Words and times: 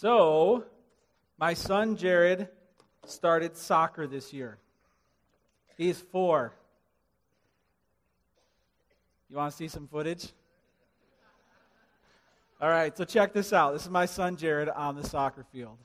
So, 0.00 0.62
my 1.38 1.54
son 1.54 1.96
Jared 1.96 2.46
started 3.04 3.56
soccer 3.56 4.06
this 4.06 4.32
year. 4.32 4.58
He's 5.76 6.00
four. 6.00 6.52
You 9.28 9.38
want 9.38 9.50
to 9.50 9.56
see 9.56 9.66
some 9.66 9.88
footage? 9.88 10.28
All 12.60 12.68
right, 12.68 12.96
so 12.96 13.04
check 13.04 13.32
this 13.32 13.52
out. 13.52 13.72
This 13.72 13.86
is 13.86 13.90
my 13.90 14.06
son 14.06 14.36
Jared 14.36 14.68
on 14.68 14.94
the 14.94 15.02
soccer 15.02 15.44
field. 15.50 15.78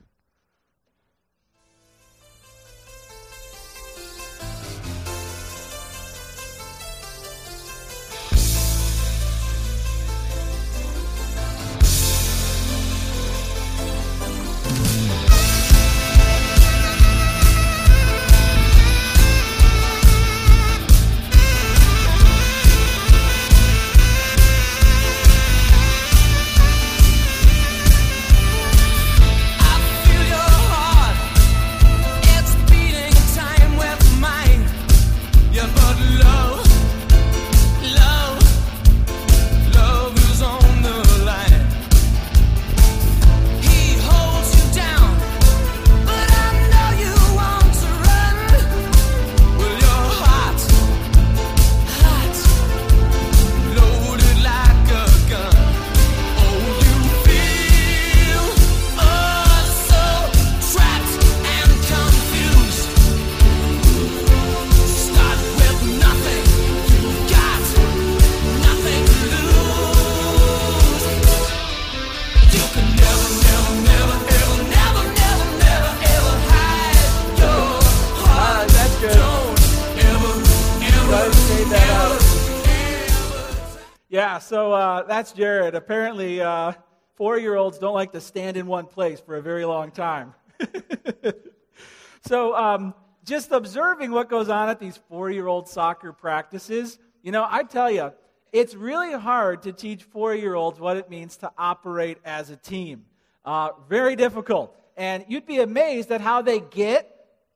Uh, 84.94 85.02
that's 85.02 85.32
Jared. 85.32 85.74
Apparently, 85.74 86.40
uh, 86.40 86.74
four 87.16 87.40
year 87.40 87.56
olds 87.56 87.80
don't 87.80 87.96
like 87.96 88.12
to 88.12 88.22
stand 88.22 88.58
in 88.58 88.68
one 88.68 88.86
place 88.86 89.20
for 89.20 89.36
a 89.36 89.42
very 89.42 89.66
long 89.66 89.90
time. 89.90 90.36
so, 92.28 92.56
um, 92.56 92.94
just 93.26 93.52
observing 93.52 94.12
what 94.12 94.30
goes 94.30 94.50
on 94.50 94.70
at 94.70 94.80
these 94.80 94.98
four 95.10 95.32
year 95.32 95.48
old 95.48 95.68
soccer 95.68 96.14
practices, 96.14 97.00
you 97.24 97.32
know, 97.32 97.48
I 97.50 97.64
tell 97.64 97.90
you, 97.90 98.12
it's 98.52 98.76
really 98.76 99.14
hard 99.14 99.64
to 99.64 99.74
teach 99.74 100.04
four 100.04 100.36
year 100.36 100.54
olds 100.54 100.80
what 100.80 100.98
it 100.98 101.10
means 101.10 101.38
to 101.38 101.52
operate 101.58 102.20
as 102.24 102.52
a 102.52 102.56
team. 102.56 103.06
Uh, 103.44 103.70
very 103.90 104.16
difficult. 104.16 104.78
And 104.96 105.26
you'd 105.28 105.48
be 105.48 105.58
amazed 105.58 106.12
at 106.12 106.22
how 106.22 106.44
they 106.44 106.60
get. 106.60 107.10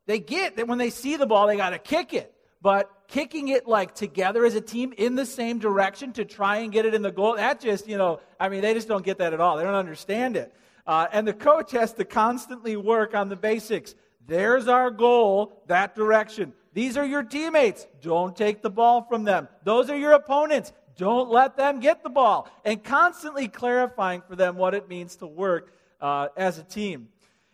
They 0.07 0.17
get 0.17 0.55
that 0.55 0.67
when 0.67 0.79
they 0.79 0.89
see 0.89 1.17
the 1.17 1.27
ball, 1.27 1.45
they 1.45 1.55
got 1.55 1.69
to 1.69 1.79
kick 1.79 2.15
it. 2.15 2.33
But 2.61 2.91
kicking 3.07 3.49
it 3.49 3.67
like 3.67 3.93
together 3.93 4.45
as 4.45 4.55
a 4.55 4.61
team 4.61 4.93
in 4.97 5.15
the 5.15 5.25
same 5.25 5.59
direction 5.59 6.11
to 6.13 6.25
try 6.25 6.57
and 6.57 6.71
get 6.71 6.85
it 6.85 6.93
in 6.93 7.01
the 7.01 7.11
goal, 7.11 7.35
that 7.35 7.59
just, 7.59 7.87
you 7.87 7.97
know, 7.97 8.19
I 8.39 8.49
mean, 8.49 8.61
they 8.61 8.73
just 8.73 8.87
don't 8.87 9.05
get 9.05 9.19
that 9.19 9.33
at 9.33 9.39
all. 9.39 9.57
They 9.57 9.63
don't 9.63 9.75
understand 9.75 10.35
it. 10.35 10.53
Uh, 10.85 11.07
and 11.11 11.27
the 11.27 11.33
coach 11.33 11.71
has 11.71 11.93
to 11.93 12.05
constantly 12.05 12.75
work 12.75 13.13
on 13.13 13.29
the 13.29 13.35
basics. 13.35 13.93
There's 14.25 14.67
our 14.67 14.89
goal, 14.89 15.63
that 15.67 15.95
direction. 15.95 16.53
These 16.73 16.97
are 16.97 17.05
your 17.05 17.23
teammates. 17.23 17.87
Don't 18.01 18.35
take 18.35 18.61
the 18.61 18.69
ball 18.69 19.03
from 19.03 19.23
them. 19.23 19.47
Those 19.63 19.89
are 19.89 19.97
your 19.97 20.13
opponents. 20.13 20.73
Don't 20.97 21.29
let 21.29 21.57
them 21.57 21.79
get 21.79 22.03
the 22.03 22.09
ball. 22.09 22.49
And 22.65 22.83
constantly 22.83 23.47
clarifying 23.47 24.21
for 24.27 24.35
them 24.35 24.57
what 24.57 24.73
it 24.73 24.89
means 24.89 25.15
to 25.17 25.27
work 25.27 25.73
uh, 26.01 26.29
as 26.35 26.57
a 26.57 26.63
team. 26.63 27.09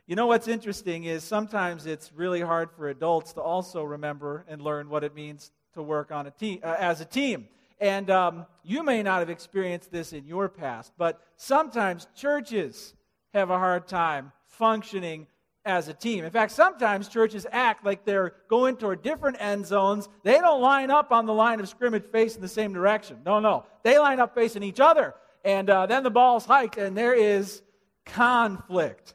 You 0.05 0.17
know 0.17 0.27
what's 0.27 0.49
interesting 0.49 1.05
is 1.05 1.23
sometimes 1.23 1.85
it's 1.85 2.11
really 2.11 2.41
hard 2.41 2.69
for 2.71 2.89
adults 2.89 3.31
to 3.33 3.41
also 3.41 3.83
remember 3.83 4.43
and 4.49 4.61
learn 4.61 4.89
what 4.89 5.05
it 5.05 5.15
means 5.15 5.51
to 5.75 5.81
work 5.81 6.11
on 6.11 6.27
a 6.27 6.31
team 6.31 6.59
uh, 6.61 6.75
as 6.77 6.99
a 6.99 7.05
team. 7.05 7.47
And 7.79 8.09
um, 8.09 8.45
you 8.63 8.83
may 8.83 9.01
not 9.01 9.19
have 9.19 9.29
experienced 9.29 9.93
this 9.93 10.11
in 10.11 10.25
your 10.25 10.49
past, 10.49 10.91
but 10.97 11.21
sometimes 11.37 12.07
churches 12.17 12.95
have 13.33 13.49
a 13.49 13.57
hard 13.57 13.87
time 13.87 14.33
functioning 14.45 15.25
as 15.63 15.87
a 15.87 15.93
team. 15.93 16.25
In 16.25 16.31
fact, 16.31 16.51
sometimes 16.51 17.07
churches 17.07 17.47
act 17.49 17.85
like 17.85 18.03
they're 18.03 18.33
going 18.49 18.75
toward 18.75 19.03
different 19.03 19.37
end 19.39 19.65
zones. 19.65 20.09
They 20.23 20.33
don't 20.33 20.61
line 20.61 20.91
up 20.91 21.13
on 21.13 21.25
the 21.25 21.33
line 21.33 21.61
of 21.61 21.69
scrimmage 21.69 22.03
facing 22.11 22.41
the 22.41 22.49
same 22.49 22.73
direction. 22.73 23.21
No, 23.25 23.39
no. 23.39 23.65
They 23.83 23.97
line 23.97 24.19
up 24.19 24.35
facing 24.35 24.63
each 24.63 24.81
other. 24.81 25.15
And 25.45 25.69
uh, 25.69 25.85
then 25.85 26.03
the 26.03 26.11
ball's 26.11 26.45
hiked, 26.45 26.77
and 26.77 26.97
there 26.97 27.13
is 27.13 27.61
conflict. 28.05 29.13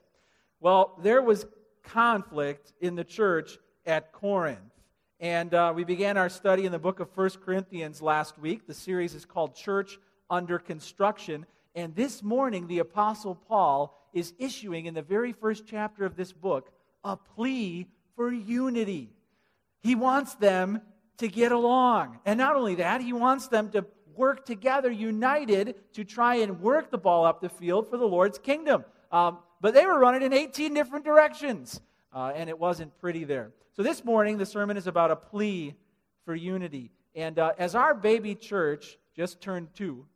Well, 0.60 0.98
there 1.02 1.22
was 1.22 1.46
conflict 1.84 2.72
in 2.80 2.96
the 2.96 3.04
church 3.04 3.58
at 3.86 4.12
Corinth. 4.12 4.58
And 5.20 5.54
uh, 5.54 5.72
we 5.74 5.84
began 5.84 6.16
our 6.16 6.28
study 6.28 6.66
in 6.66 6.72
the 6.72 6.80
book 6.80 6.98
of 6.98 7.16
1 7.16 7.30
Corinthians 7.44 8.02
last 8.02 8.36
week. 8.38 8.66
The 8.66 8.74
series 8.74 9.14
is 9.14 9.24
called 9.24 9.54
Church 9.54 9.98
Under 10.28 10.58
Construction. 10.58 11.46
And 11.76 11.94
this 11.94 12.24
morning, 12.24 12.66
the 12.66 12.80
Apostle 12.80 13.36
Paul 13.36 13.96
is 14.12 14.32
issuing, 14.38 14.86
in 14.86 14.94
the 14.94 15.02
very 15.02 15.32
first 15.32 15.64
chapter 15.64 16.04
of 16.04 16.16
this 16.16 16.32
book, 16.32 16.72
a 17.04 17.16
plea 17.16 17.86
for 18.16 18.32
unity. 18.32 19.10
He 19.80 19.94
wants 19.94 20.34
them 20.34 20.80
to 21.18 21.28
get 21.28 21.52
along. 21.52 22.18
And 22.24 22.36
not 22.36 22.56
only 22.56 22.76
that, 22.76 23.00
he 23.00 23.12
wants 23.12 23.46
them 23.46 23.70
to 23.70 23.86
work 24.16 24.44
together, 24.44 24.90
united, 24.90 25.76
to 25.92 26.02
try 26.02 26.36
and 26.36 26.60
work 26.60 26.90
the 26.90 26.98
ball 26.98 27.24
up 27.24 27.40
the 27.40 27.48
field 27.48 27.88
for 27.88 27.96
the 27.96 28.08
Lord's 28.08 28.38
kingdom. 28.38 28.84
Um, 29.12 29.38
but 29.60 29.74
they 29.74 29.86
were 29.86 29.98
running 29.98 30.22
in 30.22 30.32
18 30.32 30.74
different 30.74 31.04
directions, 31.04 31.80
uh, 32.12 32.32
and 32.34 32.48
it 32.48 32.58
wasn't 32.58 32.96
pretty 32.98 33.24
there. 33.24 33.52
So 33.72 33.82
this 33.82 34.04
morning, 34.04 34.38
the 34.38 34.46
sermon 34.46 34.76
is 34.76 34.86
about 34.86 35.10
a 35.10 35.16
plea 35.16 35.74
for 36.24 36.34
unity. 36.34 36.90
And 37.14 37.38
uh, 37.38 37.52
as 37.58 37.74
our 37.74 37.94
baby 37.94 38.34
church 38.34 38.98
just 39.16 39.40
turned 39.40 39.68
two, 39.74 40.06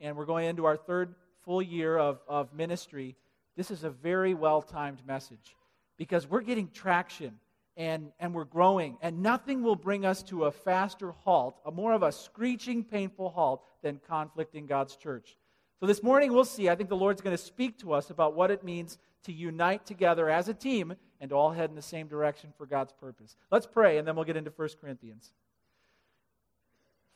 and 0.00 0.16
we're 0.16 0.26
going 0.26 0.46
into 0.46 0.64
our 0.64 0.76
third 0.76 1.14
full 1.44 1.62
year 1.62 1.96
of, 1.96 2.20
of 2.28 2.52
ministry, 2.52 3.16
this 3.56 3.70
is 3.70 3.84
a 3.84 3.90
very 3.90 4.34
well 4.34 4.62
timed 4.62 5.06
message 5.06 5.56
because 5.96 6.26
we're 6.26 6.40
getting 6.40 6.68
traction 6.68 7.38
and, 7.76 8.12
and 8.20 8.34
we're 8.34 8.44
growing, 8.44 8.98
and 9.00 9.22
nothing 9.22 9.62
will 9.62 9.76
bring 9.76 10.04
us 10.04 10.22
to 10.24 10.44
a 10.44 10.50
faster 10.50 11.10
halt, 11.10 11.58
a 11.64 11.70
more 11.70 11.94
of 11.94 12.02
a 12.02 12.12
screeching, 12.12 12.84
painful 12.84 13.30
halt 13.30 13.62
than 13.82 13.98
conflict 14.06 14.54
in 14.54 14.66
God's 14.66 14.96
church. 14.96 15.36
So 15.82 15.86
this 15.88 16.00
morning 16.00 16.32
we'll 16.32 16.44
see, 16.44 16.68
I 16.68 16.76
think 16.76 16.90
the 16.90 16.96
Lord's 16.96 17.20
going 17.20 17.36
to 17.36 17.42
speak 17.42 17.76
to 17.80 17.92
us 17.92 18.10
about 18.10 18.36
what 18.36 18.52
it 18.52 18.62
means 18.62 18.98
to 19.24 19.32
unite 19.32 19.84
together 19.84 20.30
as 20.30 20.46
a 20.46 20.54
team 20.54 20.94
and 21.20 21.32
all 21.32 21.50
head 21.50 21.70
in 21.70 21.74
the 21.74 21.82
same 21.82 22.06
direction 22.06 22.52
for 22.56 22.66
God's 22.66 22.92
purpose. 22.92 23.34
Let's 23.50 23.66
pray, 23.66 23.98
and 23.98 24.06
then 24.06 24.14
we'll 24.14 24.24
get 24.24 24.36
into 24.36 24.52
1 24.54 24.68
Corinthians. 24.80 25.32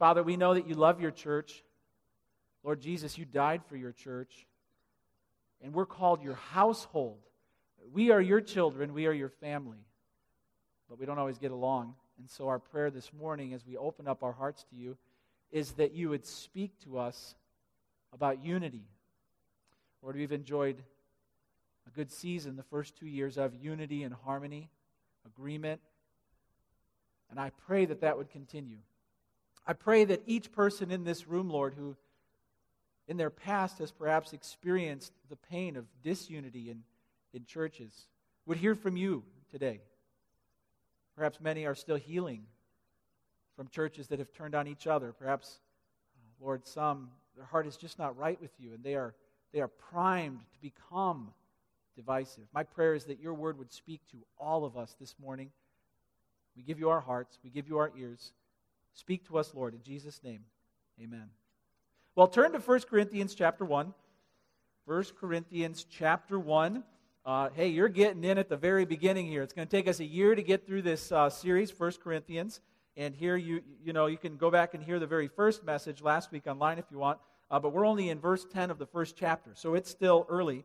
Father, 0.00 0.24
we 0.24 0.36
know 0.36 0.54
that 0.54 0.66
you 0.66 0.74
love 0.74 1.00
your 1.00 1.12
church. 1.12 1.62
Lord 2.64 2.80
Jesus, 2.80 3.16
you 3.16 3.24
died 3.24 3.62
for 3.68 3.76
your 3.76 3.92
church. 3.92 4.48
And 5.62 5.72
we're 5.72 5.86
called 5.86 6.20
your 6.20 6.34
household. 6.34 7.20
We 7.92 8.10
are 8.10 8.20
your 8.20 8.40
children, 8.40 8.94
we 8.94 9.06
are 9.06 9.12
your 9.12 9.28
family. 9.28 9.86
But 10.88 10.98
we 10.98 11.06
don't 11.06 11.20
always 11.20 11.38
get 11.38 11.52
along. 11.52 11.94
And 12.18 12.28
so, 12.28 12.48
our 12.48 12.58
prayer 12.58 12.90
this 12.90 13.12
morning, 13.12 13.54
as 13.54 13.64
we 13.64 13.76
open 13.76 14.08
up 14.08 14.24
our 14.24 14.32
hearts 14.32 14.64
to 14.70 14.76
you, 14.76 14.96
is 15.52 15.70
that 15.74 15.92
you 15.92 16.08
would 16.08 16.26
speak 16.26 16.72
to 16.80 16.98
us 16.98 17.36
about 18.16 18.42
unity. 18.42 18.86
Lord, 20.02 20.16
we've 20.16 20.32
enjoyed 20.32 20.82
a 21.86 21.90
good 21.90 22.10
season 22.10 22.56
the 22.56 22.62
first 22.62 22.96
two 22.96 23.06
years 23.06 23.36
of 23.36 23.54
unity 23.54 24.04
and 24.04 24.14
harmony, 24.24 24.70
agreement. 25.26 25.82
And 27.30 27.38
I 27.38 27.50
pray 27.66 27.84
that 27.84 28.00
that 28.00 28.16
would 28.16 28.30
continue. 28.30 28.78
I 29.66 29.74
pray 29.74 30.06
that 30.06 30.22
each 30.24 30.50
person 30.50 30.90
in 30.90 31.04
this 31.04 31.28
room, 31.28 31.50
Lord, 31.50 31.74
who 31.74 31.94
in 33.06 33.18
their 33.18 33.28
past 33.28 33.80
has 33.80 33.92
perhaps 33.92 34.32
experienced 34.32 35.12
the 35.28 35.36
pain 35.36 35.76
of 35.76 35.84
disunity 36.02 36.70
in, 36.70 36.84
in 37.34 37.44
churches, 37.44 38.06
would 38.46 38.56
hear 38.56 38.74
from 38.74 38.96
you 38.96 39.22
today. 39.50 39.80
Perhaps 41.16 41.38
many 41.38 41.66
are 41.66 41.74
still 41.74 41.96
healing 41.96 42.46
from 43.56 43.68
churches 43.68 44.08
that 44.08 44.20
have 44.20 44.32
turned 44.32 44.54
on 44.54 44.66
each 44.66 44.86
other. 44.86 45.12
Perhaps, 45.12 45.60
uh, 46.16 46.44
Lord, 46.44 46.66
some 46.66 47.10
their 47.36 47.44
heart 47.44 47.66
is 47.66 47.76
just 47.76 47.98
not 47.98 48.16
right 48.16 48.40
with 48.40 48.50
you, 48.58 48.72
and 48.72 48.82
they 48.82 48.94
are, 48.94 49.14
they 49.52 49.60
are 49.60 49.68
primed 49.68 50.40
to 50.52 50.60
become 50.60 51.28
divisive. 51.94 52.44
My 52.52 52.62
prayer 52.62 52.94
is 52.94 53.04
that 53.04 53.20
your 53.20 53.34
word 53.34 53.58
would 53.58 53.72
speak 53.72 54.00
to 54.10 54.18
all 54.38 54.64
of 54.64 54.76
us 54.76 54.96
this 55.00 55.14
morning. 55.20 55.50
We 56.56 56.62
give 56.62 56.78
you 56.78 56.88
our 56.88 57.00
hearts, 57.00 57.38
we 57.44 57.50
give 57.50 57.68
you 57.68 57.78
our 57.78 57.92
ears. 57.98 58.32
Speak 58.94 59.26
to 59.28 59.38
us, 59.38 59.54
Lord, 59.54 59.74
in 59.74 59.82
Jesus' 59.82 60.22
name. 60.24 60.40
Amen. 61.02 61.28
Well, 62.14 62.28
turn 62.28 62.52
to 62.52 62.58
1 62.58 62.80
Corinthians 62.88 63.34
chapter 63.34 63.64
1. 63.64 63.92
1 64.86 65.04
Corinthians 65.20 65.84
chapter 65.90 66.38
1. 66.38 66.82
Uh, 67.26 67.50
hey, 67.54 67.68
you're 67.68 67.88
getting 67.88 68.24
in 68.24 68.38
at 68.38 68.48
the 68.48 68.56
very 68.56 68.86
beginning 68.86 69.26
here. 69.26 69.42
It's 69.42 69.52
going 69.52 69.68
to 69.68 69.76
take 69.76 69.86
us 69.86 70.00
a 70.00 70.04
year 70.04 70.34
to 70.34 70.42
get 70.42 70.66
through 70.66 70.82
this 70.82 71.12
uh, 71.12 71.28
series, 71.28 71.78
1 71.78 71.92
Corinthians. 72.02 72.60
And 72.96 73.14
here 73.14 73.36
you, 73.36 73.62
you 73.84 73.92
know, 73.92 74.06
you 74.06 74.16
can 74.16 74.36
go 74.36 74.50
back 74.50 74.74
and 74.74 74.82
hear 74.82 74.98
the 74.98 75.06
very 75.06 75.28
first 75.28 75.64
message 75.64 76.00
last 76.02 76.32
week 76.32 76.46
online 76.46 76.78
if 76.78 76.86
you 76.90 76.98
want. 76.98 77.18
Uh, 77.50 77.60
but 77.60 77.72
we're 77.72 77.86
only 77.86 78.08
in 78.08 78.18
verse 78.18 78.46
10 78.52 78.70
of 78.70 78.78
the 78.78 78.86
first 78.86 79.16
chapter, 79.16 79.50
so 79.54 79.74
it's 79.74 79.90
still 79.90 80.26
early. 80.28 80.64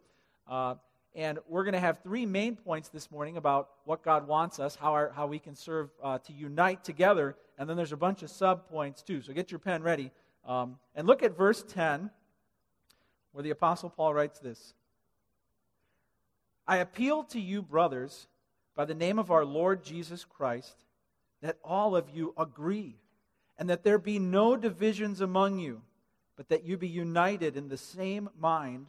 Uh, 0.50 0.76
and 1.14 1.40
we're 1.48 1.64
going 1.64 1.74
to 1.74 1.80
have 1.80 2.00
three 2.02 2.26
main 2.26 2.56
points 2.56 2.90
this 2.90 3.12
morning 3.12 3.36
about 3.36 3.70
what 3.84 4.02
God 4.02 4.28
wants 4.28 4.60
us, 4.60 4.76
how, 4.76 4.94
our, 4.94 5.12
how 5.14 5.28
we 5.28 5.40
can 5.40 5.56
serve 5.56 5.90
uh, 6.02 6.18
to 6.20 6.34
unite 6.34 6.84
together. 6.84 7.36
And 7.58 7.70
then 7.70 7.76
there's 7.76 7.92
a 7.92 7.98
bunch 7.98 8.24
of 8.24 8.30
sub 8.30 8.68
points 8.70 9.02
too. 9.02 9.22
So 9.22 9.34
get 9.34 9.52
your 9.52 9.60
pen 9.60 9.84
ready. 9.84 10.12
Um, 10.48 10.78
and 10.96 11.06
look 11.06 11.22
at 11.22 11.38
verse 11.38 11.64
10, 11.68 12.10
where 13.34 13.44
the 13.44 13.50
Apostle 13.50 13.90
Paul 13.90 14.14
writes 14.14 14.40
this 14.40 14.74
I 16.66 16.78
appeal 16.78 17.24
to 17.26 17.40
you, 17.40 17.62
brothers, 17.62 18.28
by 18.76 18.86
the 18.86 18.96
name 18.96 19.20
of 19.20 19.32
our 19.32 19.44
Lord 19.44 19.84
Jesus 19.84 20.24
Christ, 20.24 20.86
that 21.42 21.58
all 21.64 21.96
of 21.96 22.10
you 22.10 22.34
agree, 22.38 22.98
and 23.58 23.70
that 23.70 23.84
there 23.84 23.98
be 23.98 24.20
no 24.20 24.56
divisions 24.56 25.22
among 25.22 25.60
you, 25.60 25.82
but 26.36 26.50
that 26.50 26.64
you 26.64 26.78
be 26.78 26.88
united 26.88 27.58
in 27.58 27.68
the 27.68 27.78
same 27.78 28.30
mind 28.40 28.88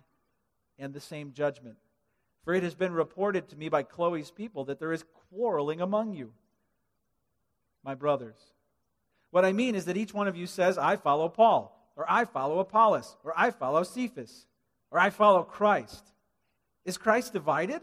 and 0.79 0.95
the 0.95 1.01
same 1.01 1.33
judgment. 1.33 1.77
For 2.45 2.55
it 2.55 2.63
has 2.63 2.75
been 2.75 2.93
reported 2.93 3.49
to 3.49 3.57
me 3.57 3.69
by 3.69 3.83
Chloe's 3.83 4.31
people 4.31 4.65
that 4.65 4.81
there 4.81 4.93
is 4.93 5.05
quarreling 5.31 5.81
among 5.81 6.15
you, 6.15 6.33
my 7.85 7.95
brothers. 7.95 8.37
What 9.31 9.45
I 9.45 9.53
mean 9.53 9.75
is 9.75 9.87
that 9.87 9.97
each 9.97 10.13
one 10.13 10.29
of 10.29 10.37
you 10.37 10.47
says, 10.47 10.77
I 10.77 10.97
follow 10.97 11.29
Paul, 11.29 11.79
or 11.97 12.05
I 12.09 12.25
follow 12.25 12.59
Apollos, 12.59 13.17
or 13.25 13.33
I 13.37 13.51
follow 13.51 13.83
Cephas, 13.83 14.47
or 14.91 14.99
I 14.99 15.11
follow 15.11 15.43
Christ. 15.43 16.05
Is 16.85 16.99
Christ 16.99 17.33
divided? 17.33 17.83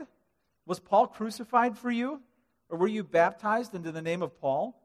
Was 0.65 0.79
Paul 0.79 1.07
crucified 1.07 1.77
for 1.77 1.89
you? 1.89 2.21
Or 2.69 2.77
were 2.77 2.87
you 2.87 3.03
baptized 3.03 3.73
into 3.73 3.91
the 3.91 4.01
name 4.01 4.21
of 4.21 4.39
Paul? 4.39 4.79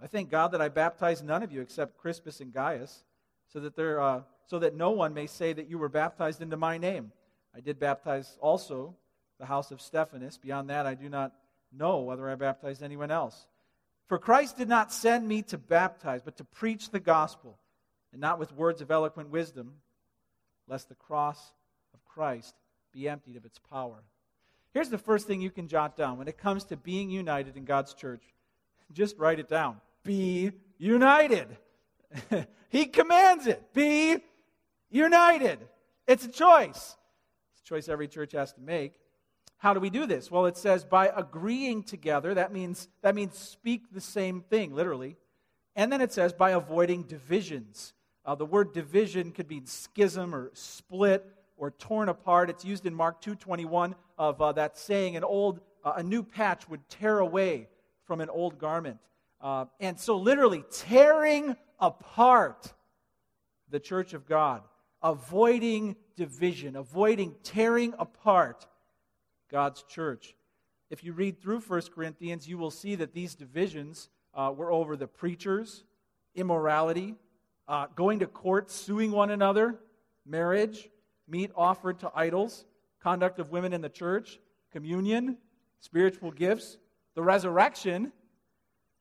I 0.00 0.06
thank 0.06 0.30
God 0.30 0.52
that 0.52 0.62
I 0.62 0.68
baptized 0.68 1.24
none 1.24 1.42
of 1.42 1.50
you 1.50 1.60
except 1.60 1.98
Crispus 1.98 2.40
and 2.40 2.52
Gaius, 2.52 3.04
so 3.52 3.60
that, 3.60 3.74
there, 3.74 4.00
uh, 4.00 4.22
so 4.46 4.60
that 4.60 4.76
no 4.76 4.90
one 4.90 5.14
may 5.14 5.26
say 5.26 5.52
that 5.52 5.68
you 5.68 5.78
were 5.78 5.88
baptized 5.88 6.40
into 6.40 6.56
my 6.56 6.78
name. 6.78 7.12
I 7.54 7.60
did 7.60 7.80
baptize 7.80 8.38
also 8.40 8.94
the 9.40 9.46
house 9.46 9.70
of 9.72 9.80
Stephanas. 9.80 10.38
Beyond 10.38 10.70
that, 10.70 10.86
I 10.86 10.94
do 10.94 11.08
not 11.08 11.32
know 11.76 11.98
whether 11.98 12.28
I 12.30 12.36
baptized 12.36 12.82
anyone 12.82 13.10
else. 13.10 13.46
For 14.06 14.18
Christ 14.18 14.56
did 14.56 14.68
not 14.68 14.92
send 14.92 15.26
me 15.26 15.42
to 15.42 15.58
baptize, 15.58 16.22
but 16.22 16.36
to 16.36 16.44
preach 16.44 16.90
the 16.90 17.00
gospel, 17.00 17.58
and 18.12 18.20
not 18.20 18.38
with 18.38 18.52
words 18.52 18.80
of 18.80 18.90
eloquent 18.90 19.30
wisdom, 19.30 19.74
lest 20.68 20.88
the 20.88 20.94
cross 20.94 21.52
of 21.92 22.04
Christ 22.04 22.54
be 22.92 23.08
emptied 23.08 23.36
of 23.36 23.44
its 23.44 23.58
power. 23.58 24.02
Here's 24.74 24.90
the 24.90 24.98
first 24.98 25.26
thing 25.26 25.40
you 25.40 25.50
can 25.50 25.68
jot 25.68 25.96
down 25.96 26.18
when 26.18 26.28
it 26.28 26.38
comes 26.38 26.64
to 26.64 26.76
being 26.76 27.10
united 27.10 27.56
in 27.56 27.64
God's 27.64 27.94
church. 27.94 28.22
Just 28.92 29.18
write 29.18 29.38
it 29.38 29.48
down. 29.48 29.80
Be 30.04 30.52
united. 30.78 31.48
he 32.68 32.86
commands 32.86 33.46
it. 33.46 33.72
Be 33.74 34.18
united. 34.90 35.58
It's 36.06 36.24
a 36.24 36.28
choice 36.28 36.96
It's 37.52 37.60
a 37.60 37.64
choice 37.64 37.88
every 37.88 38.08
church 38.08 38.32
has 38.32 38.52
to 38.54 38.60
make. 38.60 38.94
How 39.58 39.74
do 39.74 39.80
we 39.80 39.90
do 39.90 40.06
this? 40.06 40.30
Well, 40.30 40.46
it 40.46 40.56
says 40.56 40.84
by 40.84 41.10
agreeing 41.14 41.82
together. 41.82 42.34
That 42.34 42.52
means, 42.52 42.88
that 43.02 43.14
means 43.14 43.36
speak 43.36 43.92
the 43.92 44.00
same 44.00 44.42
thing, 44.42 44.74
literally. 44.74 45.16
And 45.74 45.92
then 45.92 46.00
it 46.00 46.12
says 46.12 46.32
by 46.32 46.50
avoiding 46.50 47.02
divisions. 47.02 47.92
Uh, 48.24 48.34
the 48.34 48.46
word 48.46 48.72
division 48.72 49.32
could 49.32 49.48
mean 49.48 49.66
schism 49.66 50.34
or 50.34 50.50
split 50.54 51.26
or 51.58 51.72
torn 51.72 52.08
apart. 52.08 52.48
It's 52.48 52.64
used 52.64 52.86
in 52.86 52.94
Mark 52.94 53.20
2.21 53.22 53.94
of 54.16 54.40
uh, 54.40 54.52
that 54.52 54.78
saying, 54.78 55.16
an, 55.16 55.24
old, 55.24 55.60
uh, 55.84 55.94
a 55.96 56.02
new 56.02 56.22
patch 56.22 56.68
would 56.68 56.88
tear 56.88 57.18
away 57.18 57.68
from 58.06 58.20
an 58.20 58.30
old 58.30 58.58
garment. 58.58 58.98
Uh, 59.40 59.66
and 59.80 59.98
so 60.00 60.16
literally 60.16 60.64
tearing 60.72 61.56
apart 61.78 62.72
the 63.70 63.78
church 63.78 64.14
of 64.14 64.26
God 64.26 64.62
avoiding 65.02 65.96
division, 66.16 66.76
avoiding 66.76 67.34
tearing 67.42 67.94
apart 67.98 68.66
God's 69.50 69.82
church. 69.84 70.34
If 70.90 71.04
you 71.04 71.12
read 71.12 71.40
through 71.40 71.60
1 71.60 71.82
Corinthians, 71.94 72.48
you 72.48 72.58
will 72.58 72.70
see 72.70 72.94
that 72.96 73.12
these 73.12 73.34
divisions 73.34 74.08
uh, 74.34 74.52
were 74.54 74.72
over 74.72 74.96
the 74.96 75.06
preachers, 75.06 75.84
immorality, 76.34 77.14
uh, 77.66 77.86
going 77.94 78.20
to 78.20 78.26
court, 78.26 78.70
suing 78.70 79.12
one 79.12 79.30
another, 79.30 79.78
marriage, 80.26 80.88
meat 81.28 81.50
offered 81.56 81.98
to 82.00 82.10
idols, 82.14 82.64
conduct 83.00 83.38
of 83.38 83.50
women 83.50 83.72
in 83.72 83.80
the 83.80 83.88
church, 83.88 84.40
communion, 84.72 85.36
spiritual 85.80 86.30
gifts, 86.30 86.78
the 87.14 87.22
resurrection. 87.22 88.12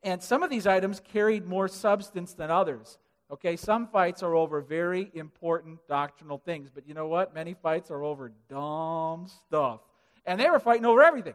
And 0.03 0.21
some 0.21 0.43
of 0.43 0.49
these 0.49 0.67
items 0.67 0.99
carried 0.99 1.45
more 1.45 1.67
substance 1.67 2.33
than 2.33 2.51
others. 2.51 2.97
Okay, 3.29 3.57
some 3.57 3.87
fights 3.87 4.23
are 4.23 4.35
over 4.35 4.61
very 4.61 5.11
important 5.13 5.79
doctrinal 5.87 6.37
things, 6.37 6.69
but 6.73 6.87
you 6.87 6.93
know 6.93 7.07
what? 7.07 7.33
Many 7.33 7.53
fights 7.53 7.91
are 7.91 8.03
over 8.03 8.31
dumb 8.49 9.27
stuff. 9.27 9.81
And 10.25 10.39
they 10.39 10.49
were 10.49 10.59
fighting 10.59 10.85
over 10.85 11.03
everything. 11.03 11.33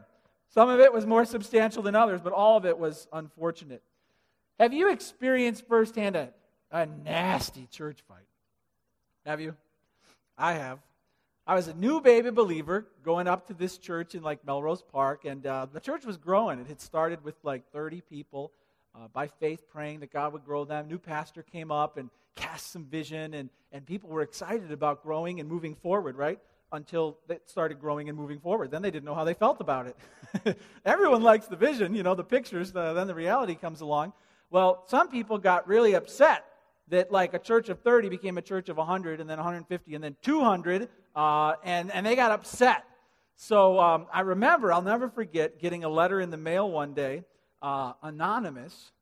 Some 0.48 0.68
of 0.68 0.80
it 0.80 0.92
was 0.92 1.06
more 1.06 1.24
substantial 1.24 1.82
than 1.82 1.94
others, 1.94 2.20
but 2.22 2.32
all 2.32 2.56
of 2.56 2.64
it 2.64 2.78
was 2.78 3.08
unfortunate. 3.12 3.82
Have 4.58 4.72
you 4.72 4.90
experienced 4.90 5.66
firsthand 5.66 6.16
a, 6.16 6.30
a 6.70 6.86
nasty 6.86 7.66
church 7.70 8.02
fight? 8.06 8.26
Have 9.26 9.40
you? 9.40 9.54
I 10.42 10.54
have. 10.54 10.80
I 11.46 11.54
was 11.54 11.68
a 11.68 11.74
new 11.74 12.00
baby 12.00 12.30
believer 12.30 12.88
going 13.04 13.28
up 13.28 13.46
to 13.46 13.54
this 13.54 13.78
church 13.78 14.16
in 14.16 14.24
like 14.24 14.44
Melrose 14.44 14.82
Park, 14.82 15.24
and 15.24 15.46
uh, 15.46 15.68
the 15.72 15.78
church 15.78 16.04
was 16.04 16.16
growing. 16.16 16.58
It 16.58 16.66
had 16.66 16.80
started 16.80 17.22
with 17.22 17.36
like 17.44 17.70
30 17.70 18.00
people 18.00 18.50
uh, 18.92 19.06
by 19.12 19.28
faith 19.28 19.62
praying 19.70 20.00
that 20.00 20.12
God 20.12 20.32
would 20.32 20.44
grow 20.44 20.64
them. 20.64 20.88
New 20.88 20.98
pastor 20.98 21.44
came 21.44 21.70
up 21.70 21.96
and 21.96 22.10
cast 22.34 22.72
some 22.72 22.86
vision, 22.86 23.34
and, 23.34 23.50
and 23.70 23.86
people 23.86 24.10
were 24.10 24.22
excited 24.22 24.72
about 24.72 25.04
growing 25.04 25.38
and 25.38 25.48
moving 25.48 25.76
forward, 25.76 26.16
right? 26.16 26.40
Until 26.72 27.18
it 27.28 27.48
started 27.48 27.78
growing 27.80 28.08
and 28.08 28.18
moving 28.18 28.40
forward. 28.40 28.72
Then 28.72 28.82
they 28.82 28.90
didn't 28.90 29.04
know 29.04 29.14
how 29.14 29.22
they 29.22 29.34
felt 29.34 29.60
about 29.60 29.86
it. 29.86 30.58
Everyone 30.84 31.22
likes 31.22 31.46
the 31.46 31.54
vision, 31.54 31.94
you 31.94 32.02
know, 32.02 32.16
the 32.16 32.24
pictures, 32.24 32.72
the, 32.72 32.94
then 32.94 33.06
the 33.06 33.14
reality 33.14 33.54
comes 33.54 33.80
along. 33.80 34.12
Well, 34.50 34.82
some 34.88 35.06
people 35.06 35.38
got 35.38 35.68
really 35.68 35.94
upset 35.94 36.44
that 36.88 37.12
like 37.12 37.34
a 37.34 37.38
church 37.38 37.68
of 37.68 37.80
30 37.80 38.08
became 38.08 38.38
a 38.38 38.42
church 38.42 38.68
of 38.68 38.76
100 38.76 39.20
and 39.20 39.28
then 39.28 39.38
150 39.38 39.94
and 39.94 40.04
then 40.04 40.16
200 40.22 40.88
uh, 41.14 41.54
and, 41.64 41.92
and 41.92 42.04
they 42.04 42.16
got 42.16 42.30
upset 42.30 42.84
so 43.36 43.78
um, 43.80 44.06
i 44.12 44.20
remember 44.20 44.72
i'll 44.72 44.82
never 44.82 45.08
forget 45.08 45.60
getting 45.60 45.84
a 45.84 45.88
letter 45.88 46.20
in 46.20 46.30
the 46.30 46.36
mail 46.36 46.70
one 46.70 46.92
day 46.92 47.22
uh, 47.62 47.92
anonymous. 48.02 48.92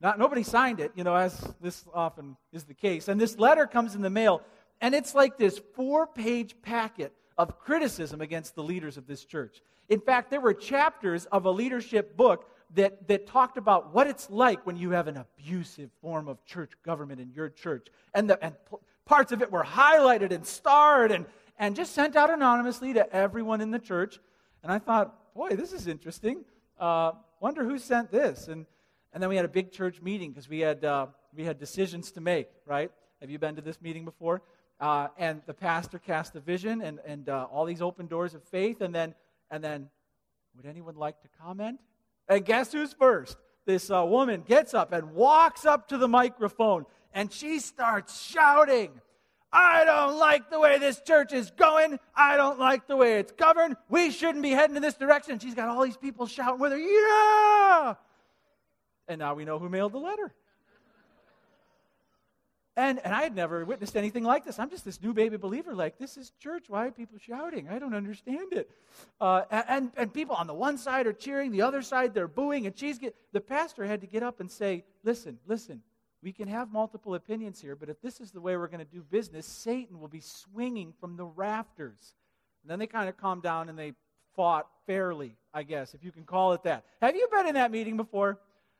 Not, 0.00 0.18
nobody 0.18 0.42
signed 0.42 0.80
it, 0.80 0.92
you 0.94 1.04
know, 1.04 1.14
as 1.14 1.54
this 1.60 1.84
often 1.92 2.36
is 2.52 2.64
the 2.64 2.74
case. 2.74 3.08
And 3.08 3.20
this 3.20 3.38
letter 3.38 3.66
comes 3.66 3.94
in 3.94 4.02
the 4.02 4.10
mail, 4.10 4.42
and 4.80 4.94
it's 4.94 5.14
like 5.14 5.36
this 5.36 5.60
four 5.74 6.06
page 6.06 6.54
packet 6.62 7.12
of 7.36 7.58
criticism 7.58 8.20
against 8.20 8.54
the 8.54 8.62
leaders 8.62 8.96
of 8.96 9.06
this 9.06 9.24
church. 9.24 9.60
In 9.88 10.00
fact, 10.00 10.30
there 10.30 10.40
were 10.40 10.54
chapters 10.54 11.26
of 11.26 11.44
a 11.44 11.50
leadership 11.50 12.16
book 12.16 12.48
that, 12.74 13.06
that 13.08 13.26
talked 13.26 13.58
about 13.58 13.94
what 13.94 14.06
it's 14.06 14.28
like 14.30 14.66
when 14.66 14.76
you 14.76 14.90
have 14.90 15.08
an 15.08 15.16
abusive 15.16 15.90
form 16.00 16.28
of 16.28 16.44
church 16.44 16.72
government 16.84 17.20
in 17.20 17.30
your 17.32 17.48
church. 17.48 17.88
And, 18.14 18.28
the, 18.28 18.42
and 18.44 18.54
p- 18.70 18.76
parts 19.04 19.32
of 19.32 19.42
it 19.42 19.50
were 19.50 19.64
highlighted 19.64 20.32
and 20.32 20.44
starred 20.44 21.12
and, 21.12 21.26
and 21.58 21.76
just 21.76 21.94
sent 21.94 22.16
out 22.16 22.30
anonymously 22.30 22.92
to 22.94 23.12
everyone 23.14 23.60
in 23.60 23.70
the 23.70 23.78
church. 23.78 24.18
And 24.62 24.72
I 24.72 24.78
thought, 24.78 25.34
boy, 25.34 25.50
this 25.50 25.72
is 25.72 25.86
interesting. 25.86 26.44
Uh, 26.78 27.12
wonder 27.40 27.64
who 27.64 27.78
sent 27.78 28.10
this. 28.10 28.48
And, 28.48 28.66
and 29.12 29.22
then 29.22 29.30
we 29.30 29.36
had 29.36 29.44
a 29.44 29.48
big 29.48 29.70
church 29.70 30.02
meeting 30.02 30.30
because 30.30 30.48
we, 30.48 30.60
had 30.60 30.84
uh, 30.84 31.06
we 31.34 31.44
had 31.44 31.58
decisions 31.58 32.10
to 32.12 32.20
make, 32.20 32.48
right? 32.66 32.90
Have 33.20 33.30
you 33.30 33.38
been 33.38 33.56
to 33.56 33.62
this 33.62 33.80
meeting 33.80 34.04
before? 34.04 34.42
Uh, 34.78 35.08
and 35.16 35.40
the 35.46 35.54
pastor 35.54 35.98
cast 35.98 36.36
a 36.36 36.40
vision 36.40 36.82
and, 36.82 36.98
and 37.06 37.28
uh, 37.28 37.46
all 37.50 37.64
these 37.64 37.80
open 37.80 38.06
doors 38.06 38.34
of 38.34 38.42
faith. 38.44 38.80
And 38.80 38.94
then, 38.94 39.14
and 39.50 39.62
then, 39.62 39.88
would 40.56 40.66
anyone 40.66 40.96
like 40.96 41.20
to 41.22 41.28
comment? 41.40 41.78
And 42.28 42.44
guess 42.44 42.72
who's 42.72 42.92
first? 42.92 43.36
This 43.64 43.90
uh, 43.90 44.04
woman 44.04 44.42
gets 44.46 44.74
up 44.74 44.92
and 44.92 45.12
walks 45.12 45.64
up 45.64 45.88
to 45.88 45.98
the 45.98 46.08
microphone 46.08 46.86
and 47.12 47.32
she 47.32 47.58
starts 47.58 48.22
shouting 48.22 49.00
I 49.52 49.84
don't 49.86 50.18
like 50.18 50.50
the 50.50 50.60
way 50.60 50.78
this 50.78 51.00
church 51.00 51.32
is 51.32 51.50
going. 51.50 51.98
I 52.14 52.36
don't 52.36 52.58
like 52.58 52.86
the 52.86 52.96
way 52.96 53.18
it's 53.18 53.32
governed. 53.32 53.76
We 53.88 54.10
shouldn't 54.10 54.42
be 54.42 54.50
heading 54.50 54.76
in 54.76 54.82
this 54.82 54.96
direction. 54.96 55.38
She's 55.38 55.54
got 55.54 55.68
all 55.68 55.82
these 55.82 55.96
people 55.96 56.26
shouting 56.26 56.60
with 56.60 56.72
her, 56.72 56.78
yeah! 56.78 57.94
And 59.08 59.18
now 59.18 59.34
we 59.34 59.46
know 59.46 59.58
who 59.58 59.70
mailed 59.70 59.92
the 59.92 59.98
letter. 59.98 60.34
And, 62.76 63.00
and 63.04 63.14
I 63.14 63.22
had 63.22 63.34
never 63.34 63.64
witnessed 63.64 63.96
anything 63.96 64.22
like 64.22 64.44
this. 64.44 64.58
I'm 64.58 64.68
just 64.68 64.84
this 64.84 65.00
new 65.00 65.14
baby 65.14 65.38
believer. 65.38 65.74
Like, 65.74 65.98
this 65.98 66.18
is 66.18 66.32
church. 66.38 66.66
Why 66.68 66.86
are 66.86 66.90
people 66.90 67.16
shouting? 67.18 67.68
I 67.68 67.78
don't 67.78 67.94
understand 67.94 68.52
it. 68.52 68.70
Uh, 69.18 69.42
and, 69.50 69.90
and 69.96 70.12
people 70.12 70.36
on 70.36 70.46
the 70.46 70.54
one 70.54 70.76
side 70.76 71.06
are 71.06 71.14
cheering, 71.14 71.52
the 71.52 71.62
other 71.62 71.80
side 71.80 72.12
they're 72.12 72.28
booing. 72.28 72.66
And 72.66 72.78
she's 72.78 72.98
get, 72.98 73.16
the 73.32 73.40
pastor 73.40 73.86
had 73.86 74.02
to 74.02 74.06
get 74.06 74.22
up 74.22 74.40
and 74.40 74.50
say, 74.50 74.84
Listen, 75.04 75.38
listen, 75.46 75.80
we 76.22 76.32
can 76.32 76.48
have 76.48 76.70
multiple 76.70 77.14
opinions 77.14 77.60
here, 77.60 77.76
but 77.76 77.88
if 77.88 78.00
this 78.02 78.20
is 78.20 78.32
the 78.32 78.40
way 78.40 78.56
we're 78.56 78.66
going 78.66 78.84
to 78.84 78.84
do 78.84 79.02
business, 79.02 79.46
Satan 79.46 80.00
will 80.00 80.08
be 80.08 80.20
swinging 80.20 80.92
from 81.00 81.16
the 81.16 81.24
rafters. 81.24 82.14
And 82.62 82.70
then 82.70 82.78
they 82.78 82.86
kind 82.86 83.08
of 83.08 83.16
calmed 83.16 83.42
down 83.42 83.68
and 83.68 83.78
they 83.78 83.92
fought 84.34 84.66
fairly, 84.86 85.36
I 85.54 85.62
guess, 85.62 85.94
if 85.94 86.04
you 86.04 86.12
can 86.12 86.24
call 86.24 86.52
it 86.52 86.64
that. 86.64 86.84
Have 87.00 87.16
you 87.16 87.28
been 87.30 87.46
in 87.46 87.54
that 87.54 87.70
meeting 87.70 87.96
before? 87.96 88.38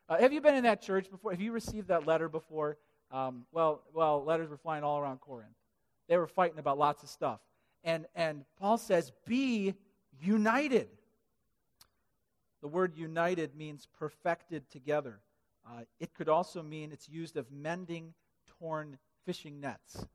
Uh, 0.09 0.17
have 0.17 0.33
you 0.33 0.41
been 0.41 0.55
in 0.55 0.65
that 0.65 0.81
church 0.81 1.09
before? 1.09 1.31
Have 1.31 1.41
you 1.41 1.51
received 1.51 1.87
that 1.87 2.05
letter 2.05 2.29
before? 2.29 2.77
Um, 3.11 3.45
well, 3.51 3.81
well, 3.93 4.23
letters 4.23 4.49
were 4.49 4.57
flying 4.57 4.83
all 4.83 4.99
around 4.99 5.21
Corinth. 5.21 5.51
They 6.07 6.17
were 6.17 6.27
fighting 6.27 6.59
about 6.59 6.77
lots 6.77 7.03
of 7.03 7.09
stuff. 7.09 7.39
And, 7.83 8.05
and 8.15 8.43
Paul 8.59 8.77
says, 8.77 9.11
be 9.25 9.73
united. 10.21 10.89
The 12.61 12.67
word 12.67 12.95
united 12.97 13.55
means 13.55 13.87
perfected 13.97 14.69
together. 14.69 15.19
Uh, 15.65 15.81
it 15.99 16.13
could 16.13 16.29
also 16.29 16.63
mean 16.63 16.91
it's 16.91 17.07
used 17.07 17.37
of 17.37 17.51
mending 17.51 18.13
torn 18.59 18.97
fishing 19.25 19.59
nets. 19.59 20.05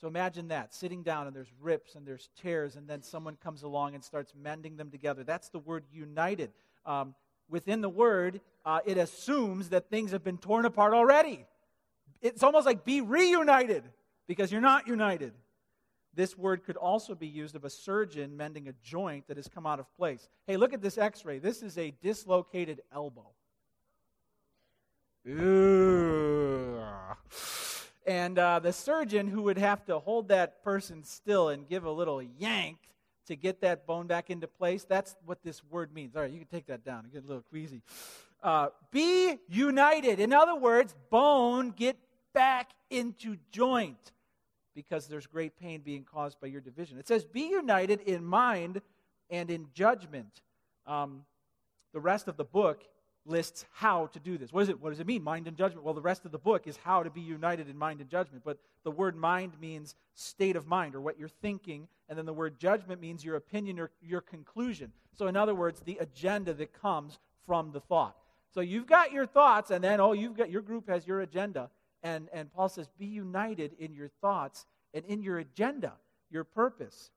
So 0.00 0.06
imagine 0.06 0.48
that, 0.48 0.74
sitting 0.74 1.02
down 1.02 1.26
and 1.26 1.34
there's 1.34 1.52
rips 1.60 1.96
and 1.96 2.06
there's 2.06 2.28
tears, 2.40 2.76
and 2.76 2.88
then 2.88 3.02
someone 3.02 3.36
comes 3.36 3.62
along 3.62 3.94
and 3.94 4.04
starts 4.04 4.32
mending 4.40 4.76
them 4.76 4.90
together. 4.90 5.24
That's 5.24 5.48
the 5.48 5.58
word 5.58 5.84
united. 5.92 6.50
Um, 6.86 7.14
within 7.50 7.80
the 7.80 7.88
word, 7.88 8.40
uh, 8.64 8.80
it 8.86 8.96
assumes 8.96 9.70
that 9.70 9.90
things 9.90 10.12
have 10.12 10.22
been 10.22 10.38
torn 10.38 10.64
apart 10.64 10.94
already. 10.94 11.46
It's 12.20 12.42
almost 12.42 12.66
like 12.66 12.84
be 12.84 13.00
reunited 13.00 13.84
because 14.26 14.50
you're 14.50 14.60
not 14.60 14.86
united. 14.86 15.32
This 16.14 16.36
word 16.36 16.64
could 16.64 16.76
also 16.76 17.14
be 17.14 17.28
used 17.28 17.54
of 17.54 17.64
a 17.64 17.70
surgeon 17.70 18.36
mending 18.36 18.68
a 18.68 18.72
joint 18.82 19.28
that 19.28 19.36
has 19.36 19.46
come 19.48 19.66
out 19.66 19.78
of 19.78 19.86
place. 19.96 20.28
Hey, 20.46 20.56
look 20.56 20.72
at 20.72 20.82
this 20.82 20.98
x 20.98 21.24
ray. 21.24 21.38
This 21.38 21.62
is 21.62 21.78
a 21.78 21.92
dislocated 22.02 22.80
elbow. 22.92 23.30
Ooh. 25.28 26.80
And 28.06 28.38
uh, 28.38 28.58
the 28.58 28.72
surgeon 28.72 29.28
who 29.28 29.42
would 29.42 29.58
have 29.58 29.84
to 29.84 29.98
hold 29.98 30.28
that 30.28 30.64
person 30.64 31.04
still 31.04 31.50
and 31.50 31.68
give 31.68 31.84
a 31.84 31.90
little 31.90 32.22
yank 32.22 32.78
to 33.26 33.36
get 33.36 33.60
that 33.60 33.86
bone 33.86 34.06
back 34.06 34.30
into 34.30 34.48
place, 34.48 34.84
that's 34.84 35.14
what 35.26 35.42
this 35.42 35.62
word 35.64 35.92
means. 35.92 36.16
All 36.16 36.22
right, 36.22 36.30
you 36.30 36.38
can 36.38 36.48
take 36.48 36.66
that 36.66 36.84
down. 36.84 37.04
I 37.06 37.12
get 37.12 37.24
a 37.24 37.26
little 37.26 37.42
queasy. 37.42 37.82
Uh, 38.42 38.68
be 38.90 39.36
united. 39.48 40.20
In 40.20 40.32
other 40.32 40.54
words, 40.54 40.94
bone 41.10 41.70
get 41.70 41.98
back 42.32 42.70
into 42.90 43.36
joint 43.50 44.12
because 44.74 45.06
there's 45.06 45.26
great 45.26 45.58
pain 45.58 45.80
being 45.84 46.04
caused 46.04 46.40
by 46.40 46.46
your 46.46 46.60
division. 46.60 46.98
It 46.98 47.08
says, 47.08 47.24
be 47.24 47.48
united 47.48 48.00
in 48.02 48.24
mind 48.24 48.80
and 49.30 49.50
in 49.50 49.66
judgment. 49.74 50.40
Um, 50.86 51.24
the 51.92 52.00
rest 52.00 52.28
of 52.28 52.36
the 52.36 52.44
book 52.44 52.84
lists 53.26 53.66
how 53.72 54.06
to 54.06 54.20
do 54.20 54.38
this. 54.38 54.52
What, 54.52 54.62
is 54.62 54.68
it, 54.68 54.80
what 54.80 54.90
does 54.90 55.00
it 55.00 55.06
mean, 55.06 55.22
mind 55.22 55.48
and 55.48 55.56
judgment? 55.56 55.84
Well, 55.84 55.94
the 55.94 56.00
rest 56.00 56.24
of 56.24 56.32
the 56.32 56.38
book 56.38 56.66
is 56.66 56.76
how 56.76 57.02
to 57.02 57.10
be 57.10 57.20
united 57.20 57.68
in 57.68 57.76
mind 57.76 58.00
and 58.00 58.08
judgment. 58.08 58.42
But 58.44 58.58
the 58.84 58.90
word 58.90 59.16
mind 59.16 59.52
means 59.60 59.96
state 60.14 60.56
of 60.56 60.66
mind 60.66 60.94
or 60.94 61.00
what 61.00 61.18
you're 61.18 61.28
thinking. 61.28 61.88
And 62.08 62.16
then 62.16 62.24
the 62.24 62.32
word 62.32 62.58
judgment 62.58 63.00
means 63.00 63.24
your 63.24 63.36
opinion 63.36 63.78
or 63.78 63.90
your 64.00 64.20
conclusion. 64.20 64.92
So, 65.14 65.26
in 65.26 65.36
other 65.36 65.54
words, 65.54 65.80
the 65.80 65.98
agenda 65.98 66.54
that 66.54 66.72
comes 66.72 67.18
from 67.46 67.72
the 67.72 67.80
thought. 67.80 68.16
So 68.54 68.60
you've 68.60 68.86
got 68.86 69.12
your 69.12 69.26
thoughts, 69.26 69.70
and 69.70 69.82
then, 69.82 70.00
oh, 70.00 70.12
you've 70.12 70.36
got 70.36 70.50
your 70.50 70.62
group 70.62 70.88
has 70.88 71.06
your 71.06 71.20
agenda. 71.20 71.70
And, 72.02 72.28
and 72.32 72.52
Paul 72.52 72.68
says, 72.68 72.88
be 72.98 73.06
united 73.06 73.74
in 73.78 73.92
your 73.92 74.08
thoughts 74.20 74.66
and 74.94 75.04
in 75.06 75.22
your 75.22 75.38
agenda, 75.38 75.94
your 76.30 76.44
purpose. 76.44 77.10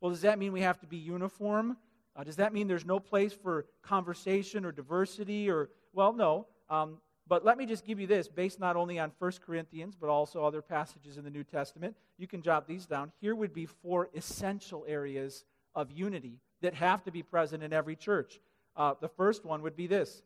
Well, 0.00 0.10
does 0.10 0.22
that 0.22 0.38
mean 0.38 0.52
we 0.52 0.62
have 0.62 0.80
to 0.80 0.86
be 0.86 0.96
uniform? 0.96 1.76
Uh, 2.16 2.24
does 2.24 2.36
that 2.36 2.52
mean 2.52 2.68
there's 2.68 2.86
no 2.86 2.98
place 2.98 3.32
for 3.32 3.66
conversation 3.82 4.64
or 4.64 4.72
diversity? 4.72 5.50
Or 5.50 5.70
well, 5.92 6.12
no. 6.12 6.46
Um, 6.68 6.98
but 7.28 7.44
let 7.44 7.56
me 7.56 7.66
just 7.66 7.84
give 7.84 8.00
you 8.00 8.06
this, 8.06 8.28
based 8.28 8.58
not 8.58 8.76
only 8.76 8.98
on 8.98 9.12
1 9.18 9.32
Corinthians, 9.44 9.94
but 9.98 10.08
also 10.08 10.44
other 10.44 10.60
passages 10.60 11.16
in 11.18 11.24
the 11.24 11.30
New 11.30 11.44
Testament. 11.44 11.96
You 12.18 12.26
can 12.26 12.42
jot 12.42 12.66
these 12.66 12.86
down. 12.86 13.12
Here 13.20 13.34
would 13.34 13.54
be 13.54 13.66
four 13.66 14.10
essential 14.14 14.84
areas 14.88 15.44
of 15.74 15.90
unity 15.92 16.40
that 16.62 16.74
have 16.74 17.04
to 17.04 17.10
be 17.10 17.22
present 17.22 17.62
in 17.62 17.72
every 17.72 17.96
church. 17.96 18.40
Uh, 18.76 18.94
the 19.00 19.08
first 19.08 19.44
one 19.44 19.62
would 19.62 19.76
be 19.76 19.86
this 19.86 20.22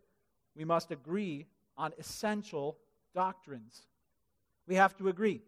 we 0.56 0.64
must 0.64 0.90
agree 0.90 1.46
on 1.76 1.92
essential 1.98 2.78
doctrines. 3.16 3.86
We 4.68 4.76
have 4.76 4.96
to 4.98 5.08
agree. 5.08 5.40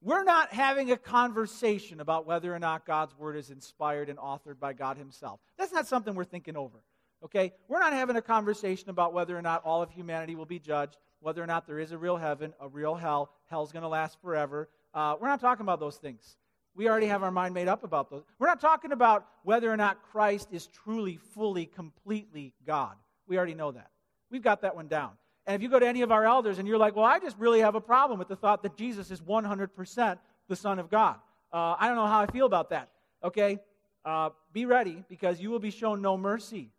We're 0.00 0.24
not 0.24 0.52
having 0.52 0.90
a 0.90 0.96
conversation 0.96 2.00
about 2.00 2.26
whether 2.26 2.52
or 2.52 2.58
not 2.58 2.86
God's 2.86 3.16
word 3.16 3.36
is 3.36 3.50
inspired 3.50 4.08
and 4.08 4.18
authored 4.18 4.58
by 4.58 4.72
God 4.72 4.96
Himself. 4.96 5.38
That's 5.58 5.72
not 5.72 5.86
something 5.86 6.14
we're 6.14 6.24
thinking 6.24 6.56
over. 6.56 6.78
Okay? 7.24 7.52
We're 7.68 7.78
not 7.78 7.92
having 7.92 8.16
a 8.16 8.22
conversation 8.22 8.90
about 8.90 9.12
whether 9.12 9.36
or 9.36 9.42
not 9.42 9.62
all 9.64 9.82
of 9.82 9.90
humanity 9.90 10.34
will 10.34 10.46
be 10.46 10.58
judged, 10.58 10.96
whether 11.20 11.42
or 11.42 11.46
not 11.46 11.66
there 11.66 11.78
is 11.78 11.92
a 11.92 11.98
real 11.98 12.16
heaven, 12.16 12.54
a 12.58 12.68
real 12.68 12.94
hell, 12.94 13.30
hell's 13.48 13.70
going 13.70 13.82
to 13.82 13.88
last 13.88 14.20
forever. 14.20 14.68
Uh, 14.92 15.14
we're 15.20 15.28
not 15.28 15.40
talking 15.40 15.62
about 15.62 15.80
those 15.80 15.96
things. 15.96 16.36
We 16.74 16.88
already 16.88 17.06
have 17.06 17.22
our 17.22 17.30
mind 17.30 17.54
made 17.54 17.68
up 17.68 17.84
about 17.84 18.10
those. 18.10 18.24
We're 18.38 18.48
not 18.48 18.60
talking 18.60 18.92
about 18.92 19.26
whether 19.42 19.70
or 19.70 19.76
not 19.76 20.02
Christ 20.10 20.48
is 20.50 20.66
truly, 20.66 21.18
fully, 21.34 21.66
completely 21.66 22.52
God. 22.66 22.96
We 23.26 23.36
already 23.36 23.54
know 23.54 23.72
that. 23.72 23.90
We've 24.30 24.42
got 24.42 24.62
that 24.62 24.74
one 24.74 24.88
down. 24.88 25.12
And 25.46 25.54
if 25.54 25.62
you 25.62 25.68
go 25.68 25.78
to 25.78 25.86
any 25.86 26.02
of 26.02 26.10
our 26.10 26.24
elders 26.24 26.58
and 26.58 26.66
you're 26.66 26.78
like, 26.78 26.96
well, 26.96 27.04
I 27.04 27.18
just 27.18 27.38
really 27.38 27.60
have 27.60 27.74
a 27.74 27.80
problem 27.80 28.18
with 28.18 28.28
the 28.28 28.36
thought 28.36 28.62
that 28.62 28.76
Jesus 28.76 29.10
is 29.10 29.20
100% 29.20 30.18
the 30.48 30.56
Son 30.56 30.78
of 30.78 30.90
God. 30.90 31.16
Uh, 31.52 31.76
I 31.78 31.86
don't 31.86 31.96
know 31.96 32.06
how 32.06 32.20
I 32.20 32.26
feel 32.26 32.46
about 32.46 32.70
that. 32.70 32.88
Okay? 33.22 33.58
Uh, 34.04 34.30
be 34.52 34.66
ready 34.66 35.04
because 35.08 35.40
you 35.40 35.50
will 35.50 35.58
be 35.58 35.70
shown 35.70 36.00
no 36.02 36.16
mercy. 36.16 36.70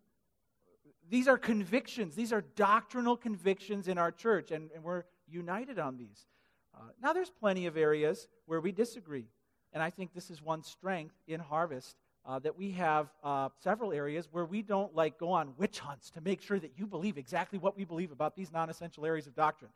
These 1.08 1.28
are 1.28 1.38
convictions, 1.38 2.16
these 2.16 2.32
are 2.32 2.42
doctrinal 2.56 3.16
convictions 3.16 3.86
in 3.86 3.96
our 3.96 4.10
church, 4.10 4.50
and, 4.50 4.70
and 4.74 4.82
we're 4.82 5.04
united 5.28 5.78
on 5.78 5.96
these. 5.96 6.26
Uh, 6.74 6.88
now, 7.00 7.12
there's 7.12 7.30
plenty 7.30 7.66
of 7.66 7.76
areas 7.76 8.26
where 8.46 8.60
we 8.60 8.72
disagree. 8.72 9.26
And 9.72 9.82
I 9.82 9.90
think 9.90 10.14
this 10.14 10.30
is 10.30 10.42
one 10.42 10.62
strength 10.62 11.14
in 11.26 11.38
Harvest 11.38 11.96
uh, 12.26 12.38
that 12.40 12.56
we 12.56 12.72
have 12.72 13.08
uh, 13.22 13.48
several 13.62 13.92
areas 13.92 14.28
where 14.32 14.44
we 14.44 14.60
don't 14.62 14.94
like 14.94 15.18
go 15.18 15.30
on 15.30 15.54
witch 15.56 15.78
hunts 15.78 16.10
to 16.10 16.20
make 16.20 16.42
sure 16.42 16.58
that 16.58 16.72
you 16.76 16.86
believe 16.86 17.16
exactly 17.16 17.58
what 17.58 17.76
we 17.76 17.84
believe 17.84 18.10
about 18.10 18.34
these 18.34 18.52
non-essential 18.52 19.06
areas 19.06 19.26
of 19.26 19.34
doctrine. 19.34 19.70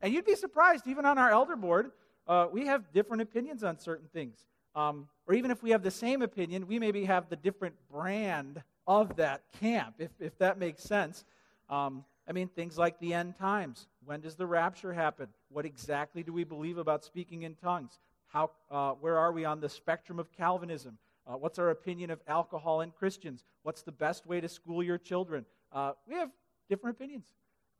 And 0.00 0.12
you'd 0.12 0.24
be 0.24 0.34
surprised, 0.34 0.86
even 0.88 1.06
on 1.06 1.16
our 1.16 1.30
elder 1.30 1.54
board, 1.54 1.92
uh, 2.26 2.48
we 2.50 2.66
have 2.66 2.92
different 2.92 3.22
opinions 3.22 3.62
on 3.62 3.78
certain 3.78 4.08
things. 4.12 4.46
Um, 4.74 5.08
or 5.28 5.34
even 5.34 5.50
if 5.50 5.62
we 5.62 5.70
have 5.70 5.82
the 5.82 5.90
same 5.90 6.22
opinion, 6.22 6.66
we 6.66 6.78
maybe 6.78 7.04
have 7.04 7.28
the 7.28 7.36
different 7.36 7.74
brand 7.90 8.62
of 8.86 9.16
that 9.16 9.42
camp, 9.60 9.96
if, 9.98 10.10
if 10.18 10.36
that 10.38 10.58
makes 10.58 10.82
sense. 10.82 11.24
Um, 11.70 12.04
I 12.28 12.32
mean, 12.32 12.48
things 12.48 12.78
like 12.78 12.98
the 12.98 13.14
end 13.14 13.36
times. 13.36 13.86
When 14.04 14.20
does 14.20 14.34
the 14.34 14.46
rapture 14.46 14.92
happen? 14.92 15.28
What 15.50 15.66
exactly 15.66 16.22
do 16.22 16.32
we 16.32 16.44
believe 16.44 16.78
about 16.78 17.04
speaking 17.04 17.42
in 17.42 17.54
tongues? 17.54 17.98
How, 18.28 18.50
uh, 18.70 18.92
where 18.92 19.18
are 19.18 19.30
we 19.30 19.44
on 19.44 19.60
the 19.60 19.68
spectrum 19.68 20.18
of 20.18 20.32
Calvinism? 20.32 20.98
Uh, 21.26 21.36
what's 21.36 21.58
our 21.58 21.70
opinion 21.70 22.10
of 22.10 22.20
alcohol 22.26 22.80
and 22.80 22.94
Christians? 22.94 23.44
What's 23.62 23.82
the 23.82 23.92
best 23.92 24.26
way 24.26 24.40
to 24.40 24.48
school 24.48 24.82
your 24.82 24.98
children? 24.98 25.44
Uh, 25.72 25.92
we 26.06 26.14
have 26.14 26.30
different 26.68 26.96
opinions. 26.96 27.26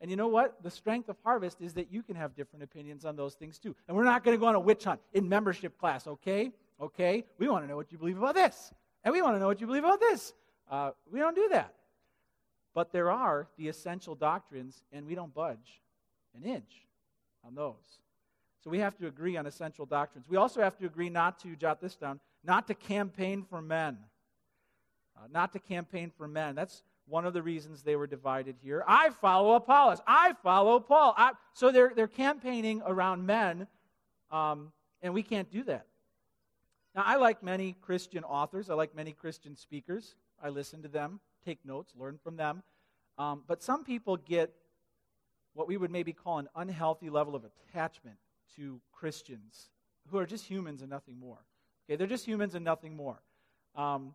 And 0.01 0.11
you 0.11 0.17
know 0.17 0.29
what? 0.29 0.63
The 0.63 0.71
strength 0.71 1.09
of 1.09 1.17
Harvest 1.23 1.61
is 1.61 1.75
that 1.75 1.93
you 1.93 2.03
can 2.03 2.17
have 2.17 2.35
different 2.35 2.63
opinions 2.65 3.05
on 3.05 3.15
those 3.17 3.35
things 3.35 3.59
too. 3.59 3.75
And 3.87 3.97
we're 3.97 4.05
not 4.05 4.25
going 4.25 4.37
to 4.37 4.41
go 4.41 4.47
on 4.47 4.55
a 4.55 4.61
witch 4.61 4.85
hunt 4.85 5.01
in 5.13 5.29
membership 5.29 5.79
class, 5.79 6.07
okay? 6.07 6.53
Okay? 6.81 7.25
We 7.39 7.49
want 7.49 7.65
to 7.65 7.69
know 7.69 7.77
what 7.77 7.93
you 7.93 7.99
believe 7.99 8.19
about 8.19 8.35
this. 8.35 8.73
And 9.05 9.13
we 9.13 9.23
want 9.23 9.37
to 9.37 9.41
know 9.41 9.47
what 9.47 9.61
you 9.61 9.67
believe 9.67 9.85
about 9.85 10.01
this. 10.01 10.35
Uh, 10.71 10.91
we 11.11 11.21
don't 11.21 11.37
do 11.37 11.49
that. 11.51 11.75
But 12.75 12.93
there 12.93 13.11
are 13.11 13.49
the 13.57 13.69
essential 13.69 14.15
doctrines, 14.15 14.83
and 14.93 15.07
we 15.07 15.15
don't 15.15 15.33
budge 15.35 15.83
an 16.35 16.45
inch 16.45 16.87
on 17.45 17.55
those. 17.55 18.01
So 18.65 18.71
we 18.71 18.79
have 18.79 18.97
to 18.99 19.07
agree 19.07 19.37
on 19.37 19.47
essential 19.47 19.87
doctrines. 19.87 20.29
We 20.29 20.37
also 20.37 20.63
have 20.63 20.77
to 20.79 20.87
agree 20.87 21.11
not 21.11 21.39
to, 21.41 21.55
jot 21.57 21.81
this 21.81 21.97
down, 21.97 22.21
not 22.45 22.67
to 22.69 22.75
campaign 22.75 23.45
for 23.49 23.63
men. 23.63 23.99
Uh, 25.17 25.27
not 25.31 25.53
to 25.53 25.59
campaign 25.59 26.11
for 26.17 26.27
men. 26.27 26.55
That's 26.55 26.83
one 27.07 27.27
of 27.27 27.33
the 27.33 27.43
reasons 27.43 27.83
they 27.83 27.97
were 27.97 28.07
divided 28.07 28.57
here. 28.63 28.85
I 28.87 29.11
follow 29.11 29.55
Apollos. 29.55 30.01
I 30.07 30.35
follow 30.43 30.81
Paul. 30.81 31.15
I, 31.17 31.33
so 31.53 31.71
they're, 31.71 31.93
they're 31.95 32.09
campaigning 32.09 32.83
around 32.87 33.27
men, 33.27 33.67
um, 34.31 34.73
and 35.03 35.13
we 35.13 35.23
can't 35.23 35.51
do 35.51 35.63
that. 35.65 35.87
Now, 36.95 37.03
I 37.07 37.17
like 37.17 37.43
many 37.43 37.75
Christian 37.81 38.25
authors, 38.25 38.71
I 38.71 38.75
like 38.75 38.95
many 38.95 39.13
Christian 39.13 39.57
speakers. 39.57 40.15
I 40.43 40.49
listen 40.49 40.83
to 40.83 40.89
them, 40.89 41.21
take 41.45 41.65
notes, 41.65 41.93
learn 41.97 42.19
from 42.23 42.37
them. 42.37 42.65
Um, 43.17 43.45
but 43.47 43.63
some 43.63 43.85
people 43.85 44.17
get 44.17 44.53
what 45.55 45.69
we 45.69 45.77
would 45.77 45.91
maybe 45.91 46.13
call 46.13 46.39
an 46.39 46.49
unhealthy 46.57 47.11
level 47.11 47.37
of 47.37 47.45
attachment 47.45 48.17
to 48.57 48.81
Christians 48.93 49.69
who 50.11 50.19
are 50.19 50.27
just 50.27 50.47
humans 50.47 50.81
and 50.81 50.91
nothing 50.91 51.19
more. 51.19 51.39
Okay, 51.93 51.99
they're 51.99 52.07
just 52.07 52.25
humans 52.25 52.55
and 52.55 52.65
nothing 52.65 52.97
more. 52.97 53.21
Um, 53.77 54.15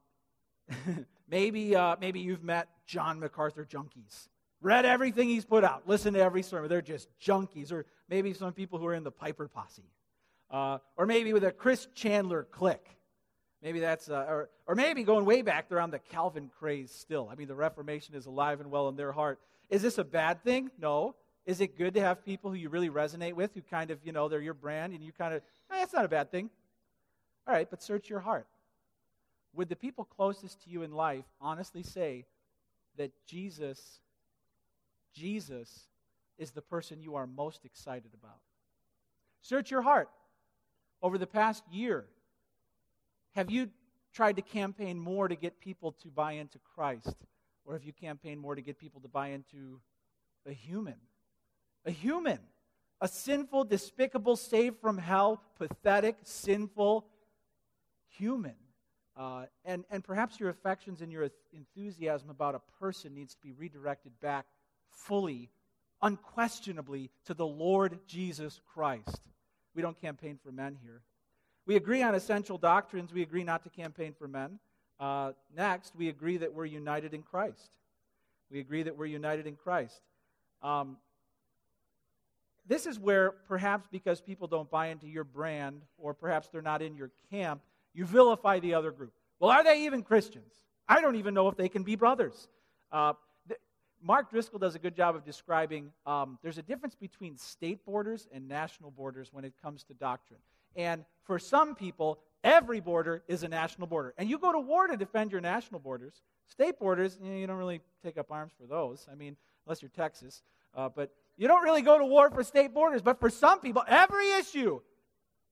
maybe, 1.30 1.76
uh, 1.76 1.96
maybe 2.02 2.22
you've 2.22 2.44
met 2.44 2.68
John 2.88 3.20
MacArthur 3.20 3.66
junkies. 3.66 4.30
read 4.62 4.84
everything 4.84 5.30
he's 5.30 5.46
put 5.46 5.64
out, 5.64 5.88
listened 5.88 6.16
to 6.16 6.20
every 6.20 6.42
sermon. 6.42 6.70
They're 6.70 6.82
just 6.82 7.08
junkies, 7.20 7.72
or 7.72 7.86
maybe 8.10 8.34
some 8.34 8.52
people 8.52 8.80
who 8.80 8.88
are 8.88 8.96
in 8.96 9.04
the 9.04 9.12
Piper 9.12 9.48
posse, 9.48 9.84
uh, 10.50 10.80
or 10.98 11.06
maybe 11.06 11.34
with 11.34 11.44
a 11.44 11.52
Chris 11.52 11.88
Chandler 11.94 12.48
clique. 12.50 12.98
Maybe 13.62 13.80
that's, 13.80 14.10
uh, 14.10 14.26
or, 14.28 14.50
or 14.66 14.74
maybe 14.74 15.04
going 15.04 15.26
way 15.26 15.44
back, 15.44 15.70
they're 15.70 15.80
on 15.80 15.92
the 15.92 16.00
Calvin 16.00 16.50
craze 16.58 16.92
still. 16.92 17.30
I 17.32 17.36
mean, 17.36 17.48
the 17.48 17.56
Reformation 17.56 18.16
is 18.16 18.26
alive 18.26 18.60
and 18.60 18.72
well 18.72 18.90
in 18.90 18.96
their 18.96 19.12
heart. 19.12 19.40
Is 19.70 19.84
this 19.84 20.00
a 20.00 20.04
bad 20.04 20.44
thing? 20.44 20.72
No. 20.80 21.14
Is 21.46 21.62
it 21.62 21.78
good 21.78 21.94
to 21.94 22.02
have 22.02 22.26
people 22.26 22.50
who 22.50 22.58
you 22.58 22.70
really 22.70 22.90
resonate 22.90 23.34
with, 23.34 23.54
who 23.54 23.62
kind 23.62 23.92
of, 23.92 24.00
you 24.04 24.14
know, 24.14 24.30
they're 24.30 24.42
your 24.42 24.56
brand, 24.56 24.94
and 24.94 25.04
you 25.04 25.12
kind 25.12 25.36
of, 25.36 25.44
eh, 25.72 25.78
that's 25.78 25.94
not 25.94 26.06
a 26.06 26.10
bad 26.10 26.32
thing. 26.32 26.50
All 27.48 27.54
right, 27.54 27.70
but 27.70 27.82
search 27.82 28.10
your 28.10 28.20
heart. 28.20 28.46
Would 29.54 29.70
the 29.70 29.76
people 29.76 30.04
closest 30.04 30.64
to 30.64 30.70
you 30.70 30.84
in 30.84 30.92
life 30.92 31.24
honestly 31.40 31.82
say 31.82 32.26
that 32.98 33.12
Jesus, 33.26 34.02
Jesus 35.14 35.88
is 36.38 36.52
the 36.52 36.62
person 36.62 37.02
you 37.02 37.16
are 37.16 37.26
most 37.26 37.64
excited 37.64 38.12
about? 38.14 38.40
Search 39.42 39.72
your 39.72 39.82
heart. 39.82 40.10
Over 41.02 41.18
the 41.18 41.28
past 41.28 41.64
year, 41.72 42.06
have 43.34 43.50
you 43.50 43.70
tried 44.14 44.36
to 44.36 44.42
campaign 44.42 45.00
more 45.00 45.28
to 45.28 45.36
get 45.36 45.60
people 45.60 45.94
to 46.04 46.10
buy 46.10 46.34
into 46.34 46.60
Christ? 46.76 47.16
Or 47.66 47.74
have 47.74 47.84
you 47.84 47.94
campaigned 47.94 48.42
more 48.42 48.56
to 48.56 48.62
get 48.62 48.78
people 48.78 49.00
to 49.02 49.08
buy 49.08 49.30
into 49.30 49.80
a 50.46 50.52
human? 50.52 50.96
A 51.86 51.92
human. 51.92 52.40
A 53.00 53.08
sinful, 53.08 53.66
despicable, 53.66 54.36
saved 54.36 54.80
from 54.82 54.98
hell, 54.98 55.42
pathetic, 55.58 56.18
sinful 56.24 57.06
human. 58.18 58.56
Uh, 59.16 59.46
and, 59.66 59.84
and 59.90 60.04
perhaps 60.04 60.40
your 60.40 60.50
affections 60.50 61.02
and 61.02 61.12
your 61.12 61.30
enthusiasm 61.54 62.30
about 62.30 62.54
a 62.54 62.62
person 62.80 63.16
needs 63.16 63.34
to 63.34 63.42
be 63.42 63.52
redirected 63.52 64.12
back 64.22 64.46
fully, 64.92 65.50
unquestionably, 66.02 67.10
to 67.26 67.34
the 67.34 67.46
Lord 67.46 67.98
Jesus 68.08 68.62
Christ. 68.74 69.22
We 69.74 69.82
don't 69.82 70.00
campaign 70.00 70.40
for 70.44 70.52
men 70.52 70.78
here. 70.84 71.02
We 71.66 71.76
agree 71.76 72.04
on 72.04 72.16
essential 72.16 72.58
doctrines. 72.58 73.12
We 73.12 73.24
agree 73.24 73.44
not 73.44 73.64
to 73.64 73.70
campaign 73.70 74.14
for 74.18 74.28
men. 74.28 74.60
Uh, 75.00 75.34
next, 75.56 75.96
we 75.96 76.10
agree 76.10 76.38
that 76.38 76.54
we're 76.54 76.66
united 76.66 77.14
in 77.14 77.24
Christ. 77.24 77.72
We 78.50 78.60
agree 78.60 78.84
that 78.84 78.98
we're 78.98 79.06
united 79.08 79.48
in 79.48 79.56
Christ. 79.56 80.00
Um, 80.62 80.98
this 82.68 82.86
is 82.86 83.00
where 83.00 83.32
perhaps 83.32 83.88
because 83.92 84.22
people 84.22 84.48
don't 84.48 84.70
buy 84.70 84.88
into 84.88 85.08
your 85.08 85.24
brand, 85.24 85.82
or 85.98 86.14
perhaps 86.14 86.50
they're 86.50 86.62
not 86.62 86.82
in 86.82 86.96
your 86.96 87.12
camp, 87.32 87.62
you 87.98 88.06
vilify 88.06 88.60
the 88.60 88.76
other 88.76 88.92
group. 88.92 89.12
Well, 89.40 89.50
are 89.50 89.64
they 89.64 89.86
even 89.86 90.04
Christians? 90.04 90.54
I 90.88 91.02
don't 91.02 91.16
even 91.16 91.34
know 91.34 91.48
if 91.48 91.58
they 91.58 91.68
can 91.68 91.82
be 91.82 91.96
brothers. 91.96 92.48
Uh, 92.92 93.14
Mark 94.04 94.30
Driscoll 94.30 94.60
does 94.60 94.76
a 94.76 94.80
good 94.80 94.96
job 94.96 95.16
of 95.16 95.26
describing 95.26 95.92
um, 96.06 96.38
there's 96.44 96.60
a 96.60 96.62
difference 96.62 96.94
between 96.94 97.36
state 97.38 97.84
borders 97.86 98.28
and 98.32 98.48
national 98.48 98.92
borders 98.92 99.30
when 99.34 99.44
it 99.44 99.54
comes 99.64 99.84
to 99.86 99.96
doctrine. 99.96 100.40
And 100.76 101.06
for 101.24 101.40
some 101.40 101.74
people, 101.74 102.20
every 102.44 102.80
border 102.80 103.24
is 103.28 103.42
a 103.42 103.48
national 103.48 103.88
border. 103.88 104.14
And 104.20 104.30
you 104.30 104.38
go 104.38 104.52
to 104.52 104.60
war 104.60 104.86
to 104.86 104.96
defend 104.96 105.32
your 105.32 105.42
national 105.42 105.80
borders. 105.80 106.22
State 106.46 106.78
borders, 106.78 107.18
you, 107.20 107.32
know, 107.32 107.38
you 107.38 107.48
don't 107.48 107.58
really 107.58 107.82
take 108.04 108.20
up 108.20 108.32
arms 108.32 108.54
for 108.62 108.68
those. 108.68 109.08
I 109.12 109.16
mean, 109.16 109.36
unless 109.66 109.82
you're 109.82 109.90
Texas. 109.90 110.44
Uh, 110.76 110.88
but 110.88 111.12
you 111.36 111.48
don't 111.48 111.64
really 111.64 111.82
go 111.82 111.98
to 111.98 112.06
war 112.06 112.30
for 112.30 112.44
state 112.44 112.76
borders. 112.76 113.02
But 113.02 113.20
for 113.20 113.32
some 113.32 113.60
people, 113.60 113.84
every 113.88 114.32
issue 114.34 114.82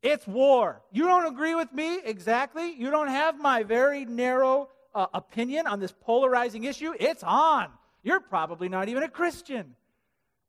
it's 0.01 0.27
war. 0.27 0.81
You 0.91 1.05
don't 1.05 1.25
agree 1.25 1.55
with 1.55 1.71
me 1.73 1.99
exactly. 2.03 2.73
You 2.73 2.91
don't 2.91 3.07
have 3.07 3.39
my 3.39 3.63
very 3.63 4.05
narrow 4.05 4.69
uh, 4.93 5.07
opinion 5.13 5.67
on 5.67 5.79
this 5.79 5.93
polarizing 6.01 6.63
issue. 6.63 6.93
It's 6.99 7.23
on. 7.23 7.69
You're 8.03 8.19
probably 8.19 8.69
not 8.69 8.87
even 8.87 9.03
a 9.03 9.09
Christian. 9.09 9.75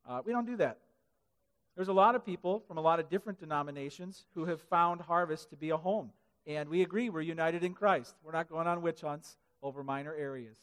Uh, 0.09 0.21
we 0.25 0.33
don't 0.33 0.47
do 0.47 0.57
that. 0.59 0.79
There's 1.75 1.89
a 1.89 1.93
lot 1.93 2.15
of 2.15 2.25
people 2.25 2.63
from 2.67 2.79
a 2.79 2.81
lot 2.81 3.01
of 3.01 3.11
different 3.11 3.39
denominations 3.39 4.25
who 4.35 4.47
have 4.47 4.61
found 4.63 5.01
Harvest 5.01 5.51
to 5.51 5.57
be 5.57 5.71
a 5.71 5.77
home. 5.77 6.11
And 6.47 6.69
we 6.69 6.83
agree 6.83 7.11
we're 7.11 7.23
united 7.23 7.65
in 7.65 7.75
Christ. 7.75 8.15
We're 8.25 8.33
not 8.33 8.49
going 8.49 8.67
on 8.67 8.83
witch 8.83 9.01
hunts 9.01 9.37
over 9.63 9.83
minor 9.83 10.15
areas. 10.15 10.57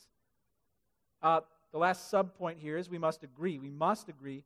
Uh, 1.22 1.42
the 1.72 1.78
last 1.78 2.10
sub 2.10 2.36
point 2.36 2.60
here 2.60 2.78
is 2.78 2.90
we 2.90 2.98
must 2.98 3.24
agree. 3.24 3.60
We 3.60 3.70
must 3.70 4.08
agree 4.08 4.44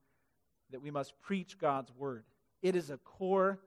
that 0.72 0.82
we 0.82 0.92
must 0.92 1.14
preach 1.22 1.58
God's 1.58 1.92
word. 1.98 2.24
It 2.62 2.76
is 2.76 2.90
a 2.90 2.98
core 2.98 3.60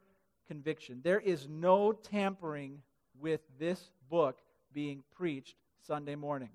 conviction. 0.51 1.01
There 1.05 1.21
is 1.21 1.49
no 1.49 1.93
tampering 1.93 2.83
with 3.21 3.41
this 3.61 3.93
book 4.11 4.39
being 4.73 5.05
preached 5.15 5.55
Sunday 5.87 6.17
morning. 6.17 6.51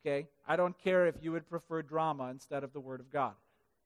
Okay? 0.00 0.26
I 0.48 0.56
don't 0.56 0.76
care 0.78 1.06
if 1.06 1.16
you 1.20 1.30
would 1.32 1.46
prefer 1.46 1.82
drama 1.82 2.30
instead 2.30 2.64
of 2.64 2.72
the 2.72 2.80
Word 2.80 2.98
of 2.98 3.12
God. 3.12 3.34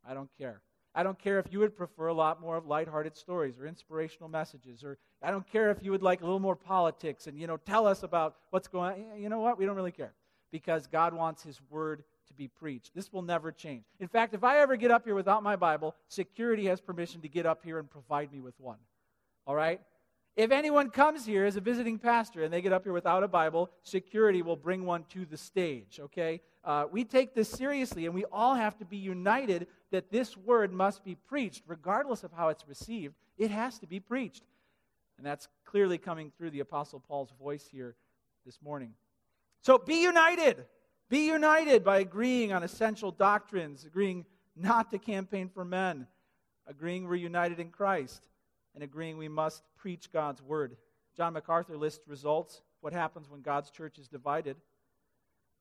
I 0.09 0.15
don't 0.15 0.31
care. 0.39 0.61
I 0.95 1.03
don't 1.03 1.19
care 1.19 1.41
if 1.41 1.47
you 1.51 1.59
would 1.59 1.77
prefer 1.77 2.07
a 2.07 2.15
lot 2.15 2.41
more 2.41 2.57
of 2.57 2.67
lighthearted 2.67 3.17
stories 3.17 3.59
or 3.59 3.67
inspirational 3.67 4.29
messages, 4.29 4.85
or 4.85 4.99
I 5.21 5.33
don't 5.33 5.51
care 5.51 5.73
if 5.73 5.83
you 5.83 5.91
would 5.91 6.05
like 6.05 6.21
a 6.21 6.25
little 6.25 6.39
more 6.39 6.55
politics 6.55 7.27
and, 7.27 7.37
you 7.37 7.49
know, 7.49 7.57
tell 7.57 7.89
us 7.89 8.05
about 8.05 8.37
what's 8.51 8.69
going 8.69 9.11
on. 9.11 9.21
You 9.21 9.29
know 9.29 9.41
what? 9.41 9.59
We 9.59 9.67
don't 9.67 9.75
really 9.75 9.91
care 9.91 10.15
because 10.53 10.87
God 10.87 11.13
wants 11.13 11.43
His 11.43 11.61
Word 11.69 12.05
to 12.29 12.35
be 12.35 12.47
preached. 12.47 12.95
This 12.95 13.13
will 13.13 13.23
never 13.23 13.51
change. 13.51 13.83
In 13.99 14.07
fact, 14.07 14.33
if 14.33 14.45
I 14.45 14.61
ever 14.61 14.77
get 14.77 14.93
up 14.93 15.05
here 15.05 15.17
without 15.17 15.43
my 15.43 15.57
Bible, 15.57 15.97
security 16.07 16.67
has 16.67 16.81
permission 16.81 17.21
to 17.23 17.29
get 17.29 17.47
up 17.47 17.65
here 17.65 17.81
and 17.81 17.91
provide 17.91 18.33
me 18.33 18.41
with 18.41 18.55
one. 18.61 18.79
All 19.47 19.55
right? 19.55 19.81
If 20.37 20.51
anyone 20.51 20.91
comes 20.91 21.25
here 21.25 21.45
as 21.45 21.55
a 21.57 21.61
visiting 21.61 21.99
pastor 21.99 22.43
and 22.43 22.53
they 22.53 22.61
get 22.61 22.73
up 22.73 22.83
here 22.83 22.93
without 22.93 23.23
a 23.23 23.29
Bible, 23.29 23.71
security 23.85 24.43
will 24.43 24.57
bring 24.57 24.85
one 24.85 25.05
to 25.11 25.25
the 25.25 25.37
stage, 25.37 26.01
okay? 26.01 26.41
Uh, 26.65 26.87
we 26.91 27.05
take 27.05 27.35
this 27.35 27.49
seriously, 27.49 28.07
and 28.07 28.15
we 28.15 28.25
all 28.33 28.55
have 28.55 28.77
to 28.79 28.85
be 28.85 28.97
united 28.97 29.69
that 29.93 30.11
this 30.11 30.37
word 30.37 30.73
must 30.73 31.05
be 31.05 31.15
preached, 31.15 31.63
regardless 31.69 32.25
of 32.25 32.33
how 32.33 32.49
it's 32.49 32.67
received. 32.67 33.15
It 33.39 33.53
has 33.53 33.79
to 33.79 33.87
be 33.87 34.01
preached. 34.01 34.43
And 35.19 35.27
that's 35.27 35.47
clearly 35.65 35.99
coming 35.99 36.33
through 36.37 36.51
the 36.51 36.61
Apostle 36.61 36.99
Paul's 36.99 37.33
voice 37.41 37.69
here 37.71 37.95
this 38.45 38.61
morning. 38.61 38.95
So 39.61 39.79
be 39.79 40.03
united. 40.03 40.65
Be 41.09 41.27
united 41.27 41.85
by 41.85 41.99
agreeing 41.99 42.53
on 42.53 42.65
essential 42.65 43.13
doctrines, 43.13 43.85
agreeing 43.85 44.25
not 44.57 44.91
to 44.91 44.99
campaign 44.99 45.49
for 45.49 45.65
men, 45.65 46.09
agreeing 46.67 47.07
we're 47.07 47.15
united 47.15 47.61
in 47.61 47.71
Christ 47.71 48.21
and 48.75 48.83
agreeing 48.83 49.17
we 49.17 49.29
must 49.29 49.63
preach 49.77 50.13
God's 50.13 50.43
word. 50.43 50.77
John 51.17 51.33
MacArthur 51.33 51.77
lists 51.77 52.09
results 52.09 52.63
what 52.81 52.93
happens 52.93 53.31
when 53.31 53.41
God's 53.41 53.71
church 53.71 53.99
is 53.99 54.09
divided. 54.09 54.57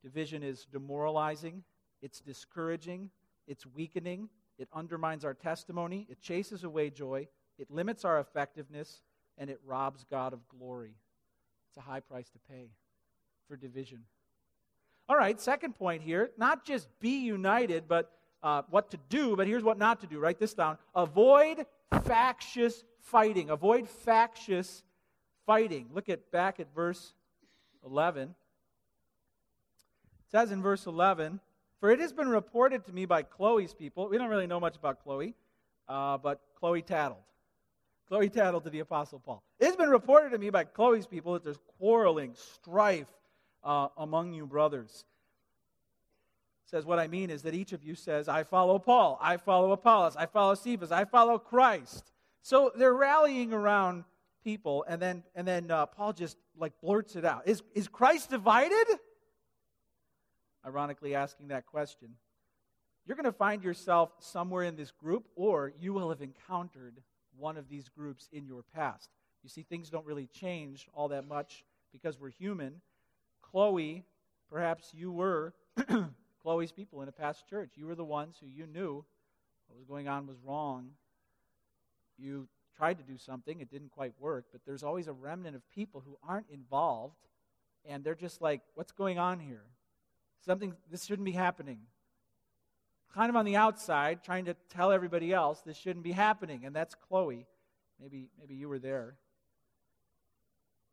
Division 0.04 0.44
is 0.44 0.66
demoralizing, 0.72 1.64
it's 2.02 2.20
discouraging, 2.20 3.10
it's 3.48 3.66
weakening, 3.66 4.30
it 4.58 4.68
undermines 4.74 5.24
our 5.24 5.34
testimony, 5.34 6.06
it 6.10 6.20
chases 6.22 6.64
away 6.64 6.90
joy, 6.90 7.28
it 7.58 7.72
limits 7.72 8.04
our 8.04 8.20
effectiveness, 8.20 9.02
and 9.38 9.50
it 9.50 9.60
robs 9.66 10.04
God 10.10 10.34
of 10.34 10.48
glory. 10.50 10.96
It's 11.70 11.78
a 11.78 11.82
high 11.82 12.02
price 12.02 12.30
to 12.30 12.40
pay 12.50 12.70
for 13.48 13.56
division. 13.56 14.04
All 15.08 15.18
right, 15.18 15.40
second 15.40 15.76
point 15.76 16.02
here 16.02 16.32
not 16.38 16.66
just 16.66 16.88
be 17.00 17.20
united, 17.20 17.88
but 17.88 18.12
uh, 18.42 18.64
what 18.70 18.92
to 18.92 18.98
do, 19.10 19.36
but 19.36 19.48
here's 19.48 19.64
what 19.64 19.78
not 19.78 20.02
to 20.02 20.08
do. 20.08 20.20
Write 20.20 20.40
this 20.40 20.54
down. 20.54 20.78
Avoid 20.96 21.66
factious 22.04 22.84
fighting. 23.04 23.50
Avoid 23.50 23.88
factious 23.88 24.84
fighting. 25.46 25.90
Look 25.94 26.10
at 26.10 26.32
back 26.32 26.60
at 26.60 26.74
verse 26.74 27.14
11. 27.86 28.30
It 28.30 28.36
says 30.32 30.52
in 30.52 30.62
verse 30.62 30.86
11, 30.86 31.40
For 31.80 31.92
it 31.92 32.00
has 32.00 32.12
been 32.12 32.30
reported 32.30 32.86
to 32.86 32.94
me 32.94 33.06
by 33.06 33.24
Chloe's 33.24 33.74
people. 33.74 34.10
We 34.10 34.18
don't 34.18 34.30
really 34.30 34.48
know 34.48 34.60
much 34.60 34.76
about 34.76 35.04
Chloe, 35.04 35.36
uh, 35.88 36.18
but 36.18 36.42
Chloe 36.56 36.82
tattled. 36.82 37.20
Chloe 38.08 38.30
tattled 38.30 38.64
to 38.66 38.70
the 38.70 38.80
Apostle 38.80 39.20
Paul. 39.20 39.44
It 39.60 39.66
has 39.66 39.76
been 39.76 39.90
reported 39.90 40.32
to 40.32 40.38
me 40.38 40.50
by 40.50 40.66
Chloe's 40.66 41.08
people 41.08 41.34
that 41.34 41.44
there's 41.44 41.60
quarreling, 41.80 42.34
strife 42.36 43.08
uh, 43.64 43.88
among 43.98 44.34
you 44.34 44.46
brothers. 44.46 45.06
Says, 46.66 46.86
What 46.86 47.00
I 47.00 47.08
mean 47.08 47.30
is 47.30 47.44
that 47.44 47.54
each 47.54 47.74
of 47.74 47.84
you 47.84 47.96
says, 47.96 48.28
I 48.28 48.44
follow 48.44 48.80
Paul, 48.80 49.18
I 49.22 49.38
follow 49.38 49.72
Apollos, 49.72 50.16
I 50.16 50.26
follow 50.26 50.56
Cephas, 50.56 50.92
I 50.92 51.06
follow 51.06 51.38
Christ. 51.38 52.13
So 52.44 52.74
they're 52.76 52.94
rallying 52.94 53.54
around 53.54 54.04
people, 54.44 54.84
and 54.86 55.02
then, 55.02 55.24
and 55.34 55.48
then 55.48 55.72
uh, 55.72 55.86
Paul 55.86 56.12
just 56.12 56.38
like 56.58 56.74
blurts 56.82 57.16
it 57.16 57.24
out. 57.24 57.48
Is, 57.48 57.64
is 57.74 57.88
Christ 57.88 58.30
divided? 58.30 58.86
Ironically, 60.66 61.16
asking 61.16 61.48
that 61.48 61.66
question. 61.66 62.10
You're 63.06 63.16
going 63.16 63.26
to 63.26 63.32
find 63.32 63.64
yourself 63.64 64.12
somewhere 64.20 64.64
in 64.64 64.76
this 64.76 64.92
group, 64.92 65.26
or 65.36 65.72
you 65.80 65.94
will 65.94 66.10
have 66.10 66.22
encountered 66.22 67.02
one 67.38 67.56
of 67.56 67.70
these 67.70 67.88
groups 67.88 68.28
in 68.34 68.46
your 68.46 68.64
past. 68.76 69.10
You 69.42 69.50
see, 69.50 69.64
things 69.64 69.90
don't 69.90 70.06
really 70.06 70.28
change 70.28 70.90
all 70.94 71.08
that 71.10 71.26
much 71.26 71.64
because 71.94 72.20
we're 72.20 72.30
human. 72.30 72.82
Chloe, 73.42 74.04
perhaps 74.50 74.94
you 74.94 75.14
were 75.14 75.54
Chloe's 76.42 76.74
people 76.74 77.02
in 77.04 77.08
a 77.08 77.14
past 77.14 77.48
church. 77.48 77.72
You 77.76 77.88
were 77.88 77.96
the 77.96 78.04
ones 78.04 78.36
who 78.42 78.48
you 78.48 78.68
knew 78.68 79.06
what 79.68 79.78
was 79.78 79.86
going 79.86 80.10
on 80.10 80.28
was 80.28 80.38
wrong 80.44 80.90
you 82.18 82.48
tried 82.76 82.98
to 82.98 83.04
do 83.04 83.18
something, 83.18 83.60
it 83.60 83.70
didn't 83.70 83.92
quite 83.92 84.14
work, 84.20 84.46
but 84.52 84.62
there's 84.66 84.84
always 84.84 85.08
a 85.08 85.14
remnant 85.14 85.56
of 85.56 85.62
people 85.72 86.02
who 86.06 86.18
aren't 86.28 86.50
involved, 86.52 87.16
and 87.86 88.04
they're 88.04 88.16
just 88.16 88.42
like, 88.42 88.62
what's 88.76 88.92
going 88.92 89.20
on 89.20 89.40
here? 89.40 89.64
Something, 90.46 90.74
this 90.92 91.06
shouldn't 91.06 91.26
be 91.26 91.32
happening. 91.32 91.80
kind 93.14 93.30
of 93.30 93.36
on 93.36 93.46
the 93.46 93.56
outside, 93.56 94.24
trying 94.24 94.46
to 94.46 94.56
tell 94.70 94.92
everybody 94.92 95.32
else 95.32 95.62
this 95.62 95.78
shouldn't 95.78 96.04
be 96.04 96.12
happening. 96.12 96.66
And 96.66 96.76
that's 96.76 96.96
Chloe. 96.96 97.46
Maybe, 98.02 98.30
maybe 98.40 98.56
you 98.56 98.68
were 98.68 98.80
there. 98.80 99.16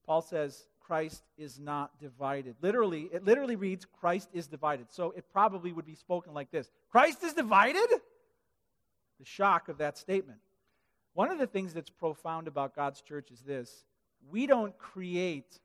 Paul 0.04 0.22
says 0.22 0.66
Christ 0.80 1.22
is 1.38 1.58
not 1.58 1.98
divided. 1.98 2.56
Literally, 2.60 3.08
it 3.12 3.24
literally 3.24 3.56
reads 3.56 3.86
Christ 4.00 4.28
is 4.32 4.46
divided. 4.46 4.86
So 4.90 5.12
it 5.16 5.24
probably 5.32 5.72
would 5.72 5.86
be 5.86 5.94
spoken 5.94 6.34
like 6.34 6.50
this 6.50 6.70
Christ 6.90 7.22
is 7.22 7.32
divided? 7.32 7.88
The 9.18 9.24
shock 9.24 9.68
of 9.68 9.78
that 9.78 9.98
statement. 9.98 10.40
One 11.14 11.30
of 11.30 11.38
the 11.38 11.46
things 11.46 11.74
that's 11.74 11.90
profound 11.90 12.48
about 12.48 12.74
God's 12.74 13.00
church 13.00 13.30
is 13.30 13.40
this 13.40 13.84
we 14.30 14.46
don't 14.46 14.76
create 14.78 15.58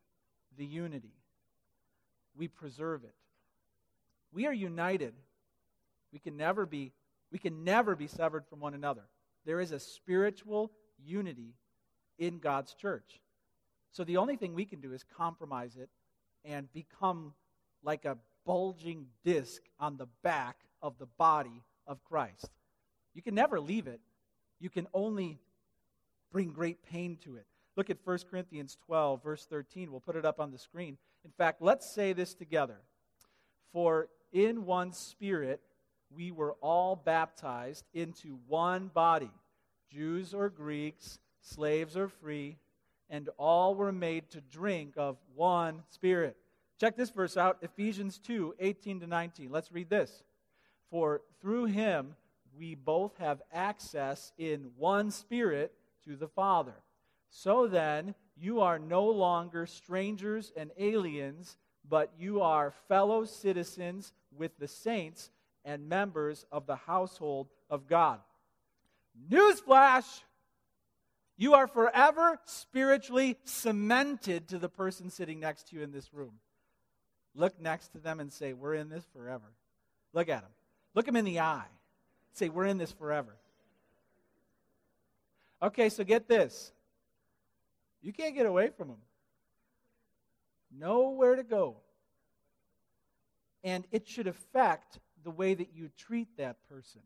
the 0.58 0.66
unity, 0.66 1.14
we 2.36 2.48
preserve 2.48 3.04
it. 3.04 3.16
We 4.32 4.48
are 4.48 4.54
united. 4.54 5.14
We 6.12 6.20
can 6.20 6.36
never 6.36 6.66
be 6.66 6.92
we 7.32 7.40
can 7.40 7.64
never 7.64 7.96
be 7.96 8.08
severed 8.08 8.46
from 8.48 8.60
one 8.60 8.74
another. 8.74 9.04
There 9.46 9.60
is 9.60 9.72
a 9.72 9.80
spiritual 9.80 10.72
unity 11.04 11.54
in 12.18 12.40
God's 12.40 12.74
church. 12.74 13.20
So 13.92 14.04
the 14.04 14.18
only 14.18 14.36
thing 14.36 14.54
we 14.54 14.66
can 14.66 14.82
do 14.82 14.94
is 14.94 15.04
compromise 15.18 15.76
it 15.76 15.90
and 16.44 16.72
become 16.74 17.34
like 17.84 18.06
a 18.06 18.18
bulging 18.46 19.08
disc 19.24 19.62
on 19.80 19.98
the 19.98 20.08
back 20.24 20.58
of 20.82 20.98
the 20.98 21.08
body 21.18 21.64
of 21.88 22.04
Christ. 22.04 22.50
You 23.14 23.22
can 23.22 23.36
never 23.36 23.60
leave 23.60 23.88
it. 23.88 24.00
You 24.60 24.70
can 24.70 24.88
only 24.94 25.40
bring 26.32 26.52
great 26.52 26.84
pain 26.84 27.18
to 27.24 27.36
it. 27.36 27.46
Look 27.76 27.90
at 27.90 27.98
1 28.04 28.20
Corinthians 28.30 28.78
12, 28.86 29.24
verse 29.24 29.46
13. 29.46 29.92
We'll 29.92 30.00
put 30.00 30.16
it 30.16 30.26
up 30.26 30.40
on 30.40 30.52
the 30.52 30.58
screen. 30.58 30.98
In 31.24 31.32
fact, 31.32 31.62
let's 31.62 31.94
say 31.94 32.14
this 32.14 32.34
together. 32.34 32.78
For 33.74 34.08
in 34.32 34.66
one 34.66 34.94
spirit 34.94 35.62
we 36.16 36.32
were 36.32 36.54
all 36.62 36.96
baptized 36.96 37.86
into 37.94 38.40
one 38.48 38.88
body, 38.88 39.32
Jews 39.92 40.34
or 40.34 40.50
Greeks, 40.50 41.20
slaves 41.42 41.98
or 41.98 42.08
free, 42.08 42.58
and 43.10 43.30
all 43.38 43.76
were 43.76 43.92
made 43.92 44.30
to 44.32 44.42
drink 44.42 44.94
of 44.98 45.18
one 45.36 45.84
spirit. 45.90 46.38
Check 46.80 46.96
this 46.96 47.10
verse 47.10 47.38
out 47.38 47.58
Ephesians 47.62 48.20
2 48.20 48.56
18 48.60 49.02
to 49.02 49.08
19. 49.08 49.52
Let's 49.52 49.72
read 49.72 49.90
this. 49.90 50.24
For 50.90 51.22
through 51.42 51.66
him 51.66 52.16
we 52.58 52.76
both 52.76 53.18
have 53.18 53.42
access 53.52 54.32
in 54.38 54.72
one 54.78 55.12
spirit 55.12 55.74
to 56.06 56.16
the 56.16 56.28
Father. 56.28 56.76
So 57.30 57.68
then, 57.68 58.16
you 58.38 58.62
are 58.62 58.80
no 58.80 59.06
longer 59.06 59.66
strangers 59.66 60.52
and 60.56 60.72
aliens, 60.78 61.58
but 61.88 62.12
you 62.18 62.42
are 62.42 62.74
fellow 62.88 63.26
citizens 63.26 64.14
with 64.36 64.58
the 64.58 64.68
saints 64.68 65.32
and 65.64 65.90
members 65.90 66.46
of 66.52 66.66
the 66.66 66.76
household 66.76 67.48
of 67.70 67.88
God. 67.88 68.20
Newsflash! 69.30 70.22
You 71.38 71.54
are 71.56 71.68
forever 71.68 72.40
spiritually 72.46 73.38
cemented 73.44 74.48
to 74.50 74.60
the 74.60 74.70
person 74.70 75.10
sitting 75.10 75.40
next 75.40 75.70
to 75.70 75.76
you 75.76 75.82
in 75.84 75.92
this 75.92 76.14
room. 76.14 76.40
Look 77.34 77.60
next 77.60 77.90
to 77.90 77.98
them 78.00 78.22
and 78.22 78.32
say, 78.32 78.54
We're 78.54 78.76
in 78.76 78.88
this 78.88 79.06
forever. 79.14 79.52
Look 80.14 80.30
at 80.30 80.42
them. 80.42 80.52
Look 80.94 81.06
them 81.06 81.18
in 81.18 81.26
the 81.26 81.42
eye. 81.42 81.66
Say, 82.36 82.50
We're 82.50 82.66
in 82.66 82.78
this 82.78 82.92
forever. 82.92 83.36
Okay, 85.62 85.90
so 85.90 86.04
get 86.04 86.28
this. 86.28 86.72
You 88.02 88.14
can't 88.14 88.36
get 88.36 88.46
away 88.46 88.70
from 88.78 88.90
them. 88.90 88.98
Nowhere 90.78 91.36
to 91.36 91.44
go. 91.44 91.78
And 93.64 93.86
it 93.92 94.08
should 94.08 94.28
affect 94.28 95.00
the 95.24 95.32
way 95.32 95.56
that 95.56 95.70
you 95.74 95.90
treat 95.98 96.28
that 96.38 96.58
person, 96.70 97.02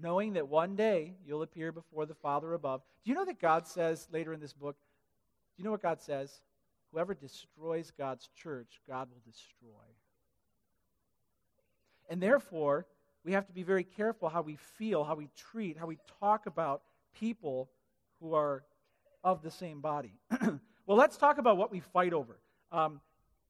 knowing 0.00 0.32
that 0.34 0.48
one 0.48 0.76
day 0.76 1.14
you'll 1.26 1.42
appear 1.42 1.72
before 1.72 2.06
the 2.06 2.14
Father 2.14 2.54
above. 2.54 2.80
Do 3.04 3.10
you 3.10 3.16
know 3.16 3.26
that 3.26 3.40
God 3.40 3.66
says 3.66 4.08
later 4.10 4.32
in 4.32 4.40
this 4.40 4.54
book? 4.54 4.76
Do 5.56 5.62
you 5.62 5.64
know 5.64 5.72
what 5.72 5.82
God 5.82 6.00
says? 6.00 6.40
Whoever 6.92 7.12
destroys 7.12 7.90
God's 7.98 8.30
church, 8.34 8.80
God 8.88 9.08
will 9.10 9.20
destroy. 9.30 9.84
And 12.08 12.22
therefore, 12.22 12.86
we 13.24 13.32
have 13.32 13.46
to 13.46 13.52
be 13.52 13.62
very 13.62 13.84
careful 13.84 14.28
how 14.28 14.42
we 14.42 14.56
feel, 14.56 15.02
how 15.02 15.14
we 15.14 15.28
treat, 15.36 15.78
how 15.78 15.86
we 15.86 15.98
talk 16.20 16.46
about 16.46 16.82
people 17.18 17.70
who 18.20 18.34
are 18.34 18.62
of 19.22 19.42
the 19.42 19.50
same 19.50 19.80
body. 19.80 20.12
well, 20.86 20.98
let's 20.98 21.16
talk 21.16 21.38
about 21.38 21.56
what 21.56 21.72
we 21.72 21.80
fight 21.80 22.12
over. 22.12 22.38
Um, 22.70 23.00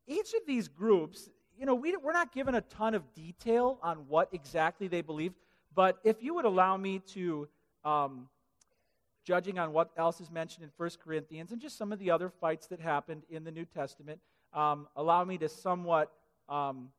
each 0.06 0.34
of 0.34 0.46
these 0.46 0.68
groups, 0.68 1.28
you 1.58 1.66
know, 1.66 1.74
we, 1.74 1.96
we're 1.96 2.12
not 2.12 2.32
given 2.32 2.54
a 2.54 2.60
ton 2.60 2.94
of 2.94 3.12
detail 3.14 3.78
on 3.82 4.08
what 4.08 4.28
exactly 4.32 4.86
they 4.86 5.00
believe, 5.00 5.32
but 5.74 5.98
if 6.04 6.22
you 6.22 6.34
would 6.34 6.44
allow 6.44 6.76
me 6.76 7.00
to, 7.14 7.48
um, 7.84 8.28
judging 9.24 9.58
on 9.58 9.72
what 9.72 9.90
else 9.96 10.20
is 10.20 10.30
mentioned 10.30 10.64
in 10.64 10.70
1 10.76 10.90
Corinthians 11.02 11.50
and 11.50 11.60
just 11.60 11.76
some 11.76 11.92
of 11.92 11.98
the 11.98 12.10
other 12.10 12.28
fights 12.28 12.66
that 12.68 12.78
happened 12.78 13.22
in 13.30 13.42
the 13.42 13.50
New 13.50 13.64
Testament, 13.64 14.20
um, 14.52 14.86
allow 14.96 15.24
me 15.24 15.38
to 15.38 15.48
somewhat 15.48 16.12
um, 16.48 16.90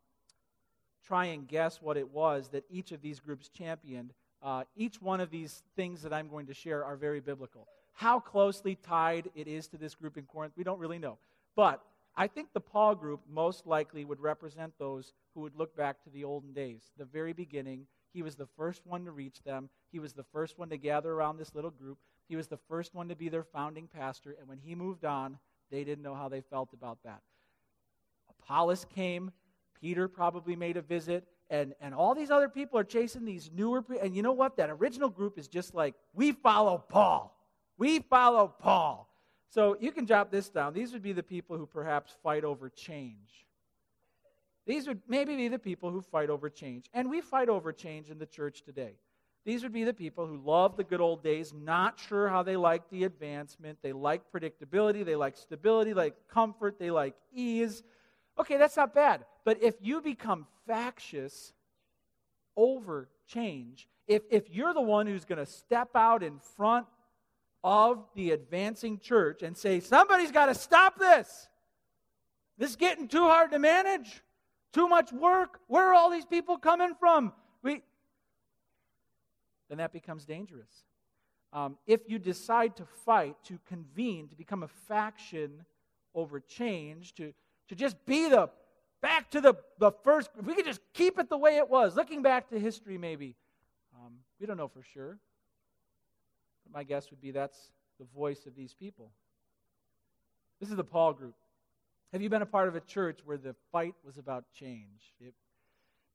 try 1.05 1.25
and 1.25 1.47
guess 1.47 1.81
what 1.81 1.97
it 1.97 2.09
was 2.11 2.49
that 2.49 2.63
each 2.69 2.91
of 2.91 3.01
these 3.01 3.19
groups 3.19 3.49
championed. 3.49 4.13
Uh, 4.41 4.63
each 4.75 5.01
one 5.01 5.19
of 5.19 5.29
these 5.29 5.63
things 5.75 6.01
that 6.01 6.13
I'm 6.13 6.27
going 6.27 6.47
to 6.47 6.53
share 6.53 6.83
are 6.83 6.95
very 6.95 7.19
biblical. 7.19 7.67
How 7.93 8.19
closely 8.19 8.75
tied 8.75 9.29
it 9.35 9.47
is 9.47 9.67
to 9.69 9.77
this 9.77 9.95
group 9.95 10.17
in 10.17 10.25
Corinth, 10.25 10.53
we 10.57 10.63
don't 10.63 10.79
really 10.79 10.99
know. 10.99 11.17
But 11.55 11.81
I 12.17 12.27
think 12.27 12.49
the 12.53 12.61
Paul 12.61 12.95
group 12.95 13.21
most 13.31 13.65
likely 13.65 14.05
would 14.05 14.19
represent 14.19 14.73
those 14.77 15.13
who 15.33 15.41
would 15.41 15.55
look 15.55 15.75
back 15.75 16.03
to 16.03 16.09
the 16.09 16.23
olden 16.23 16.53
days, 16.53 16.91
the 16.97 17.05
very 17.05 17.33
beginning. 17.33 17.87
He 18.13 18.21
was 18.21 18.35
the 18.35 18.47
first 18.57 18.85
one 18.85 19.05
to 19.05 19.11
reach 19.11 19.41
them. 19.43 19.69
He 19.91 19.99
was 19.99 20.13
the 20.13 20.23
first 20.23 20.57
one 20.57 20.69
to 20.69 20.77
gather 20.77 21.11
around 21.11 21.37
this 21.37 21.55
little 21.55 21.71
group. 21.71 21.97
He 22.27 22.35
was 22.35 22.47
the 22.47 22.59
first 22.69 22.95
one 22.95 23.09
to 23.09 23.15
be 23.15 23.29
their 23.29 23.43
founding 23.43 23.87
pastor. 23.87 24.35
And 24.39 24.47
when 24.47 24.59
he 24.59 24.75
moved 24.75 25.05
on, 25.05 25.37
they 25.71 25.83
didn't 25.83 26.03
know 26.03 26.15
how 26.15 26.29
they 26.29 26.41
felt 26.41 26.69
about 26.73 26.99
that. 27.03 27.21
Apollos 28.29 28.85
came. 28.95 29.31
Peter 29.85 30.07
probably 30.07 30.55
made 30.55 30.77
a 30.77 30.81
visit. 30.81 31.27
And, 31.51 31.75
and 31.79 31.93
all 31.93 32.15
these 32.15 32.31
other 32.31 32.49
people 32.49 32.79
are 32.79 32.83
chasing 32.83 33.23
these 33.23 33.51
newer. 33.53 33.85
And 34.01 34.15
you 34.15 34.23
know 34.23 34.31
what? 34.31 34.57
That 34.57 34.71
original 34.71 35.09
group 35.09 35.37
is 35.37 35.47
just 35.47 35.75
like, 35.75 35.93
we 36.11 36.31
follow 36.31 36.83
Paul. 36.89 37.39
We 37.77 37.99
follow 37.99 38.47
Paul. 38.47 39.07
So 39.49 39.77
you 39.79 39.91
can 39.91 40.07
jot 40.07 40.31
this 40.31 40.49
down. 40.49 40.73
These 40.73 40.91
would 40.93 41.03
be 41.03 41.13
the 41.13 41.21
people 41.21 41.55
who 41.55 41.67
perhaps 41.67 42.17
fight 42.23 42.43
over 42.43 42.67
change. 42.67 43.45
These 44.65 44.87
would 44.87 45.01
maybe 45.07 45.35
be 45.35 45.49
the 45.49 45.59
people 45.59 45.91
who 45.91 46.01
fight 46.01 46.31
over 46.31 46.49
change. 46.49 46.89
And 46.91 47.07
we 47.07 47.21
fight 47.21 47.47
over 47.47 47.71
change 47.71 48.09
in 48.09 48.17
the 48.17 48.25
church 48.25 48.63
today. 48.63 48.95
These 49.45 49.61
would 49.61 49.73
be 49.73 49.83
the 49.83 49.93
people 49.93 50.25
who 50.25 50.41
love 50.43 50.77
the 50.77 50.83
good 50.83 50.99
old 50.99 51.23
days, 51.23 51.53
not 51.53 51.99
sure 51.99 52.27
how 52.27 52.41
they 52.41 52.57
like 52.57 52.89
the 52.89 53.03
advancement. 53.03 53.77
They 53.83 53.93
like 53.93 54.23
predictability, 54.33 55.05
they 55.05 55.15
like 55.15 55.37
stability, 55.37 55.91
they 55.91 56.01
like 56.01 56.15
comfort, 56.27 56.79
they 56.79 56.89
like 56.89 57.13
ease. 57.31 57.83
Okay, 58.39 58.57
that's 58.57 58.75
not 58.77 58.93
bad. 58.93 59.25
But 59.43 59.63
if 59.63 59.75
you 59.81 60.01
become 60.01 60.47
factious 60.67 61.53
over 62.57 63.09
change, 63.27 63.87
if, 64.07 64.23
if 64.29 64.49
you're 64.49 64.73
the 64.73 64.81
one 64.81 65.07
who's 65.07 65.25
going 65.25 65.43
to 65.43 65.51
step 65.51 65.89
out 65.95 66.23
in 66.23 66.39
front 66.57 66.85
of 67.63 68.05
the 68.13 68.31
advancing 68.31 68.99
church 68.99 69.41
and 69.41 69.57
say, 69.57 69.79
somebody's 69.79 70.31
got 70.31 70.47
to 70.47 70.55
stop 70.55 70.99
this. 70.99 71.47
This 72.57 72.71
is 72.71 72.75
getting 72.75 73.07
too 73.07 73.23
hard 73.23 73.51
to 73.51 73.59
manage. 73.59 74.21
Too 74.71 74.87
much 74.87 75.11
work. 75.11 75.59
Where 75.67 75.89
are 75.89 75.93
all 75.93 76.11
these 76.11 76.25
people 76.25 76.57
coming 76.57 76.93
from? 76.99 77.33
We, 77.63 77.81
then 79.69 79.79
that 79.79 79.93
becomes 79.93 80.25
dangerous. 80.25 80.83
Um, 81.53 81.77
if 81.87 82.01
you 82.07 82.19
decide 82.19 82.75
to 82.75 82.85
fight, 83.05 83.37
to 83.45 83.57
convene, 83.65 84.27
to 84.27 84.35
become 84.35 84.63
a 84.63 84.67
faction 84.67 85.65
over 86.13 86.39
change, 86.39 87.15
to, 87.15 87.33
to 87.69 87.75
just 87.75 88.03
be 88.05 88.29
the 88.29 88.49
back 89.01 89.29
to 89.31 89.41
the, 89.41 89.53
the 89.77 89.91
first, 90.03 90.29
if 90.39 90.45
we 90.45 90.55
could 90.55 90.65
just 90.65 90.81
keep 90.93 91.19
it 91.19 91.29
the 91.29 91.37
way 91.37 91.57
it 91.57 91.69
was, 91.69 91.95
looking 91.95 92.21
back 92.21 92.49
to 92.49 92.59
history 92.59 92.97
maybe, 92.97 93.35
um, 93.95 94.13
we 94.39 94.45
don't 94.45 94.57
know 94.57 94.67
for 94.67 94.81
sure. 94.81 95.17
But 96.63 96.73
my 96.73 96.83
guess 96.83 97.09
would 97.11 97.21
be 97.21 97.31
that's 97.31 97.71
the 97.99 98.05
voice 98.15 98.45
of 98.45 98.55
these 98.55 98.73
people. 98.73 99.11
This 100.59 100.69
is 100.69 100.75
the 100.75 100.83
Paul 100.83 101.13
group. 101.13 101.35
Have 102.13 102.21
you 102.21 102.29
been 102.29 102.41
a 102.41 102.47
part 102.47 102.67
of 102.67 102.75
a 102.75 102.79
church 102.79 103.19
where 103.25 103.37
the 103.37 103.55
fight 103.71 103.93
was 104.03 104.17
about 104.17 104.45
change? 104.53 105.13
It, 105.19 105.33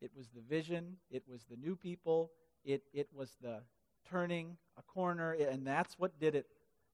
it 0.01 0.11
was 0.17 0.29
the 0.35 0.41
vision, 0.41 0.97
it 1.11 1.23
was 1.29 1.45
the 1.51 1.57
new 1.57 1.77
people, 1.77 2.31
it, 2.65 2.83
it 2.93 3.09
was 3.15 3.37
the 3.43 3.59
turning 4.11 4.57
a 4.79 4.83
corner, 4.83 5.33
and 5.33 5.67
that's 5.67 5.99
what 5.99 6.19
did 6.19 6.35
it. 6.35 6.47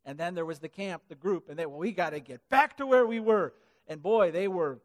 And 0.05 0.19
then 0.19 0.35
there 0.35 0.45
was 0.45 0.59
the 0.59 0.69
camp, 0.69 1.03
the 1.09 1.15
group, 1.15 1.49
and 1.49 1.59
they, 1.59 1.67
well, 1.67 1.79
we 1.79 1.93
got 1.93 2.11
to 2.11 2.21
get 2.21 2.47
back 2.49 2.77
to 2.77 2.87
where 2.87 3.07
we 3.07 3.21
were. 3.21 3.53
And 3.89 4.03
boy, 4.03 4.31
they 4.31 4.49
were 4.49 4.81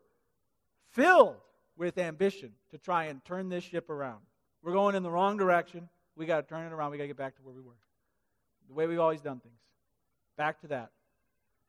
filled 0.91 1.35
with 1.77 1.97
ambition 1.97 2.51
to 2.71 2.77
try 2.77 3.05
and 3.05 3.23
turn 3.25 3.49
this 3.49 3.63
ship 3.63 3.89
around. 3.89 4.19
We're 4.61 4.73
going 4.73 4.95
in 4.95 5.03
the 5.03 5.11
wrong 5.11 5.37
direction. 5.37 5.89
We 6.15 6.25
got 6.25 6.41
to 6.41 6.47
turn 6.47 6.65
it 6.65 6.73
around. 6.73 6.91
We 6.91 6.97
got 6.97 7.03
to 7.03 7.07
get 7.07 7.17
back 7.17 7.35
to 7.37 7.41
where 7.41 7.53
we 7.53 7.61
were 7.61 7.77
the 8.71 8.75
way 8.75 8.87
we've 8.87 8.99
always 8.99 9.21
done 9.21 9.39
things. 9.39 9.59
Back 10.37 10.61
to 10.61 10.67
that. 10.67 10.91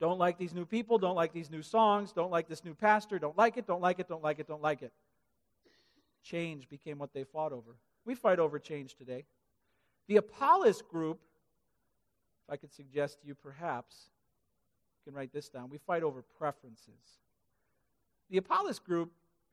Don't 0.00 0.18
like 0.18 0.38
these 0.38 0.54
new 0.54 0.64
people, 0.64 0.98
don't 0.98 1.16
like 1.16 1.32
these 1.32 1.50
new 1.50 1.62
songs, 1.62 2.12
don't 2.12 2.30
like 2.30 2.48
this 2.48 2.64
new 2.64 2.74
pastor, 2.74 3.18
don't 3.18 3.36
like 3.36 3.56
it, 3.56 3.66
don't 3.66 3.80
like 3.80 3.98
it, 3.98 4.08
don't 4.08 4.22
like 4.22 4.38
it, 4.38 4.48
don't 4.48 4.62
like 4.62 4.82
it. 4.82 4.92
Change 6.24 6.68
became 6.68 6.98
what 6.98 7.12
they 7.12 7.24
fought 7.24 7.52
over. 7.52 7.76
We 8.04 8.14
fight 8.14 8.38
over 8.38 8.58
change 8.58 8.94
today. 8.94 9.24
The 10.08 10.16
Apollos 10.16 10.82
group, 10.82 11.20
if 12.46 12.52
I 12.52 12.56
could 12.56 12.72
suggest 12.72 13.20
to 13.20 13.26
you 13.26 13.34
perhaps, 13.34 14.10
you 14.98 15.10
can 15.10 15.16
write 15.16 15.32
this 15.32 15.48
down. 15.48 15.70
We 15.70 15.78
fight 15.78 16.02
over 16.02 16.22
preferences. 16.38 17.20
The 18.32 18.38
Apollos 18.38 18.78
group, 18.78 19.12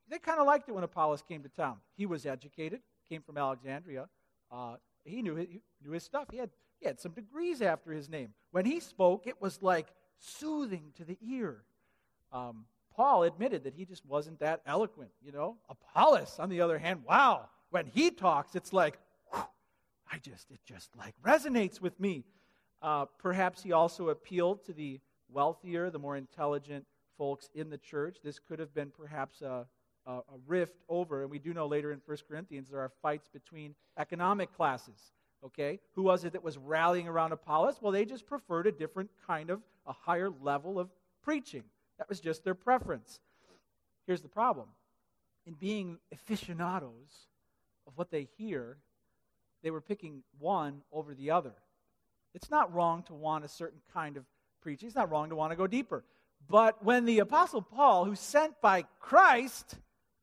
they 0.10 0.20
kind 0.20 0.40
of 0.40 0.48
liked 0.48 0.70
it 0.70 0.72
when 0.72 0.86
Apollos 0.86 1.22
came 1.22 1.44
to 1.44 1.50
town. 1.50 1.80
He 1.98 2.06
was 2.06 2.26
educated, 2.26 2.80
came 3.10 3.22
from 3.22 3.38
Alexandria. 3.38 4.08
Uh, 4.50 4.78
he 5.04 5.22
knew 5.22 5.36
his, 5.36 5.48
he 5.50 5.62
knew 5.84 5.92
his 5.92 6.04
stuff. 6.04 6.28
He 6.32 6.38
had, 6.38 6.50
he 6.80 6.88
had 6.88 6.98
some 6.98 7.12
degrees 7.12 7.62
after 7.62 7.92
his 7.92 8.08
name. 8.08 8.30
When 8.52 8.64
he 8.64 8.80
spoke, 8.80 9.28
it 9.28 9.42
was 9.42 9.62
like 9.62 9.88
soothing 10.18 10.94
to 10.96 11.04
the 11.04 11.18
ear. 11.22 11.64
Um, 12.32 12.68
Paul 12.96 13.24
admitted 13.24 13.66
that 13.66 13.74
he 13.74 13.84
just 13.84 14.06
wasn't 14.06 14.40
that 14.40 14.62
eloquent, 14.66 15.12
you 15.22 15.34
know. 15.34 15.58
Apollos, 15.70 16.38
on 16.40 16.48
the 16.48 16.62
other 16.62 16.80
hand, 16.80 17.02
wow, 17.06 17.50
when 17.72 17.86
he 17.86 18.12
talks, 18.12 18.56
it's 18.56 18.72
like, 18.72 18.98
whew, 19.34 19.44
I 20.10 20.20
just, 20.20 20.52
it 20.52 20.62
just 20.66 20.96
like 20.96 21.16
resonates 21.22 21.82
with 21.82 22.00
me. 22.00 22.24
Uh, 22.82 23.08
perhaps 23.18 23.62
he 23.62 23.74
also 23.74 24.08
appealed 24.08 24.64
to 24.68 24.72
the 24.72 25.02
wealthier, 25.30 25.90
the 25.90 26.00
more 26.00 26.16
intelligent 26.16 26.86
folks 27.20 27.50
in 27.54 27.70
the 27.70 27.78
church. 27.78 28.18
This 28.24 28.40
could 28.40 28.58
have 28.58 28.74
been 28.74 28.90
perhaps 28.90 29.42
a, 29.42 29.68
a, 30.08 30.12
a 30.12 30.24
rift 30.48 30.78
over, 30.88 31.22
and 31.22 31.30
we 31.30 31.38
do 31.38 31.54
know 31.54 31.68
later 31.68 31.92
in 31.92 32.02
1 32.04 32.18
Corinthians 32.28 32.70
there 32.70 32.80
are 32.80 32.92
fights 33.04 33.28
between 33.28 33.76
economic 34.00 34.56
classes. 34.56 35.12
Okay? 35.46 35.80
Who 35.94 36.04
was 36.04 36.24
it 36.24 36.34
that 36.34 36.44
was 36.44 36.58
rallying 36.58 37.08
around 37.08 37.34
Apollos? 37.34 37.76
Well, 37.82 37.92
they 37.92 38.06
just 38.06 38.26
preferred 38.26 38.66
a 38.66 38.72
different 38.72 39.10
kind 39.28 39.50
of, 39.50 39.62
a 39.86 39.94
higher 39.94 40.32
level 40.42 40.80
of 40.80 40.90
preaching. 41.22 41.64
That 41.98 42.10
was 42.10 42.20
just 42.20 42.44
their 42.44 42.56
preference. 42.56 43.20
Here's 44.08 44.22
the 44.22 44.30
problem 44.30 44.70
in 45.46 45.54
being 45.54 45.98
aficionados 46.12 47.28
of 47.86 47.94
what 47.98 48.12
they 48.12 48.28
hear, 48.38 48.78
they 49.64 49.72
were 49.72 49.82
picking 49.82 50.24
one 50.38 50.82
over 50.92 51.14
the 51.14 51.32
other. 51.32 51.54
It's 52.34 52.50
not 52.50 52.74
wrong 52.74 53.04
to 53.04 53.14
want 53.14 53.44
a 53.44 53.48
certain 53.48 53.80
kind 53.94 54.16
of 54.16 54.26
preaching, 54.62 54.88
it's 54.88 54.96
not 54.96 55.12
wrong 55.12 55.30
to 55.30 55.36
want 55.36 55.52
to 55.52 55.58
go 55.58 55.68
deeper. 55.68 56.04
But 56.48 56.84
when 56.84 57.06
the 57.06 57.20
Apostle 57.20 57.62
Paul, 57.62 58.06
who's 58.06 58.20
sent 58.20 58.60
by 58.62 58.86
Christ 59.00 59.76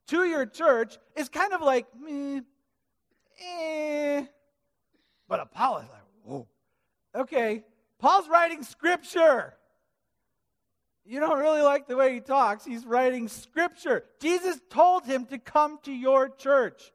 to 0.09 0.24
your 0.24 0.46
church, 0.46 0.98
is 1.14 1.29
kind 1.29 1.52
of 1.52 1.61
like, 1.61 1.87
meh, 1.98 2.40
eh. 3.40 4.24
But 5.29 5.40
Apollos, 5.40 5.85
is 5.85 5.90
like, 5.90 6.00
whoa. 6.24 6.48
Okay, 7.14 7.64
Paul's 7.98 8.29
writing 8.29 8.62
scripture. 8.62 9.55
You 11.05 11.20
don't 11.20 11.38
really 11.38 11.62
like 11.62 11.87
the 11.87 11.96
way 11.96 12.14
he 12.14 12.20
talks. 12.20 12.64
He's 12.64 12.85
writing 12.85 13.29
scripture. 13.29 14.05
Jesus 14.20 14.61
told 14.70 15.05
him 15.05 15.26
to 15.26 15.38
come 15.38 15.79
to 15.85 15.92
your 15.92 16.29
church. 16.29 16.92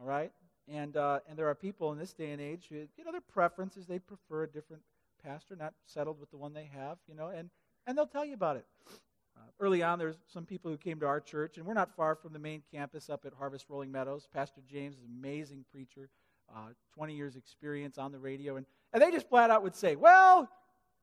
All 0.00 0.06
right? 0.06 0.32
And, 0.66 0.96
uh, 0.96 1.20
and 1.28 1.38
there 1.38 1.48
are 1.48 1.54
people 1.54 1.92
in 1.92 1.98
this 1.98 2.14
day 2.14 2.30
and 2.30 2.40
age 2.40 2.66
who, 2.70 2.76
you 2.96 3.04
know, 3.04 3.12
their 3.12 3.20
preferences, 3.20 3.86
they 3.86 3.98
prefer 3.98 4.44
a 4.44 4.48
different 4.48 4.82
pastor, 5.22 5.56
not 5.56 5.74
settled 5.84 6.18
with 6.18 6.30
the 6.30 6.38
one 6.38 6.54
they 6.54 6.70
have, 6.74 6.96
you 7.06 7.14
know, 7.14 7.28
and, 7.28 7.50
and 7.86 7.96
they'll 7.96 8.06
tell 8.06 8.24
you 8.24 8.34
about 8.34 8.56
it. 8.56 8.66
Uh, 8.88 9.40
early 9.60 9.82
on, 9.82 9.98
there's 9.98 10.16
some 10.32 10.44
people 10.44 10.70
who 10.70 10.76
came 10.76 11.00
to 11.00 11.06
our 11.06 11.20
church, 11.20 11.56
and 11.56 11.66
we're 11.66 11.74
not 11.74 11.94
far 11.96 12.14
from 12.14 12.32
the 12.32 12.38
main 12.38 12.62
campus 12.72 13.10
up 13.10 13.24
at 13.24 13.32
Harvest 13.32 13.66
Rolling 13.68 13.90
Meadows. 13.90 14.28
Pastor 14.32 14.62
James 14.70 14.96
is 14.96 15.02
an 15.02 15.14
amazing 15.18 15.64
preacher, 15.70 16.08
uh, 16.54 16.68
20 16.94 17.14
years 17.14 17.36
experience 17.36 17.98
on 17.98 18.12
the 18.12 18.18
radio, 18.18 18.56
and, 18.56 18.66
and 18.92 19.02
they 19.02 19.10
just 19.10 19.28
flat 19.28 19.50
out 19.50 19.62
would 19.62 19.74
say, 19.74 19.96
Well, 19.96 20.48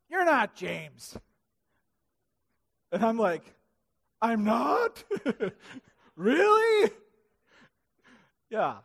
you're 0.09 0.25
not 0.25 0.55
James. 0.55 1.17
And 2.91 3.05
I'm 3.05 3.17
like, 3.17 3.43
I'm 4.21 4.43
not? 4.43 5.03
really? 6.15 6.91
yeah. 8.49 8.77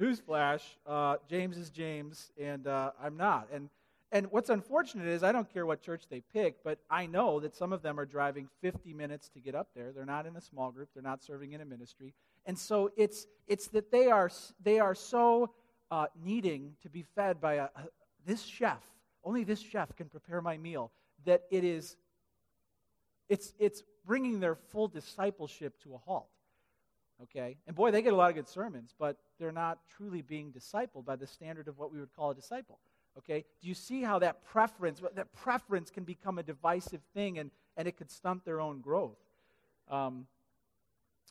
Newsflash, 0.00 0.62
uh, 0.86 1.16
James 1.28 1.56
is 1.56 1.70
James, 1.70 2.30
and 2.40 2.68
uh, 2.68 2.92
I'm 3.02 3.16
not. 3.16 3.48
And 3.52 3.68
and 4.10 4.26
what's 4.30 4.50
unfortunate 4.50 5.06
is 5.06 5.22
I 5.22 5.32
don't 5.32 5.52
care 5.52 5.66
what 5.66 5.82
church 5.82 6.04
they 6.08 6.20
pick, 6.32 6.64
but 6.64 6.78
I 6.90 7.06
know 7.06 7.40
that 7.40 7.54
some 7.54 7.72
of 7.72 7.82
them 7.82 8.00
are 8.00 8.06
driving 8.06 8.48
50 8.62 8.94
minutes 8.94 9.28
to 9.30 9.40
get 9.40 9.54
up 9.54 9.68
there. 9.74 9.92
They're 9.92 10.06
not 10.06 10.26
in 10.26 10.36
a 10.36 10.40
small 10.40 10.70
group. 10.70 10.88
They're 10.94 11.02
not 11.02 11.22
serving 11.22 11.52
in 11.52 11.60
a 11.60 11.64
ministry, 11.64 12.14
and 12.46 12.58
so 12.58 12.90
it's 12.96 13.26
it's 13.46 13.68
that 13.68 13.90
they 13.90 14.10
are 14.10 14.30
they 14.62 14.80
are 14.80 14.94
so 14.94 15.50
uh, 15.90 16.06
needing 16.22 16.74
to 16.82 16.88
be 16.88 17.04
fed 17.14 17.40
by 17.40 17.54
a, 17.54 17.64
a, 17.64 17.70
this 18.26 18.42
chef. 18.42 18.82
Only 19.24 19.44
this 19.44 19.60
chef 19.60 19.94
can 19.96 20.08
prepare 20.08 20.40
my 20.40 20.56
meal. 20.56 20.90
That 21.24 21.42
it 21.50 21.64
is 21.64 21.96
it's, 23.28 23.52
it's 23.58 23.82
bringing 24.06 24.40
their 24.40 24.54
full 24.54 24.88
discipleship 24.88 25.78
to 25.82 25.94
a 25.94 25.98
halt. 25.98 26.28
Okay? 27.22 27.56
And 27.66 27.76
boy, 27.76 27.90
they 27.90 28.02
get 28.02 28.12
a 28.12 28.16
lot 28.16 28.30
of 28.30 28.36
good 28.36 28.48
sermons, 28.48 28.94
but 28.98 29.16
they're 29.38 29.52
not 29.52 29.78
truly 29.96 30.22
being 30.22 30.52
discipled 30.52 31.04
by 31.04 31.16
the 31.16 31.26
standard 31.26 31.68
of 31.68 31.78
what 31.78 31.92
we 31.92 32.00
would 32.00 32.14
call 32.14 32.30
a 32.30 32.34
disciple. 32.34 32.78
Okay? 33.16 33.44
Do 33.60 33.68
you 33.68 33.74
see 33.74 34.02
how 34.02 34.18
that 34.18 34.44
preference, 34.44 35.00
that 35.14 35.32
preference 35.32 35.90
can 35.90 36.04
become 36.04 36.38
a 36.38 36.42
divisive 36.42 37.00
thing 37.14 37.38
and, 37.38 37.50
and 37.76 37.88
it 37.88 37.96
could 37.96 38.10
stunt 38.10 38.44
their 38.44 38.60
own 38.60 38.80
growth? 38.80 39.18
Um, 39.90 40.26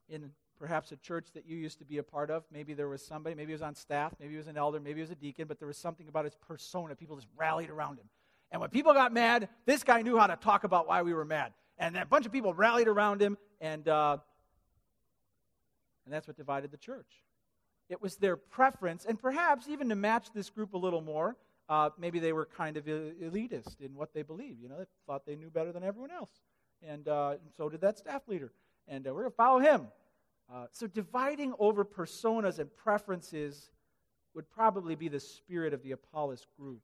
in 0.09 0.31
perhaps 0.59 0.91
a 0.91 0.95
church 0.97 1.27
that 1.33 1.45
you 1.45 1.55
used 1.55 1.79
to 1.79 1.85
be 1.85 1.97
a 1.97 2.03
part 2.03 2.31
of, 2.31 2.43
maybe 2.51 2.73
there 2.73 2.87
was 2.87 3.05
somebody, 3.05 3.35
maybe 3.35 3.49
he 3.49 3.53
was 3.53 3.61
on 3.61 3.75
staff, 3.75 4.13
maybe 4.19 4.31
he 4.31 4.37
was 4.37 4.47
an 4.47 4.57
elder, 4.57 4.79
maybe 4.79 4.95
he 4.95 5.01
was 5.01 5.11
a 5.11 5.15
deacon, 5.15 5.47
but 5.47 5.59
there 5.59 5.67
was 5.67 5.77
something 5.77 6.07
about 6.07 6.25
his 6.25 6.35
persona. 6.35 6.95
People 6.95 7.15
just 7.15 7.27
rallied 7.35 7.69
around 7.69 7.99
him. 7.99 8.09
And 8.51 8.61
when 8.61 8.69
people 8.69 8.93
got 8.93 9.13
mad, 9.13 9.49
this 9.65 9.83
guy 9.83 10.01
knew 10.01 10.17
how 10.17 10.27
to 10.27 10.35
talk 10.35 10.63
about 10.63 10.87
why 10.87 11.01
we 11.01 11.13
were 11.13 11.25
mad. 11.25 11.53
And 11.77 11.95
a 11.95 12.05
bunch 12.05 12.25
of 12.25 12.31
people 12.31 12.53
rallied 12.53 12.87
around 12.87 13.21
him, 13.21 13.37
and, 13.61 13.87
uh, 13.87 14.17
and 16.05 16.13
that's 16.13 16.27
what 16.27 16.37
divided 16.37 16.71
the 16.71 16.77
church. 16.77 17.21
It 17.89 18.01
was 18.01 18.15
their 18.15 18.35
preference, 18.35 19.05
and 19.05 19.19
perhaps 19.19 19.67
even 19.67 19.89
to 19.89 19.95
match 19.95 20.27
this 20.33 20.49
group 20.49 20.73
a 20.73 20.77
little 20.77 21.01
more, 21.01 21.35
uh, 21.69 21.89
maybe 21.97 22.19
they 22.19 22.34
were 22.34 22.45
kind 22.45 22.77
of 22.77 22.86
elitist 22.86 23.82
in 23.82 23.93
what 23.95 24.13
they 24.13 24.21
believed. 24.21 24.62
You 24.62 24.69
know, 24.69 24.77
they 24.77 24.86
thought 25.06 25.25
they 25.25 25.36
knew 25.36 25.49
better 25.49 25.71
than 25.71 25.84
everyone 25.84 26.12
else. 26.12 26.32
And, 26.88 27.08
uh, 27.08 27.36
so 27.56 27.69
did 27.69 27.82
that 27.82 27.97
staff 27.97 28.21
leader. 28.27 28.51
And 28.88 29.08
uh, 29.08 29.13
we're 29.13 29.21
going 29.21 29.32
to 29.32 29.36
follow 29.36 29.60
him. 29.60 29.88
Uh, 30.53 30.67
so 30.71 30.88
dividing 30.88 31.53
over 31.60 31.84
personas 31.84 32.60
and 32.60 32.73
preferences 32.75 33.69
would 34.34 34.49
probably 34.49 34.95
be 34.95 35.10
the 35.10 35.19
spirit 35.19 35.73
of 35.73 35.84
the 35.84 35.91
Apollos 35.91 36.45
group. 36.58 36.82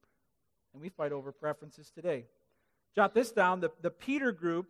And 0.74 0.82
we 0.82 0.90
fight 0.90 1.12
over 1.12 1.32
preferences 1.32 1.92
today. 1.92 2.26
Jot 2.96 3.14
this 3.14 3.32
down 3.32 3.62
the, 3.62 3.70
the 3.82 3.90
Peter 3.90 4.32
group 4.32 4.68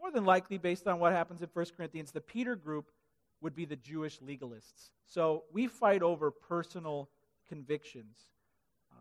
more 0.00 0.10
than 0.10 0.24
likely, 0.24 0.58
based 0.58 0.86
on 0.86 0.98
what 1.00 1.12
happens 1.12 1.42
in 1.42 1.48
1 1.52 1.66
Corinthians, 1.76 2.12
the 2.12 2.20
Peter 2.20 2.54
group 2.54 2.90
would 3.40 3.54
be 3.54 3.64
the 3.64 3.76
Jewish 3.76 4.20
legalists. 4.20 4.90
So 5.06 5.44
we 5.52 5.66
fight 5.66 6.02
over 6.02 6.30
personal 6.30 7.08
convictions. 7.48 8.16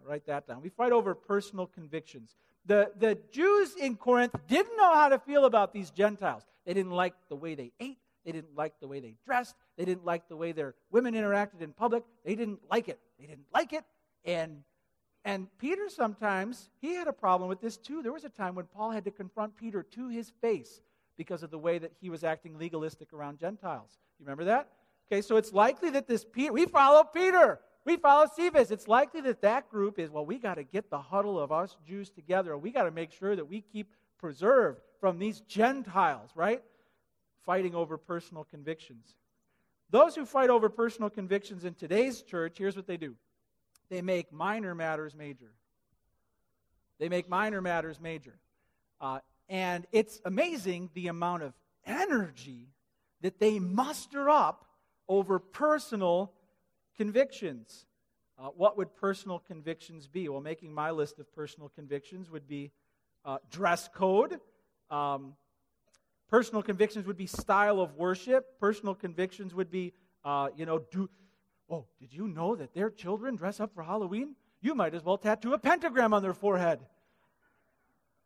Write 0.06 0.26
that 0.28 0.48
down. 0.48 0.62
We 0.62 0.70
fight 0.70 0.92
over 0.92 1.16
personal 1.16 1.66
convictions. 1.68 2.36
The, 2.66 2.92
the 2.98 3.18
Jews 3.32 3.76
in 3.76 3.96
Corinth 3.96 4.36
didn't 4.48 4.78
know 4.78 4.94
how 4.94 5.10
to 5.10 5.20
feel 5.20 5.46
about 5.46 5.74
these 5.74 5.92
Gentiles. 5.92 6.44
They 6.66 6.74
didn't 6.74 6.92
like 6.92 7.14
the 7.30 7.36
way 7.36 7.56
they 7.56 7.72
ate. 7.80 7.98
They 8.26 8.32
didn't 8.32 8.56
like 8.56 8.80
the 8.80 8.88
way 8.88 9.00
they 9.00 9.16
dressed. 9.26 9.56
They 9.78 9.86
didn't 9.86 10.06
like 10.06 10.28
the 10.28 10.36
way 10.36 10.52
their 10.52 10.74
women 10.92 11.14
interacted 11.14 11.62
in 11.62 11.74
public. 11.74 12.04
They 12.24 12.36
didn't 12.36 12.60
like 12.72 12.88
it. 12.88 13.00
They 13.20 13.28
didn't 13.28 13.46
like 13.54 13.74
it. 13.74 13.84
And 14.24 14.64
and 15.26 15.48
Peter 15.58 15.90
sometimes, 15.90 16.70
he 16.82 16.94
had 16.94 17.08
a 17.08 17.14
problem 17.14 17.50
with 17.50 17.60
this 17.60 17.78
too. 17.78 18.04
There 18.04 18.14
was 18.14 18.26
a 18.26 18.30
time 18.30 18.54
when 18.54 18.66
Paul 18.66 18.92
had 18.92 19.06
to 19.06 19.12
confront 19.12 19.58
Peter 19.58 19.82
to 19.82 20.08
his 20.08 20.32
face 20.40 20.82
because 21.18 21.42
of 21.42 21.50
the 21.50 21.58
way 21.58 21.80
that 21.80 21.92
he 22.00 22.12
was 22.12 22.24
acting 22.24 22.60
legalistic 22.60 23.12
around 23.12 23.40
Gentiles. 23.40 23.98
You 24.20 24.26
remember 24.26 24.44
that? 24.46 24.70
Okay, 25.08 25.22
so 25.22 25.38
it's 25.38 25.52
likely 25.52 25.90
that 25.92 26.08
this 26.08 26.24
Peter, 26.24 26.54
we 26.54 26.68
follow 26.68 27.04
Peter, 27.04 27.60
we 27.86 27.98
follow 27.98 28.26
Cephas. 28.36 28.72
It's 28.72 28.88
likely 28.88 29.22
that 29.22 29.42
that 29.42 29.70
group 29.70 30.00
is, 30.00 30.10
well, 30.10 30.26
we 30.26 30.40
got 30.40 30.56
to 30.56 30.64
get 30.64 30.90
the 30.90 31.00
huddle 31.00 31.40
of 31.40 31.52
us 31.52 31.78
Jews 31.88 32.10
together. 32.10 32.58
We 32.58 32.72
got 32.72 32.84
to 32.84 32.92
make 32.92 33.12
sure 33.12 33.36
that 33.36 33.46
we 33.46 33.62
keep 33.62 33.94
preserved 34.18 34.82
from 35.00 35.20
these 35.20 35.42
Gentiles, 35.42 36.32
right? 36.36 36.64
Fighting 37.46 37.76
over 37.76 37.98
personal 37.98 38.44
convictions. 38.44 39.16
Those 39.92 40.16
who 40.16 40.26
fight 40.26 40.50
over 40.50 40.68
personal 40.68 41.12
convictions 41.12 41.64
in 41.64 41.76
today's 41.76 42.24
church, 42.24 42.58
here's 42.58 42.76
what 42.76 42.88
they 42.88 42.98
do 42.98 43.16
they 43.90 44.02
make 44.02 44.34
minor 44.34 44.74
matters 44.74 45.16
major. 45.16 45.54
They 46.98 47.08
make 47.08 47.30
minor 47.30 47.62
matters 47.62 48.00
major. 48.02 48.40
Uh, 49.00 49.20
and 49.48 49.86
it's 49.92 50.20
amazing 50.26 50.90
the 50.96 51.08
amount 51.08 51.44
of 51.44 51.54
energy 51.86 52.70
that 53.22 53.40
they 53.40 53.60
muster 53.60 54.28
up 54.30 54.66
over 55.08 55.38
personal 55.38 56.32
convictions. 56.98 57.86
Uh, 58.38 58.48
what 58.56 58.78
would 58.78 58.96
personal 58.96 59.40
convictions 59.40 60.08
be? 60.08 60.28
Well, 60.28 60.42
making 60.42 60.74
my 60.74 60.92
list 60.92 61.20
of 61.20 61.34
personal 61.34 61.70
convictions 61.70 62.30
would 62.30 62.48
be 62.48 62.72
uh, 63.24 63.38
dress 63.50 63.88
code. 63.94 64.40
Um, 64.90 65.36
personal 66.30 66.62
convictions 66.62 67.06
would 67.06 67.18
be 67.18 67.28
style 67.28 67.80
of 67.80 67.96
worship. 67.96 68.60
Personal 68.60 68.94
convictions 68.94 69.54
would 69.56 69.72
be, 69.72 69.94
uh, 70.24 70.50
you 70.56 70.66
know, 70.66 70.80
do, 70.92 71.10
Oh, 71.70 71.86
did 72.00 72.14
you 72.14 72.28
know 72.28 72.56
that 72.56 72.74
their 72.74 72.90
children 72.90 73.36
dress 73.36 73.60
up 73.60 73.74
for 73.74 73.84
Halloween? 73.84 74.36
You 74.62 74.76
might 74.76 74.94
as 74.94 75.04
well 75.04 75.18
tattoo 75.18 75.54
a 75.54 75.58
pentagram 75.58 76.14
on 76.14 76.22
their 76.22 76.34
forehead. 76.34 76.80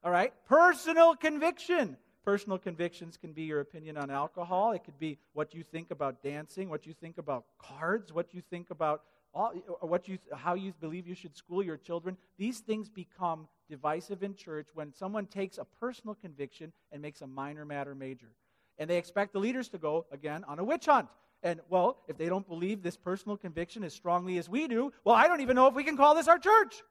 All 0.03 0.11
right? 0.11 0.33
Personal 0.45 1.15
conviction. 1.15 1.97
Personal 2.23 2.57
convictions 2.57 3.17
can 3.17 3.31
be 3.31 3.43
your 3.43 3.61
opinion 3.61 3.97
on 3.97 4.09
alcohol. 4.09 4.71
It 4.71 4.83
could 4.83 4.99
be 4.99 5.17
what 5.33 5.53
you 5.53 5.63
think 5.63 5.91
about 5.91 6.21
dancing, 6.21 6.69
what 6.69 6.85
you 6.85 6.93
think 6.93 7.17
about 7.17 7.45
cards, 7.57 8.13
what 8.13 8.33
you 8.33 8.41
think 8.41 8.69
about 8.69 9.03
all, 9.33 9.51
what 9.81 10.07
you, 10.07 10.17
how 10.33 10.55
you 10.55 10.73
believe 10.79 11.07
you 11.07 11.15
should 11.15 11.35
school 11.35 11.63
your 11.63 11.77
children. 11.77 12.17
These 12.37 12.59
things 12.59 12.89
become 12.89 13.47
divisive 13.69 14.23
in 14.23 14.35
church 14.35 14.67
when 14.73 14.93
someone 14.93 15.27
takes 15.27 15.57
a 15.57 15.65
personal 15.79 16.15
conviction 16.15 16.73
and 16.91 17.01
makes 17.01 17.21
a 17.21 17.27
minor 17.27 17.65
matter 17.65 17.95
major. 17.95 18.33
And 18.77 18.89
they 18.89 18.97
expect 18.97 19.33
the 19.33 19.39
leaders 19.39 19.69
to 19.69 19.77
go, 19.77 20.05
again, 20.11 20.43
on 20.47 20.59
a 20.59 20.63
witch 20.63 20.85
hunt. 20.85 21.07
And, 21.43 21.61
well, 21.69 21.97
if 22.07 22.17
they 22.17 22.27
don't 22.27 22.47
believe 22.47 22.81
this 22.81 22.97
personal 22.97 23.37
conviction 23.37 23.83
as 23.83 23.93
strongly 23.93 24.37
as 24.37 24.49
we 24.49 24.67
do, 24.67 24.91
well, 25.03 25.15
I 25.15 25.27
don't 25.27 25.41
even 25.41 25.55
know 25.55 25.67
if 25.67 25.73
we 25.73 25.83
can 25.83 25.95
call 25.95 26.15
this 26.15 26.27
our 26.27 26.39
church. 26.39 26.83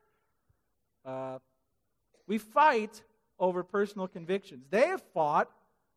Uh, 1.05 1.39
we 2.27 2.39
fight 2.39 3.03
over 3.39 3.63
personal 3.63 4.09
convictions. 4.09 4.65
They 4.71 4.87
have 4.87 5.03
fought 5.15 5.51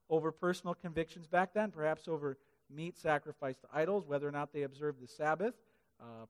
over 0.09 0.31
personal 0.31 0.75
convictions 0.75 1.27
back 1.27 1.53
then, 1.53 1.71
perhaps 1.71 2.07
over 2.07 2.37
meat 2.69 2.97
sacrificed 2.97 3.61
to 3.61 3.67
idols, 3.73 4.05
whether 4.07 4.27
or 4.27 4.31
not 4.31 4.53
they 4.53 4.63
observed 4.63 5.01
the 5.01 5.07
Sabbath, 5.07 5.53
uh, 5.99 6.25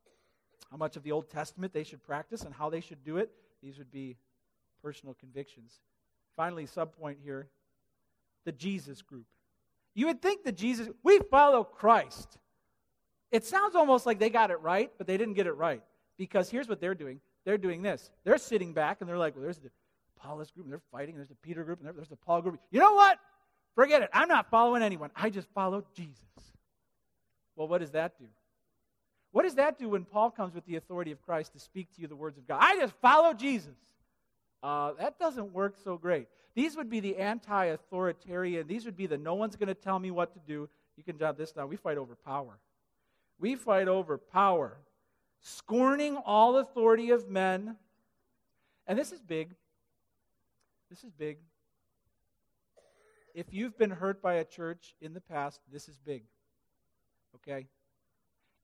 how 0.69 0.77
much 0.77 0.95
of 0.95 1.03
the 1.03 1.11
Old 1.11 1.29
Testament 1.29 1.73
they 1.73 1.83
should 1.83 2.03
practice, 2.03 2.43
and 2.43 2.53
how 2.53 2.69
they 2.69 2.81
should 2.81 3.03
do 3.03 3.17
it. 3.17 3.31
These 3.61 3.77
would 3.77 3.91
be 3.91 4.17
personal 4.81 5.15
convictions. 5.15 5.79
Finally, 6.35 6.65
subpoint 6.65 7.17
here 7.23 7.47
the 8.45 8.51
Jesus 8.51 9.01
group. 9.01 9.25
You 9.93 10.07
would 10.07 10.21
think 10.21 10.43
that 10.45 10.55
Jesus, 10.55 10.89
we 11.03 11.19
follow 11.29 11.63
Christ. 11.63 12.37
It 13.31 13.45
sounds 13.45 13.75
almost 13.75 14.05
like 14.05 14.19
they 14.19 14.29
got 14.29 14.51
it 14.51 14.59
right, 14.61 14.91
but 14.97 15.07
they 15.07 15.17
didn't 15.17 15.35
get 15.35 15.47
it 15.47 15.53
right. 15.53 15.83
Because 16.17 16.49
here's 16.49 16.67
what 16.67 16.79
they're 16.79 16.95
doing 16.95 17.19
they're 17.43 17.57
doing 17.57 17.81
this. 17.81 18.11
They're 18.23 18.37
sitting 18.37 18.71
back 18.71 18.97
and 19.01 19.09
they're 19.09 19.17
like, 19.17 19.35
well, 19.35 19.43
there's 19.43 19.57
the 19.57 19.71
Apollos 20.21 20.51
group, 20.51 20.65
and 20.65 20.71
they're 20.71 20.81
fighting, 20.91 21.15
there's 21.15 21.29
the 21.29 21.35
Peter 21.35 21.63
group, 21.63 21.79
and 21.79 21.95
there's 21.95 22.09
the 22.09 22.15
Paul 22.15 22.41
group. 22.41 22.59
You 22.71 22.79
know 22.79 22.93
what? 22.93 23.17
Forget 23.75 24.01
it. 24.01 24.09
I'm 24.13 24.27
not 24.27 24.49
following 24.49 24.83
anyone. 24.83 25.11
I 25.15 25.29
just 25.29 25.47
follow 25.53 25.83
Jesus. 25.95 26.17
Well, 27.55 27.67
what 27.67 27.79
does 27.79 27.91
that 27.91 28.17
do? 28.17 28.25
What 29.31 29.43
does 29.43 29.55
that 29.55 29.79
do 29.79 29.89
when 29.89 30.03
Paul 30.03 30.29
comes 30.29 30.53
with 30.53 30.65
the 30.65 30.75
authority 30.75 31.11
of 31.11 31.21
Christ 31.21 31.53
to 31.53 31.59
speak 31.59 31.93
to 31.95 32.01
you 32.01 32.07
the 32.07 32.15
words 32.15 32.37
of 32.37 32.47
God? 32.47 32.59
I 32.61 32.75
just 32.75 32.93
follow 33.01 33.33
Jesus. 33.33 33.75
Uh, 34.61 34.93
that 34.99 35.17
doesn't 35.17 35.53
work 35.53 35.75
so 35.83 35.97
great. 35.97 36.27
These 36.53 36.75
would 36.75 36.89
be 36.89 36.99
the 36.99 37.17
anti 37.17 37.65
authoritarian. 37.65 38.67
These 38.67 38.85
would 38.85 38.97
be 38.97 39.07
the 39.07 39.17
no 39.17 39.35
one's 39.35 39.55
going 39.55 39.67
to 39.67 39.73
tell 39.73 39.99
me 39.99 40.11
what 40.11 40.33
to 40.33 40.39
do. 40.45 40.69
You 40.97 41.03
can 41.03 41.17
jot 41.17 41.37
this 41.37 41.53
down. 41.53 41.69
We 41.69 41.77
fight 41.77 41.97
over 41.97 42.15
power. 42.15 42.57
We 43.39 43.55
fight 43.55 43.87
over 43.87 44.17
power, 44.17 44.77
scorning 45.39 46.17
all 46.17 46.57
authority 46.57 47.09
of 47.11 47.29
men. 47.29 47.77
And 48.85 48.99
this 48.99 49.11
is 49.11 49.21
big. 49.21 49.55
This 50.91 51.05
is 51.05 51.11
big. 51.13 51.37
If 53.33 53.45
you've 53.51 53.77
been 53.77 53.91
hurt 53.91 54.21
by 54.21 54.35
a 54.35 54.43
church 54.43 54.93
in 54.99 55.13
the 55.13 55.21
past, 55.21 55.61
this 55.71 55.87
is 55.87 55.97
big. 55.97 56.23
Okay? 57.35 57.67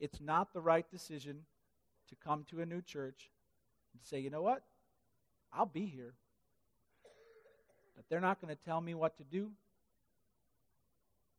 It's 0.01 0.19
not 0.19 0.51
the 0.51 0.59
right 0.59 0.85
decision 0.91 1.45
to 2.09 2.15
come 2.15 2.45
to 2.49 2.59
a 2.59 2.65
new 2.65 2.81
church 2.81 3.29
and 3.93 4.03
say, 4.03 4.19
you 4.19 4.29
know 4.29 4.41
what? 4.41 4.61
I'll 5.53 5.65
be 5.65 5.85
here. 5.85 6.15
But 7.95 8.03
they're 8.09 8.19
not 8.19 8.41
going 8.41 8.53
to 8.53 8.61
tell 8.61 8.81
me 8.81 8.93
what 8.93 9.17
to 9.19 9.23
do. 9.23 9.49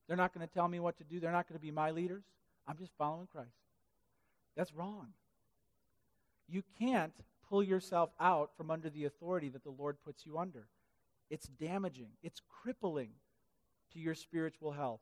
They're 0.07 0.17
not 0.17 0.33
going 0.33 0.49
to 0.49 0.53
tell 0.53 0.69
me 0.69 0.81
what 0.81 0.97
to 0.97 1.05
do. 1.05 1.21
They're 1.21 1.31
not 1.31 1.47
going 1.47 1.59
to 1.59 1.63
be 1.63 1.71
my 1.71 1.91
leaders. 1.91 2.25
I'm 2.67 2.79
just 2.79 2.93
following 2.97 3.29
Christ. 3.31 3.51
That's 4.57 4.73
wrong. 4.75 5.09
You 6.49 6.63
can't 6.79 7.13
pull 7.51 7.63
yourself 7.63 8.09
out 8.19 8.53
from 8.57 8.71
under 8.71 8.89
the 8.89 9.05
authority 9.05 9.51
that 9.51 9.65
the 9.65 9.71
Lord 9.71 9.99
puts 10.03 10.25
you 10.25 10.39
under. 10.39 10.67
It's 11.31 11.47
damaging, 11.47 12.11
it's 12.23 12.41
crippling 12.63 13.11
to 13.93 13.99
your 13.99 14.15
spiritual 14.15 14.73
health. 14.73 15.01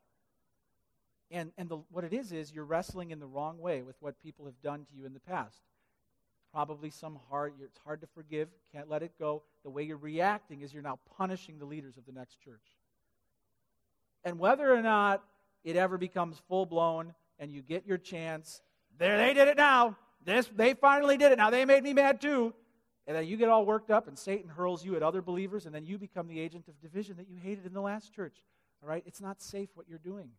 And, 1.31 1.51
and 1.59 1.69
the, 1.69 1.79
what 1.91 2.05
it 2.05 2.13
is, 2.13 2.31
is 2.31 2.53
you're 2.53 2.65
wrestling 2.65 3.11
in 3.11 3.19
the 3.19 3.27
wrong 3.27 3.59
way 3.59 3.83
with 3.83 3.97
what 4.01 4.21
people 4.21 4.45
have 4.45 4.61
done 4.63 4.85
to 4.85 4.97
you 4.97 5.07
in 5.07 5.13
the 5.13 5.21
past 5.21 5.61
probably 6.57 6.89
some 6.89 7.19
hard, 7.29 7.53
it's 7.63 7.79
hard 7.85 8.01
to 8.01 8.07
forgive, 8.15 8.49
can't 8.73 8.89
let 8.89 9.03
it 9.03 9.13
go. 9.19 9.43
The 9.63 9.69
way 9.69 9.83
you're 9.83 9.99
reacting 9.99 10.63
is 10.63 10.73
you're 10.73 10.83
now 10.83 10.99
punishing 11.19 11.59
the 11.59 11.67
leaders 11.67 11.99
of 11.99 12.07
the 12.07 12.13
next 12.13 12.41
church. 12.41 12.63
And 14.25 14.39
whether 14.39 14.73
or 14.73 14.81
not 14.81 15.23
it 15.65 15.77
ever 15.77 15.99
becomes 15.99 16.41
full 16.49 16.65
blown 16.65 17.13
and 17.39 17.53
you 17.53 17.61
get 17.61 17.87
your 17.87 17.99
chance, 17.99 18.63
there 18.99 19.19
they 19.19 19.35
did 19.35 19.49
it 19.49 19.59
now. 19.59 19.99
This 20.25 20.49
they 20.57 20.73
finally 20.73 21.19
did 21.19 21.31
it. 21.31 21.37
Now 21.37 21.51
they 21.51 21.67
made 21.67 21.85
me 21.85 21.93
mad 21.93 22.23
too. 22.23 22.55
And 23.07 23.17
then 23.17 23.27
you 23.27 23.37
get 23.37 23.49
all 23.49 23.65
worked 23.65 23.91
up 23.91 24.09
and 24.09 24.19
Satan 24.19 24.49
hurls 24.49 24.85
you 24.85 24.97
at 24.97 25.03
other 25.03 25.23
believers 25.23 25.67
and 25.67 25.75
then 25.75 25.85
you 25.85 25.99
become 25.99 26.27
the 26.27 26.41
agent 26.41 26.67
of 26.69 26.81
division 26.81 27.17
that 27.19 27.29
you 27.29 27.37
hated 27.37 27.65
in 27.65 27.73
the 27.73 27.81
last 27.81 28.13
church. 28.13 28.43
All 28.83 28.89
right? 28.89 29.03
It's 29.07 29.21
not 29.21 29.41
safe 29.41 29.69
what 29.75 29.89
you're 29.89 29.99
doing. 29.99 30.31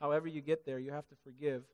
However 0.00 0.28
you 0.28 0.40
get 0.40 0.64
there, 0.64 0.78
you 0.78 0.92
have 0.92 1.08
to 1.08 1.14
forgive 1.24 1.64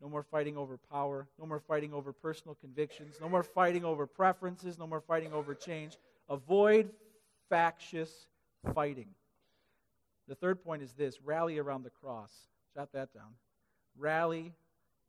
no 0.00 0.08
more 0.08 0.22
fighting 0.22 0.56
over 0.56 0.76
power. 0.76 1.26
No 1.38 1.46
more 1.46 1.60
fighting 1.60 1.92
over 1.92 2.12
personal 2.12 2.54
convictions. 2.54 3.16
No 3.20 3.28
more 3.28 3.42
fighting 3.42 3.84
over 3.84 4.06
preferences. 4.06 4.78
No 4.78 4.86
more 4.86 5.00
fighting 5.00 5.32
over 5.32 5.54
change. 5.54 5.96
Avoid 6.28 6.90
factious 7.48 8.26
fighting. 8.74 9.08
The 10.28 10.34
third 10.34 10.62
point 10.62 10.82
is 10.82 10.92
this 10.92 11.20
rally 11.22 11.58
around 11.58 11.84
the 11.84 11.90
cross. 11.90 12.32
Jot 12.74 12.92
that 12.92 13.14
down. 13.14 13.34
Rally 13.96 14.52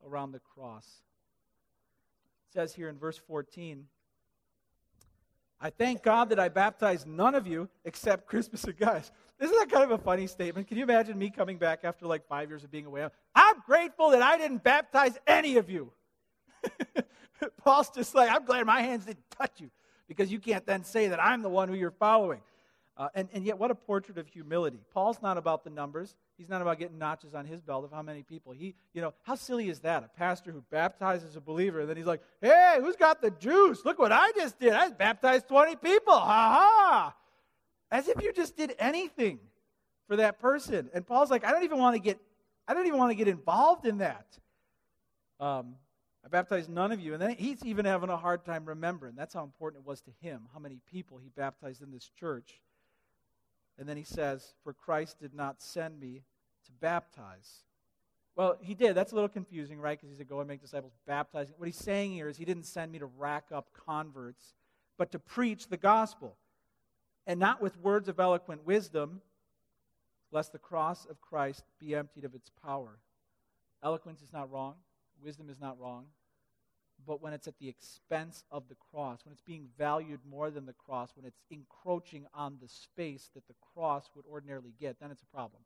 around 0.06 0.32
the 0.32 0.40
cross. 0.40 0.86
Says 2.52 2.74
here 2.74 2.88
in 2.88 2.98
verse 2.98 3.18
14 3.18 3.86
I 5.60 5.70
thank 5.70 6.02
God 6.02 6.28
that 6.28 6.38
I 6.38 6.48
baptized 6.48 7.06
none 7.06 7.34
of 7.34 7.46
you 7.46 7.68
except 7.84 8.26
Crispus 8.26 8.64
and 8.64 8.78
Gaius. 8.78 9.10
Isn't 9.40 9.56
that 9.58 9.70
kind 9.70 9.84
of 9.84 9.90
a 9.90 10.02
funny 10.02 10.26
statement? 10.26 10.68
Can 10.68 10.76
you 10.76 10.84
imagine 10.84 11.18
me 11.18 11.30
coming 11.30 11.58
back 11.58 11.80
after 11.82 12.06
like 12.06 12.26
five 12.28 12.48
years 12.48 12.62
of 12.62 12.70
being 12.70 12.86
away? 12.86 13.06
I'm 13.34 13.56
grateful 13.66 14.10
that 14.10 14.22
I 14.22 14.38
didn't 14.38 14.62
baptize 14.62 15.18
any 15.26 15.56
of 15.56 15.68
you. 15.68 15.92
Paul's 17.64 17.90
just 17.90 18.14
like, 18.14 18.30
I'm 18.30 18.44
glad 18.44 18.66
my 18.66 18.82
hands 18.82 19.06
didn't 19.06 19.28
touch 19.30 19.60
you 19.60 19.70
because 20.06 20.30
you 20.30 20.38
can't 20.38 20.64
then 20.64 20.84
say 20.84 21.08
that 21.08 21.22
I'm 21.22 21.42
the 21.42 21.48
one 21.48 21.68
who 21.68 21.74
you're 21.74 21.90
following. 21.90 22.40
Uh, 22.98 23.08
and, 23.14 23.28
and 23.32 23.44
yet, 23.44 23.56
what 23.56 23.70
a 23.70 23.76
portrait 23.76 24.18
of 24.18 24.26
humility. 24.26 24.80
Paul's 24.92 25.22
not 25.22 25.38
about 25.38 25.62
the 25.62 25.70
numbers. 25.70 26.16
He's 26.36 26.48
not 26.48 26.60
about 26.60 26.80
getting 26.80 26.98
notches 26.98 27.32
on 27.32 27.46
his 27.46 27.60
belt 27.60 27.84
of 27.84 27.92
how 27.92 28.02
many 28.02 28.24
people. 28.24 28.50
He, 28.50 28.74
you 28.92 29.00
know, 29.00 29.14
how 29.22 29.36
silly 29.36 29.68
is 29.68 29.78
that? 29.80 30.02
A 30.02 30.08
pastor 30.18 30.50
who 30.50 30.64
baptizes 30.68 31.36
a 31.36 31.40
believer, 31.40 31.80
and 31.80 31.88
then 31.88 31.96
he's 31.96 32.06
like, 32.06 32.22
hey, 32.42 32.78
who's 32.80 32.96
got 32.96 33.22
the 33.22 33.30
juice? 33.30 33.84
Look 33.84 34.00
what 34.00 34.10
I 34.10 34.32
just 34.32 34.58
did. 34.58 34.72
I 34.72 34.90
baptized 34.90 35.46
20 35.46 35.76
people. 35.76 36.14
Ha 36.14 36.24
ha. 36.24 37.14
As 37.92 38.08
if 38.08 38.20
you 38.20 38.32
just 38.32 38.56
did 38.56 38.74
anything 38.80 39.38
for 40.08 40.16
that 40.16 40.40
person. 40.40 40.90
And 40.92 41.06
Paul's 41.06 41.30
like, 41.30 41.44
I 41.44 41.52
don't 41.52 41.62
even 41.62 41.78
want 41.78 41.94
to 41.94 42.02
get, 42.02 42.18
I 42.66 42.74
don't 42.74 42.88
even 42.88 42.98
want 42.98 43.12
to 43.12 43.14
get 43.14 43.28
involved 43.28 43.86
in 43.86 43.98
that. 43.98 44.26
Um, 45.38 45.76
I 46.24 46.28
baptized 46.28 46.68
none 46.68 46.90
of 46.90 46.98
you. 46.98 47.12
And 47.12 47.22
then 47.22 47.36
he's 47.36 47.64
even 47.64 47.84
having 47.84 48.10
a 48.10 48.16
hard 48.16 48.44
time 48.44 48.64
remembering. 48.64 49.14
That's 49.14 49.34
how 49.34 49.44
important 49.44 49.84
it 49.84 49.88
was 49.88 50.00
to 50.02 50.10
him, 50.20 50.48
how 50.52 50.58
many 50.58 50.80
people 50.90 51.18
he 51.18 51.30
baptized 51.36 51.80
in 51.80 51.92
this 51.92 52.10
church. 52.18 52.60
And 53.78 53.88
then 53.88 53.96
he 53.96 54.04
says, 54.04 54.54
For 54.64 54.72
Christ 54.72 55.20
did 55.20 55.34
not 55.34 55.62
send 55.62 56.00
me 56.00 56.22
to 56.66 56.72
baptize. 56.80 57.62
Well, 58.34 58.56
he 58.60 58.74
did. 58.74 58.94
That's 58.94 59.12
a 59.12 59.14
little 59.14 59.28
confusing, 59.28 59.80
right? 59.80 59.98
Because 59.98 60.10
he 60.10 60.16
said, 60.16 60.28
Go 60.28 60.40
and 60.40 60.48
make 60.48 60.60
disciples, 60.60 60.92
baptizing. 61.06 61.54
What 61.56 61.66
he's 61.66 61.76
saying 61.76 62.12
here 62.12 62.28
is 62.28 62.36
he 62.36 62.44
didn't 62.44 62.66
send 62.66 62.92
me 62.92 62.98
to 62.98 63.06
rack 63.06 63.46
up 63.52 63.68
converts, 63.86 64.54
but 64.96 65.12
to 65.12 65.18
preach 65.18 65.68
the 65.68 65.76
gospel 65.76 66.36
and 67.26 67.38
not 67.38 67.60
with 67.60 67.78
words 67.80 68.08
of 68.08 68.18
eloquent 68.18 68.66
wisdom, 68.66 69.20
lest 70.32 70.52
the 70.52 70.58
cross 70.58 71.06
of 71.06 71.20
Christ 71.20 71.64
be 71.78 71.94
emptied 71.94 72.24
of 72.24 72.34
its 72.34 72.50
power. 72.64 72.98
Eloquence 73.82 74.22
is 74.22 74.32
not 74.32 74.50
wrong, 74.50 74.74
wisdom 75.22 75.48
is 75.50 75.60
not 75.60 75.78
wrong, 75.78 76.06
but 77.06 77.22
when 77.22 77.32
it's 77.32 77.46
at 77.46 77.58
the 77.58 77.68
expense 77.68 78.44
of 78.50 78.68
the 78.68 78.76
cross, 78.90 79.24
when 79.24 79.32
it's 79.32 79.42
being 79.42 79.68
valued 79.78 80.20
more 80.28 80.50
than 80.50 80.66
the 80.66 80.72
cross, 80.72 81.10
when 81.16 81.24
it's 81.24 81.40
encroaching 81.50 82.26
on 82.34 82.58
the 82.60 82.68
space 82.68 83.30
that 83.34 83.46
the 83.46 83.54
cross 83.72 84.10
would 84.14 84.24
ordinarily 84.26 84.74
get, 84.80 84.98
then 85.00 85.10
it's 85.10 85.22
a 85.22 85.26
problem. 85.26 85.62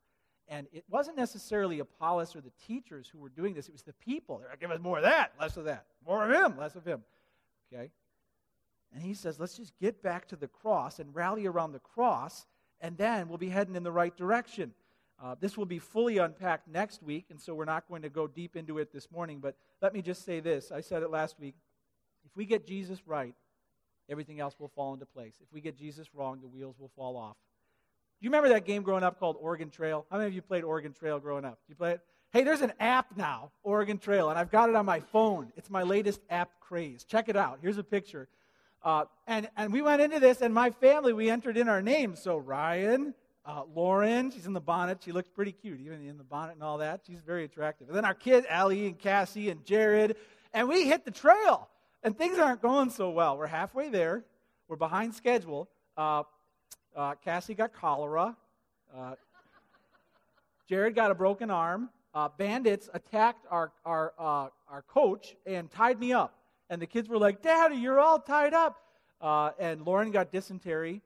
And 0.48 0.66
it 0.72 0.84
wasn't 0.88 1.16
necessarily 1.16 1.78
Apollos 1.78 2.36
or 2.36 2.40
the 2.40 2.52
teachers 2.66 3.08
who 3.08 3.18
were 3.18 3.28
doing 3.28 3.54
this, 3.54 3.68
it 3.68 3.72
was 3.72 3.82
the 3.82 3.92
people. 3.94 4.38
They're 4.38 4.50
like, 4.50 4.60
give 4.60 4.70
us 4.70 4.80
more 4.80 4.98
of 4.98 5.04
that, 5.04 5.32
less 5.40 5.56
of 5.56 5.64
that. 5.64 5.86
More 6.06 6.28
of 6.28 6.30
him, 6.30 6.58
less 6.58 6.74
of 6.74 6.84
him. 6.84 7.02
Okay? 7.72 7.90
And 8.92 9.02
he 9.02 9.14
says, 9.14 9.40
let's 9.40 9.56
just 9.56 9.72
get 9.78 10.02
back 10.02 10.28
to 10.28 10.36
the 10.36 10.48
cross 10.48 10.98
and 10.98 11.14
rally 11.14 11.46
around 11.46 11.72
the 11.72 11.78
cross, 11.78 12.46
and 12.80 12.96
then 12.98 13.28
we'll 13.28 13.38
be 13.38 13.48
heading 13.48 13.76
in 13.76 13.84
the 13.84 13.92
right 13.92 14.14
direction. 14.16 14.74
Uh, 15.20 15.34
this 15.40 15.56
will 15.56 15.66
be 15.66 15.78
fully 15.78 16.18
unpacked 16.18 16.68
next 16.68 17.02
week, 17.02 17.26
and 17.30 17.40
so 17.40 17.54
we're 17.54 17.64
not 17.64 17.88
going 17.88 18.02
to 18.02 18.08
go 18.08 18.26
deep 18.26 18.56
into 18.56 18.78
it 18.78 18.92
this 18.92 19.10
morning. 19.10 19.38
But 19.40 19.56
let 19.80 19.94
me 19.94 20.02
just 20.02 20.24
say 20.24 20.40
this 20.40 20.70
I 20.72 20.80
said 20.80 21.02
it 21.02 21.10
last 21.10 21.38
week. 21.38 21.54
If 22.24 22.36
we 22.36 22.44
get 22.44 22.66
Jesus 22.66 23.00
right, 23.06 23.34
everything 24.08 24.40
else 24.40 24.54
will 24.58 24.68
fall 24.68 24.94
into 24.94 25.06
place. 25.06 25.34
If 25.40 25.52
we 25.52 25.60
get 25.60 25.76
Jesus 25.76 26.08
wrong, 26.14 26.40
the 26.40 26.48
wheels 26.48 26.76
will 26.78 26.90
fall 26.96 27.16
off. 27.16 27.36
Do 28.20 28.26
you 28.26 28.30
remember 28.30 28.50
that 28.50 28.64
game 28.64 28.82
growing 28.82 29.02
up 29.02 29.18
called 29.18 29.36
Oregon 29.40 29.70
Trail? 29.70 30.06
How 30.10 30.18
many 30.18 30.28
of 30.28 30.34
you 30.34 30.42
played 30.42 30.64
Oregon 30.64 30.92
Trail 30.92 31.18
growing 31.18 31.44
up? 31.44 31.58
you 31.68 31.74
play 31.74 31.92
it? 31.92 32.00
Hey, 32.32 32.44
there's 32.44 32.62
an 32.62 32.72
app 32.80 33.16
now, 33.16 33.50
Oregon 33.62 33.98
Trail, 33.98 34.30
and 34.30 34.38
I've 34.38 34.50
got 34.50 34.70
it 34.70 34.76
on 34.76 34.86
my 34.86 35.00
phone. 35.00 35.52
It's 35.56 35.68
my 35.68 35.82
latest 35.82 36.20
app 36.30 36.50
craze. 36.60 37.04
Check 37.04 37.28
it 37.28 37.36
out. 37.36 37.58
Here's 37.60 37.78
a 37.78 37.84
picture. 37.84 38.28
Uh, 38.82 39.04
and, 39.26 39.50
and 39.56 39.72
we 39.72 39.82
went 39.82 40.00
into 40.00 40.18
this, 40.18 40.40
and 40.40 40.54
my 40.54 40.70
family, 40.70 41.12
we 41.12 41.28
entered 41.28 41.56
in 41.56 41.68
our 41.68 41.82
names. 41.82 42.22
So 42.22 42.38
Ryan, 42.38 43.14
uh, 43.44 43.64
Lauren, 43.74 44.30
she's 44.30 44.46
in 44.46 44.52
the 44.52 44.60
bonnet. 44.60 45.02
She 45.04 45.10
looks 45.10 45.28
pretty 45.28 45.52
cute, 45.52 45.80
even 45.80 46.06
in 46.06 46.16
the 46.16 46.24
bonnet 46.24 46.54
and 46.54 46.62
all 46.62 46.78
that. 46.78 47.00
She's 47.06 47.20
very 47.20 47.44
attractive. 47.44 47.88
And 47.88 47.96
then 47.96 48.04
our 48.04 48.14
kids, 48.14 48.46
Allie 48.48 48.86
and 48.86 48.98
Cassie 48.98 49.50
and 49.50 49.64
Jared. 49.64 50.16
And 50.54 50.68
we 50.68 50.86
hit 50.86 51.04
the 51.04 51.10
trail, 51.10 51.68
and 52.02 52.16
things 52.16 52.38
aren't 52.38 52.62
going 52.62 52.90
so 52.90 53.10
well. 53.10 53.36
We're 53.36 53.46
halfway 53.46 53.88
there, 53.88 54.24
we're 54.68 54.76
behind 54.76 55.14
schedule. 55.14 55.68
Uh, 55.96 56.22
uh, 56.94 57.14
Cassie 57.16 57.54
got 57.54 57.72
cholera. 57.72 58.36
Uh, 58.96 59.14
Jared 60.68 60.94
got 60.94 61.10
a 61.10 61.14
broken 61.14 61.50
arm. 61.50 61.90
Uh, 62.14 62.28
bandits 62.36 62.90
attacked 62.94 63.46
our, 63.50 63.72
our, 63.84 64.12
uh, 64.18 64.48
our 64.68 64.82
coach 64.86 65.34
and 65.46 65.70
tied 65.70 65.98
me 65.98 66.12
up. 66.12 66.34
And 66.70 66.80
the 66.80 66.86
kids 66.86 67.08
were 67.08 67.18
like, 67.18 67.42
Daddy, 67.42 67.76
you're 67.76 67.98
all 67.98 68.18
tied 68.18 68.54
up. 68.54 68.76
And 69.58 69.84
Lauren 69.84 70.10
got 70.10 70.30
dysentery. 70.30 71.02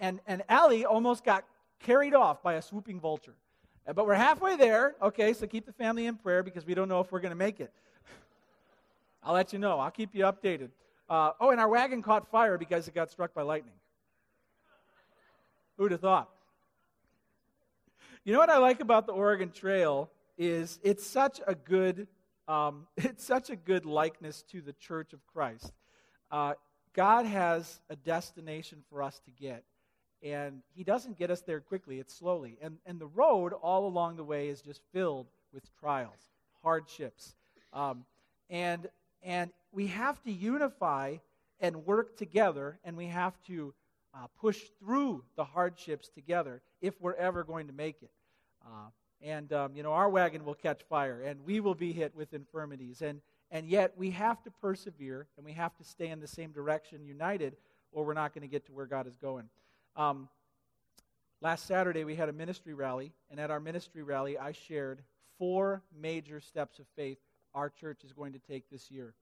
And, 0.00 0.20
and 0.26 0.42
Allie 0.48 0.84
almost 0.84 1.24
got 1.24 1.44
carried 1.84 2.14
off 2.14 2.42
by 2.42 2.54
a 2.54 2.62
swooping 2.62 2.98
vulture. 2.98 3.34
Uh, 3.86 3.92
but 3.92 4.06
we're 4.06 4.14
halfway 4.14 4.56
there. 4.56 4.96
Okay, 5.00 5.32
so 5.32 5.46
keep 5.46 5.66
the 5.66 5.72
family 5.72 6.06
in 6.06 6.16
prayer 6.16 6.42
because 6.42 6.66
we 6.66 6.74
don't 6.74 6.88
know 6.88 7.00
if 7.00 7.12
we're 7.12 7.20
going 7.20 7.30
to 7.30 7.36
make 7.36 7.60
it. 7.60 7.72
I'll 9.22 9.34
let 9.34 9.52
you 9.52 9.58
know. 9.58 9.78
I'll 9.78 9.90
keep 9.90 10.14
you 10.14 10.24
updated. 10.24 10.70
Uh, 11.08 11.32
oh, 11.38 11.50
and 11.50 11.60
our 11.60 11.68
wagon 11.68 12.02
caught 12.02 12.30
fire 12.30 12.58
because 12.58 12.88
it 12.88 12.94
got 12.94 13.10
struck 13.10 13.34
by 13.34 13.42
lightning. 13.42 13.74
Who'd 15.76 15.92
have 15.92 16.00
thought? 16.00 16.30
You 18.24 18.32
know 18.32 18.38
what 18.38 18.50
I 18.50 18.58
like 18.58 18.80
about 18.80 19.06
the 19.06 19.12
Oregon 19.12 19.50
Trail 19.50 20.10
is 20.38 20.78
it's 20.82 21.06
such 21.06 21.40
a 21.46 21.54
good 21.54 22.08
um, 22.48 22.86
it's 22.96 23.24
such 23.24 23.50
a 23.50 23.56
good 23.56 23.84
likeness 23.86 24.42
to 24.50 24.60
the 24.60 24.72
Church 24.74 25.12
of 25.12 25.26
Christ. 25.26 25.72
Uh, 26.30 26.54
God 26.94 27.26
has 27.26 27.80
a 27.90 27.96
destination 27.96 28.82
for 28.88 29.02
us 29.02 29.20
to 29.24 29.30
get, 29.30 29.64
and 30.24 30.62
He 30.74 30.82
doesn't 30.82 31.18
get 31.18 31.30
us 31.30 31.42
there 31.42 31.60
quickly. 31.60 32.00
It's 32.00 32.14
slowly, 32.14 32.58
and 32.60 32.78
and 32.86 32.98
the 32.98 33.06
road 33.06 33.52
all 33.52 33.86
along 33.86 34.16
the 34.16 34.24
way 34.24 34.48
is 34.48 34.60
just 34.60 34.80
filled 34.92 35.26
with 35.52 35.64
trials, 35.78 36.30
hardships, 36.62 37.36
um, 37.72 38.04
and 38.50 38.88
and 39.22 39.52
we 39.72 39.86
have 39.88 40.20
to 40.22 40.32
unify 40.32 41.16
and 41.60 41.86
work 41.86 42.16
together, 42.16 42.78
and 42.84 42.96
we 42.96 43.06
have 43.06 43.34
to 43.46 43.72
uh, 44.14 44.26
push 44.40 44.60
through 44.78 45.24
the 45.36 45.44
hardships 45.44 46.08
together 46.08 46.62
if 46.80 47.00
we're 47.00 47.14
ever 47.14 47.44
going 47.44 47.66
to 47.66 47.72
make 47.72 48.02
it. 48.02 48.10
Uh, 48.64 48.88
and, 49.22 49.52
um, 49.52 49.74
you 49.74 49.82
know, 49.82 49.92
our 49.92 50.08
wagon 50.08 50.44
will 50.44 50.54
catch 50.54 50.82
fire, 50.88 51.22
and 51.22 51.44
we 51.44 51.60
will 51.60 51.74
be 51.74 51.92
hit 51.92 52.14
with 52.14 52.34
infirmities. 52.34 53.00
And, 53.00 53.20
and 53.50 53.66
yet, 53.66 53.92
we 53.96 54.10
have 54.10 54.42
to 54.42 54.50
persevere, 54.50 55.26
and 55.36 55.44
we 55.44 55.52
have 55.52 55.74
to 55.76 55.84
stay 55.84 56.08
in 56.08 56.20
the 56.20 56.26
same 56.26 56.52
direction, 56.52 57.06
united, 57.06 57.56
or 57.92 58.04
we're 58.04 58.14
not 58.14 58.34
going 58.34 58.42
to 58.42 58.48
get 58.48 58.66
to 58.66 58.72
where 58.72 58.86
God 58.86 59.06
is 59.06 59.16
going. 59.16 59.48
Um, 59.96 60.28
last 61.40 61.66
Saturday, 61.66 62.04
we 62.04 62.14
had 62.14 62.28
a 62.28 62.32
ministry 62.32 62.74
rally, 62.74 63.12
and 63.30 63.38
at 63.38 63.50
our 63.50 63.60
ministry 63.60 64.02
rally, 64.02 64.38
I 64.38 64.52
shared 64.52 65.02
four 65.38 65.82
major 66.00 66.40
steps 66.40 66.78
of 66.78 66.86
faith 66.96 67.18
our 67.54 67.70
church 67.70 68.04
is 68.04 68.12
going 68.12 68.32
to 68.32 68.38
take 68.38 68.68
this 68.70 68.90
year. 68.90 69.14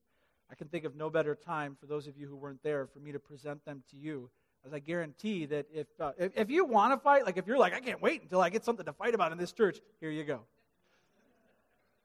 I 0.51 0.55
can 0.55 0.68
think 0.68 0.85
of 0.85 0.97
no 0.97 1.11
better 1.11 1.35
time 1.35 1.77
for 1.79 1.87
those 1.87 2.07
of 2.07 2.16
you 2.16 2.27
who 2.27 2.37
weren't 2.37 2.62
there 2.62 2.87
for 2.87 2.99
me 2.99 3.12
to 3.12 3.18
present 3.18 3.64
them 3.64 3.83
to 3.91 3.97
you 3.97 4.31
as 4.64 4.73
I 4.73 4.79
guarantee 4.79 5.47
that 5.47 5.66
if, 5.73 5.87
uh, 5.99 6.12
if, 6.18 6.33
if 6.37 6.51
you 6.51 6.64
want 6.64 6.93
to 6.93 7.03
fight, 7.03 7.27
like 7.27 7.37
if 7.37 7.47
you're 7.47 7.59
like, 7.59 7.75
I 7.75 7.81
can't 7.81 8.01
wait 8.01 8.23
until 8.23 8.41
I 8.41 8.49
get 8.49 8.64
something 8.64 8.87
to 8.87 8.93
fight 8.93 9.14
about 9.14 9.33
in 9.33 9.39
this 9.39 9.53
church, 9.53 9.81
here 10.01 10.11
you 10.11 10.25
go. 10.25 10.41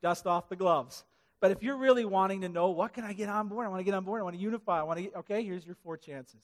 Dust 0.01 0.25
off 0.25 0.49
the 0.49 0.55
gloves. 0.55 1.03
But 1.39 1.51
if 1.51 1.61
you're 1.61 1.77
really 1.77 2.05
wanting 2.05 2.41
to 2.41 2.49
know, 2.49 2.69
what 2.69 2.93
can 2.93 3.03
I 3.03 3.13
get 3.13 3.29
on 3.29 3.47
board? 3.47 3.65
I 3.65 3.69
want 3.69 3.79
to 3.79 3.83
get 3.83 3.93
on 3.93 4.03
board. 4.03 4.21
I 4.21 4.23
want 4.23 4.35
to 4.35 4.41
unify. 4.41 4.79
I 4.79 4.83
want 4.83 4.97
to 4.97 5.03
get, 5.03 5.15
okay, 5.17 5.43
here's 5.43 5.65
your 5.65 5.75
four 5.83 5.97
chances. 5.97 6.41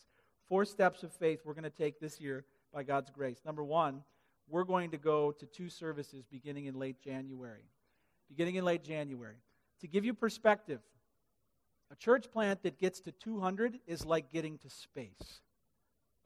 Four 0.54 0.66
steps 0.66 1.02
of 1.02 1.12
faith 1.12 1.40
we're 1.44 1.56
going 1.56 1.64
to 1.64 1.72
take 1.72 2.00
this 2.00 2.22
year 2.22 2.46
by 2.72 2.84
God's 2.84 3.10
grace. 3.10 3.40
Number 3.44 3.64
one, 3.64 4.04
we're 4.48 4.66
going 4.66 4.92
to 4.92 5.00
go 5.00 5.32
to 5.32 5.48
two 5.48 5.68
services 5.68 6.26
beginning 6.30 6.68
in 6.68 6.78
late 6.78 7.02
January. 7.02 7.64
Beginning 8.30 8.54
in 8.54 8.64
late 8.64 8.84
January. 8.84 9.38
To 9.82 9.88
give 9.88 10.06
you 10.06 10.14
perspective, 10.14 10.80
a 11.92 11.96
church 11.96 12.32
plant 12.32 12.62
that 12.62 12.78
gets 12.78 13.00
to 13.00 13.12
200 13.12 13.80
is 13.88 14.06
like 14.06 14.32
getting 14.32 14.60
to 14.60 14.70
space 14.70 15.42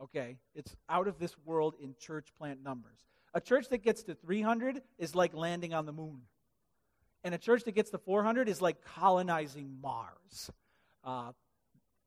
okay? 0.02 0.36
It's 0.54 0.76
out 0.90 1.08
of 1.08 1.20
this 1.20 1.38
world 1.46 1.76
in 1.82 1.96
church 1.98 2.28
plant 2.38 2.62
numbers. 2.62 3.00
A 3.34 3.40
church 3.40 3.70
that 3.70 3.78
gets 3.78 4.04
to 4.04 4.14
300 4.14 4.82
is 4.98 5.16
like 5.16 5.34
landing 5.34 5.74
on 5.74 5.86
the 5.86 5.94
moon. 5.94 6.24
And 7.24 7.34
a 7.34 7.38
church 7.38 7.64
that 7.64 7.76
gets 7.76 7.92
to 7.92 7.98
400 7.98 8.50
is 8.50 8.62
like 8.62 8.84
colonizing 8.84 9.78
Mars. 9.82 10.52
Uh, 11.02 11.32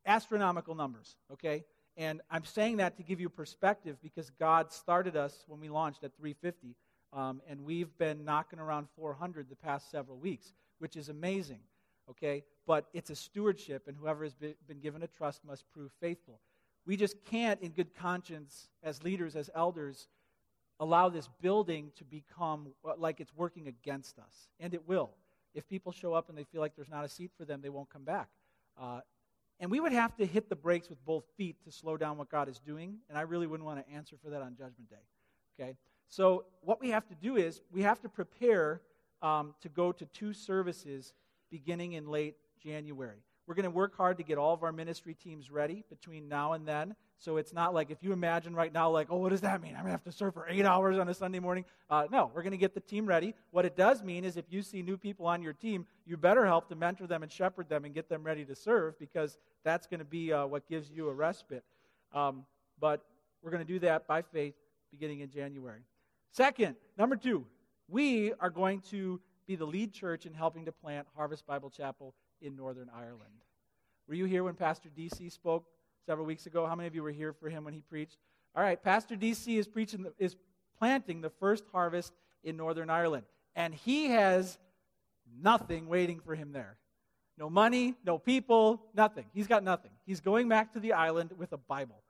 astronomical 0.04 0.74
numbers, 0.74 1.16
okay? 1.32 1.64
And 1.96 2.20
I'm 2.30 2.44
saying 2.44 2.78
that 2.78 2.96
to 2.96 3.02
give 3.02 3.20
you 3.20 3.28
perspective 3.28 3.96
because 4.02 4.30
God 4.30 4.72
started 4.72 5.16
us 5.16 5.44
when 5.46 5.60
we 5.60 5.68
launched 5.68 6.04
at 6.04 6.16
350, 6.16 6.76
um, 7.12 7.42
and 7.48 7.64
we've 7.64 7.96
been 7.98 8.24
knocking 8.24 8.58
around 8.58 8.88
400 8.96 9.48
the 9.48 9.56
past 9.56 9.90
several 9.90 10.16
weeks, 10.16 10.54
which 10.78 10.96
is 10.96 11.08
amazing, 11.08 11.60
okay? 12.08 12.44
But 12.66 12.86
it's 12.92 13.10
a 13.10 13.16
stewardship, 13.16 13.88
and 13.88 13.96
whoever 13.96 14.24
has 14.24 14.34
been 14.34 14.80
given 14.80 15.02
a 15.02 15.08
trust 15.08 15.44
must 15.44 15.64
prove 15.72 15.90
faithful. 16.00 16.40
We 16.86 16.96
just 16.96 17.16
can't, 17.24 17.60
in 17.60 17.72
good 17.72 17.94
conscience, 17.94 18.68
as 18.82 19.02
leaders, 19.02 19.36
as 19.36 19.50
elders, 19.54 20.08
allow 20.78 21.08
this 21.08 21.28
building 21.40 21.92
to 21.96 22.04
become 22.04 22.68
like 22.96 23.20
it's 23.20 23.34
working 23.36 23.68
against 23.68 24.18
us. 24.18 24.48
And 24.58 24.72
it 24.72 24.88
will. 24.88 25.10
If 25.54 25.68
people 25.68 25.92
show 25.92 26.14
up 26.14 26.28
and 26.28 26.38
they 26.38 26.44
feel 26.44 26.60
like 26.60 26.74
there's 26.74 26.88
not 26.88 27.04
a 27.04 27.08
seat 27.08 27.32
for 27.36 27.44
them, 27.44 27.60
they 27.60 27.68
won't 27.68 27.90
come 27.90 28.04
back. 28.04 28.28
Uh, 28.80 29.00
and 29.60 29.70
we 29.70 29.78
would 29.78 29.92
have 29.92 30.16
to 30.16 30.26
hit 30.26 30.48
the 30.48 30.56
brakes 30.56 30.88
with 30.88 31.04
both 31.04 31.24
feet 31.36 31.62
to 31.64 31.70
slow 31.70 31.96
down 31.96 32.16
what 32.16 32.30
God 32.30 32.48
is 32.48 32.58
doing, 32.58 32.96
and 33.08 33.18
I 33.18 33.22
really 33.22 33.46
wouldn't 33.46 33.66
want 33.66 33.86
to 33.86 33.92
answer 33.92 34.16
for 34.22 34.30
that 34.30 34.40
on 34.40 34.56
Judgment 34.56 34.88
Day. 34.88 34.96
Okay? 35.60 35.76
So, 36.08 36.46
what 36.62 36.80
we 36.80 36.88
have 36.90 37.06
to 37.08 37.14
do 37.14 37.36
is 37.36 37.60
we 37.70 37.82
have 37.82 38.00
to 38.00 38.08
prepare 38.08 38.80
um, 39.22 39.54
to 39.60 39.68
go 39.68 39.92
to 39.92 40.06
two 40.06 40.32
services 40.32 41.12
beginning 41.50 41.92
in 41.92 42.08
late 42.08 42.36
January. 42.60 43.22
We're 43.50 43.56
going 43.56 43.64
to 43.64 43.70
work 43.72 43.96
hard 43.96 44.16
to 44.18 44.22
get 44.22 44.38
all 44.38 44.54
of 44.54 44.62
our 44.62 44.70
ministry 44.70 45.12
teams 45.12 45.50
ready 45.50 45.82
between 45.90 46.28
now 46.28 46.52
and 46.52 46.68
then. 46.68 46.94
So 47.18 47.36
it's 47.36 47.52
not 47.52 47.74
like 47.74 47.90
if 47.90 48.00
you 48.00 48.12
imagine 48.12 48.54
right 48.54 48.72
now, 48.72 48.88
like, 48.90 49.08
oh, 49.10 49.16
what 49.16 49.30
does 49.30 49.40
that 49.40 49.60
mean? 49.60 49.72
I'm 49.72 49.80
going 49.80 49.86
to 49.86 49.90
have 49.90 50.04
to 50.04 50.12
serve 50.12 50.34
for 50.34 50.48
eight 50.48 50.64
hours 50.64 50.98
on 50.98 51.08
a 51.08 51.14
Sunday 51.14 51.40
morning. 51.40 51.64
Uh, 51.90 52.04
no, 52.12 52.30
we're 52.32 52.42
going 52.42 52.52
to 52.52 52.56
get 52.56 52.74
the 52.74 52.80
team 52.80 53.06
ready. 53.06 53.34
What 53.50 53.64
it 53.64 53.74
does 53.74 54.04
mean 54.04 54.24
is 54.24 54.36
if 54.36 54.44
you 54.50 54.62
see 54.62 54.82
new 54.82 54.96
people 54.96 55.26
on 55.26 55.42
your 55.42 55.52
team, 55.52 55.84
you 56.06 56.16
better 56.16 56.46
help 56.46 56.68
to 56.68 56.76
mentor 56.76 57.08
them 57.08 57.24
and 57.24 57.32
shepherd 57.32 57.68
them 57.68 57.84
and 57.84 57.92
get 57.92 58.08
them 58.08 58.22
ready 58.22 58.44
to 58.44 58.54
serve 58.54 58.96
because 59.00 59.36
that's 59.64 59.88
going 59.88 59.98
to 59.98 60.04
be 60.04 60.32
uh, 60.32 60.46
what 60.46 60.68
gives 60.68 60.88
you 60.88 61.08
a 61.08 61.12
respite. 61.12 61.64
Um, 62.14 62.44
but 62.78 63.04
we're 63.42 63.50
going 63.50 63.66
to 63.66 63.72
do 63.72 63.80
that 63.80 64.06
by 64.06 64.22
faith 64.22 64.54
beginning 64.92 65.22
in 65.22 65.28
January. 65.28 65.80
Second, 66.30 66.76
number 66.96 67.16
two, 67.16 67.44
we 67.88 68.32
are 68.38 68.50
going 68.50 68.80
to 68.90 69.20
be 69.48 69.56
the 69.56 69.66
lead 69.66 69.92
church 69.92 70.24
in 70.24 70.34
helping 70.34 70.66
to 70.66 70.70
plant 70.70 71.08
Harvest 71.16 71.44
Bible 71.44 71.70
Chapel 71.70 72.14
in 72.40 72.56
Northern 72.56 72.90
Ireland. 72.94 73.44
Were 74.08 74.14
you 74.14 74.24
here 74.24 74.44
when 74.44 74.54
Pastor 74.54 74.88
DC 74.88 75.30
spoke 75.32 75.66
several 76.06 76.26
weeks 76.26 76.46
ago? 76.46 76.66
How 76.66 76.74
many 76.74 76.86
of 76.86 76.94
you 76.94 77.02
were 77.02 77.12
here 77.12 77.32
for 77.32 77.48
him 77.48 77.64
when 77.64 77.74
he 77.74 77.80
preached? 77.80 78.18
All 78.56 78.62
right, 78.62 78.82
Pastor 78.82 79.14
DC 79.14 79.56
is 79.56 79.68
preaching 79.68 80.02
the, 80.02 80.12
is 80.18 80.36
planting 80.78 81.20
the 81.20 81.30
first 81.30 81.64
harvest 81.72 82.12
in 82.42 82.56
Northern 82.56 82.90
Ireland, 82.90 83.24
and 83.54 83.74
he 83.74 84.08
has 84.08 84.58
nothing 85.40 85.86
waiting 85.86 86.20
for 86.20 86.34
him 86.34 86.52
there. 86.52 86.76
No 87.38 87.48
money, 87.48 87.94
no 88.04 88.18
people, 88.18 88.82
nothing. 88.94 89.26
He's 89.32 89.46
got 89.46 89.62
nothing. 89.62 89.92
He's 90.04 90.20
going 90.20 90.48
back 90.48 90.72
to 90.72 90.80
the 90.80 90.92
island 90.92 91.32
with 91.36 91.52
a 91.52 91.56
Bible 91.56 92.02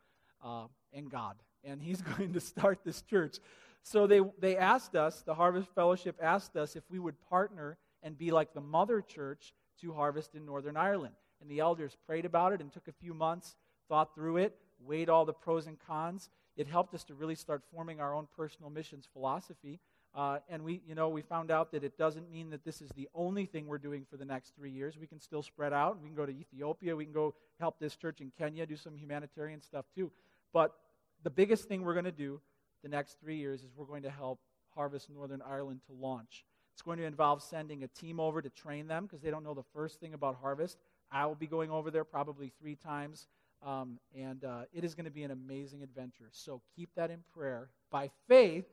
uh, 0.42 0.64
and 0.92 1.10
God, 1.10 1.36
and 1.62 1.82
he's 1.82 2.00
going 2.16 2.32
to 2.32 2.40
start 2.40 2.80
this 2.84 3.02
church. 3.02 3.38
So 3.82 4.06
they, 4.06 4.20
they 4.38 4.56
asked 4.56 4.94
us, 4.94 5.22
the 5.22 5.34
Harvest 5.34 5.68
Fellowship 5.74 6.16
asked 6.22 6.56
us 6.56 6.76
if 6.76 6.84
we 6.90 6.98
would 6.98 7.20
partner 7.28 7.78
and 8.02 8.16
be 8.16 8.30
like 8.30 8.54
the 8.54 8.60
mother 8.60 9.00
church 9.00 9.52
to 9.80 9.92
harvest 9.92 10.34
in 10.34 10.44
Northern 10.44 10.76
Ireland. 10.76 11.14
And 11.40 11.50
the 11.50 11.60
elders 11.60 11.96
prayed 12.06 12.24
about 12.24 12.52
it 12.52 12.60
and 12.60 12.72
took 12.72 12.88
a 12.88 12.92
few 12.92 13.14
months, 13.14 13.56
thought 13.88 14.14
through 14.14 14.38
it, 14.38 14.56
weighed 14.84 15.08
all 15.08 15.24
the 15.24 15.32
pros 15.32 15.66
and 15.66 15.78
cons. 15.86 16.30
It 16.56 16.66
helped 16.66 16.94
us 16.94 17.04
to 17.04 17.14
really 17.14 17.34
start 17.34 17.62
forming 17.72 18.00
our 18.00 18.14
own 18.14 18.28
personal 18.36 18.70
missions 18.70 19.08
philosophy. 19.12 19.80
Uh, 20.14 20.38
and 20.48 20.64
we, 20.64 20.82
you 20.86 20.94
know, 20.94 21.08
we 21.08 21.22
found 21.22 21.50
out 21.50 21.70
that 21.72 21.84
it 21.84 21.96
doesn't 21.96 22.30
mean 22.30 22.50
that 22.50 22.64
this 22.64 22.82
is 22.82 22.90
the 22.96 23.08
only 23.14 23.46
thing 23.46 23.66
we're 23.66 23.78
doing 23.78 24.04
for 24.10 24.16
the 24.16 24.24
next 24.24 24.54
three 24.56 24.70
years. 24.70 24.98
We 24.98 25.06
can 25.06 25.20
still 25.20 25.42
spread 25.42 25.72
out. 25.72 26.00
We 26.02 26.08
can 26.08 26.16
go 26.16 26.26
to 26.26 26.32
Ethiopia. 26.32 26.96
We 26.96 27.04
can 27.04 27.14
go 27.14 27.34
help 27.60 27.78
this 27.78 27.94
church 27.94 28.20
in 28.20 28.32
Kenya, 28.36 28.66
do 28.66 28.76
some 28.76 28.96
humanitarian 28.96 29.60
stuff 29.62 29.84
too. 29.94 30.10
But 30.52 30.74
the 31.22 31.30
biggest 31.30 31.68
thing 31.68 31.82
we're 31.82 31.94
going 31.94 32.06
to 32.06 32.12
do 32.12 32.40
the 32.82 32.88
next 32.88 33.20
three 33.20 33.36
years 33.36 33.62
is 33.62 33.70
we're 33.76 33.86
going 33.86 34.02
to 34.02 34.10
help 34.10 34.40
Harvest 34.74 35.10
Northern 35.10 35.42
Ireland 35.42 35.80
to 35.86 35.92
launch. 35.92 36.44
It's 36.80 36.86
going 36.86 36.96
to 36.96 37.04
involve 37.04 37.42
sending 37.42 37.82
a 37.82 37.88
team 37.88 38.18
over 38.18 38.40
to 38.40 38.48
train 38.48 38.88
them 38.88 39.04
because 39.04 39.20
they 39.20 39.30
don't 39.30 39.44
know 39.44 39.52
the 39.52 39.66
first 39.74 40.00
thing 40.00 40.14
about 40.14 40.38
harvest. 40.40 40.78
I 41.12 41.26
will 41.26 41.34
be 41.34 41.46
going 41.46 41.70
over 41.70 41.90
there 41.90 42.04
probably 42.04 42.54
three 42.58 42.74
times, 42.74 43.26
um, 43.62 43.98
and 44.16 44.42
uh, 44.42 44.62
it 44.72 44.82
is 44.82 44.94
going 44.94 45.04
to 45.04 45.10
be 45.10 45.22
an 45.22 45.30
amazing 45.30 45.82
adventure. 45.82 46.30
So 46.32 46.62
keep 46.74 46.88
that 46.94 47.10
in 47.10 47.22
prayer. 47.34 47.68
By 47.90 48.08
faith, 48.28 48.64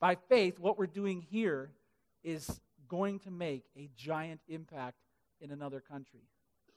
by 0.00 0.16
faith, 0.30 0.58
what 0.58 0.78
we're 0.78 0.86
doing 0.86 1.26
here 1.30 1.68
is 2.24 2.58
going 2.88 3.18
to 3.18 3.30
make 3.30 3.64
a 3.76 3.90
giant 3.98 4.40
impact 4.48 4.96
in 5.42 5.50
another 5.50 5.80
country. 5.80 6.22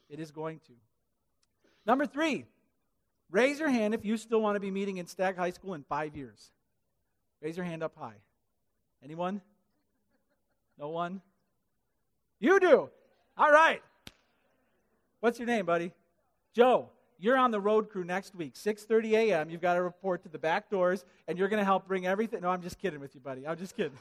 It 0.10 0.20
is 0.20 0.30
going 0.30 0.60
to. 0.68 0.74
Number 1.86 2.05
three, 2.05 2.43
Raise 3.32 3.60
your 3.60 3.70
hand 3.70 3.93
if 3.93 4.03
you 4.03 4.18
still 4.18 4.41
want 4.41 4.55
to 4.55 4.60
be 4.60 4.72
meeting 4.72 4.97
in 4.97 5.05
Stagg 5.05 5.38
High 5.38 5.51
School 5.51 5.76
in 5.76 5.84
five 5.84 6.18
years. 6.18 6.51
Raise 7.41 7.55
your 7.55 7.66
hand 7.66 7.84
up 7.84 7.95
high. 7.95 8.16
Anyone? 9.03 9.41
No 10.80 10.89
one? 10.89 11.21
You 12.39 12.59
do. 12.59 12.89
All 13.38 13.51
right. 13.51 13.82
What's 15.19 15.38
your 15.38 15.47
name, 15.47 15.65
buddy? 15.65 15.91
Joe. 16.53 16.89
You're 17.21 17.38
on 17.38 17.51
the 17.51 17.59
road 17.59 17.89
crew 17.89 18.05
next 18.05 18.34
week, 18.34 18.55
6:30 18.55 19.11
a.m. 19.11 19.49
You've 19.49 19.59
got 19.59 19.73
to 19.73 19.82
report 19.82 20.23
to 20.23 20.30
the 20.30 20.39
back 20.39 20.69
doors, 20.69 21.03
and 21.27 21.38
you're 21.38 21.49
going 21.49 21.59
to 21.59 21.65
help 21.65 21.86
bring 21.86 22.07
everything. 22.07 22.39
No, 22.41 22.49
I'm 22.49 22.61
just 22.61 22.80
kidding 22.80 23.01
with 23.01 23.13
you, 23.13 23.19
buddy. 23.19 23.45
I'm 23.45 23.57
just 23.57 23.75
kidding. 23.75 23.97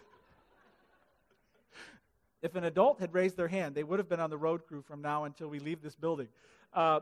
if 2.42 2.54
an 2.54 2.62
adult 2.62 3.00
had 3.00 3.12
raised 3.12 3.36
their 3.36 3.48
hand, 3.48 3.74
they 3.74 3.82
would 3.82 3.98
have 3.98 4.08
been 4.08 4.20
on 4.20 4.30
the 4.30 4.38
road 4.38 4.64
crew 4.68 4.82
from 4.82 5.02
now 5.02 5.24
until 5.24 5.48
we 5.48 5.58
leave 5.58 5.82
this 5.82 5.96
building. 5.96 6.28
Uh, 6.72 7.00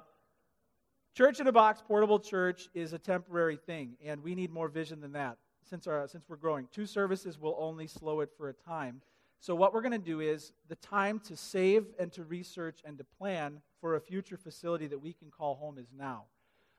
church 1.15 1.39
in 1.39 1.47
a 1.49 1.53
box, 1.53 1.83
portable 1.87 2.19
church, 2.19 2.71
is 2.73 2.95
a 2.95 2.99
temporary 2.99 3.57
thing, 3.57 3.99
and 4.03 4.23
we 4.23 4.35
need 4.35 4.51
more 4.51 4.69
vision 4.69 5.03
than 5.03 5.13
that. 5.13 5.37
Since, 5.69 5.87
our, 5.87 6.09
since 6.09 6.25
we're 6.29 6.37
growing, 6.37 6.67
two 6.73 6.87
services 6.87 7.39
will 7.39 7.57
only 7.59 7.87
slow 7.87 8.21
it 8.21 8.31
for 8.39 8.49
a 8.49 8.55
time. 8.55 9.03
So, 9.41 9.55
what 9.55 9.73
we're 9.73 9.83
going 9.83 9.93
to 9.93 9.99
do 9.99 10.21
is 10.21 10.53
the 10.69 10.77
time 10.77 11.21
to 11.21 11.37
save 11.37 11.87
and 11.99 12.13
to 12.13 12.25
research 12.25 12.81
and 12.85 12.99
to 12.99 13.05
plan 13.05 13.61
for 13.81 13.97
a 13.97 14.01
future 14.01 14.37
facility 14.37 14.87
that 14.89 14.99
we 14.99 15.13
can 15.13 15.31
call 15.31 15.55
home 15.55 15.79
is 15.79 15.89
now. 15.97 16.25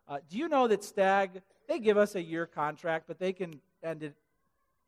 Uh, 0.07 0.19
do 0.29 0.37
you 0.37 0.47
know 0.47 0.67
that 0.67 0.83
Stagg, 0.83 1.41
they 1.67 1.79
give 1.79 1.97
us 1.97 2.15
a 2.15 2.21
year 2.21 2.45
contract, 2.45 3.05
but 3.07 3.19
they 3.19 3.33
can 3.33 3.59
end 3.83 4.03
it, 4.03 4.13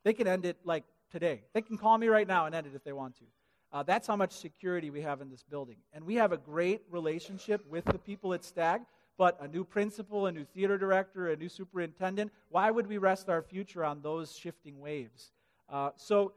they 0.02 0.12
can 0.12 0.26
end 0.26 0.44
it 0.44 0.56
like 0.64 0.84
today. 1.10 1.42
They 1.52 1.62
can 1.62 1.76
call 1.76 1.98
me 1.98 2.08
right 2.08 2.26
now 2.26 2.46
and 2.46 2.54
end 2.54 2.66
it 2.66 2.74
if 2.74 2.84
they 2.84 2.92
want 2.92 3.16
to. 3.16 3.24
Uh, 3.72 3.82
that's 3.82 4.06
how 4.06 4.16
much 4.16 4.32
security 4.32 4.90
we 4.90 5.00
have 5.02 5.20
in 5.20 5.30
this 5.30 5.42
building. 5.42 5.76
And 5.92 6.04
we 6.04 6.16
have 6.16 6.32
a 6.32 6.36
great 6.36 6.82
relationship 6.90 7.64
with 7.68 7.84
the 7.84 7.98
people 7.98 8.34
at 8.34 8.44
Stagg, 8.44 8.80
but 9.16 9.36
a 9.40 9.46
new 9.46 9.64
principal, 9.64 10.26
a 10.26 10.32
new 10.32 10.44
theater 10.44 10.76
director, 10.78 11.28
a 11.28 11.36
new 11.36 11.48
superintendent, 11.48 12.32
why 12.48 12.70
would 12.70 12.86
we 12.86 12.98
rest 12.98 13.28
our 13.28 13.42
future 13.42 13.84
on 13.84 14.00
those 14.00 14.34
shifting 14.34 14.80
waves? 14.80 15.30
Uh, 15.68 15.90
so 15.96 16.32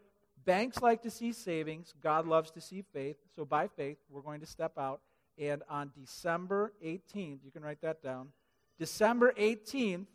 Banks 0.45 0.81
like 0.81 1.01
to 1.03 1.09
see 1.09 1.31
savings. 1.31 1.93
God 2.01 2.27
loves 2.27 2.51
to 2.51 2.61
see 2.61 2.83
faith. 2.93 3.17
So 3.35 3.45
by 3.45 3.67
faith, 3.67 3.97
we're 4.09 4.21
going 4.21 4.41
to 4.41 4.45
step 4.45 4.77
out. 4.77 5.01
And 5.37 5.63
on 5.69 5.91
December 5.99 6.73
18th, 6.83 7.39
you 7.43 7.51
can 7.51 7.63
write 7.63 7.81
that 7.81 8.03
down. 8.03 8.29
December 8.77 9.33
18th, 9.39 10.07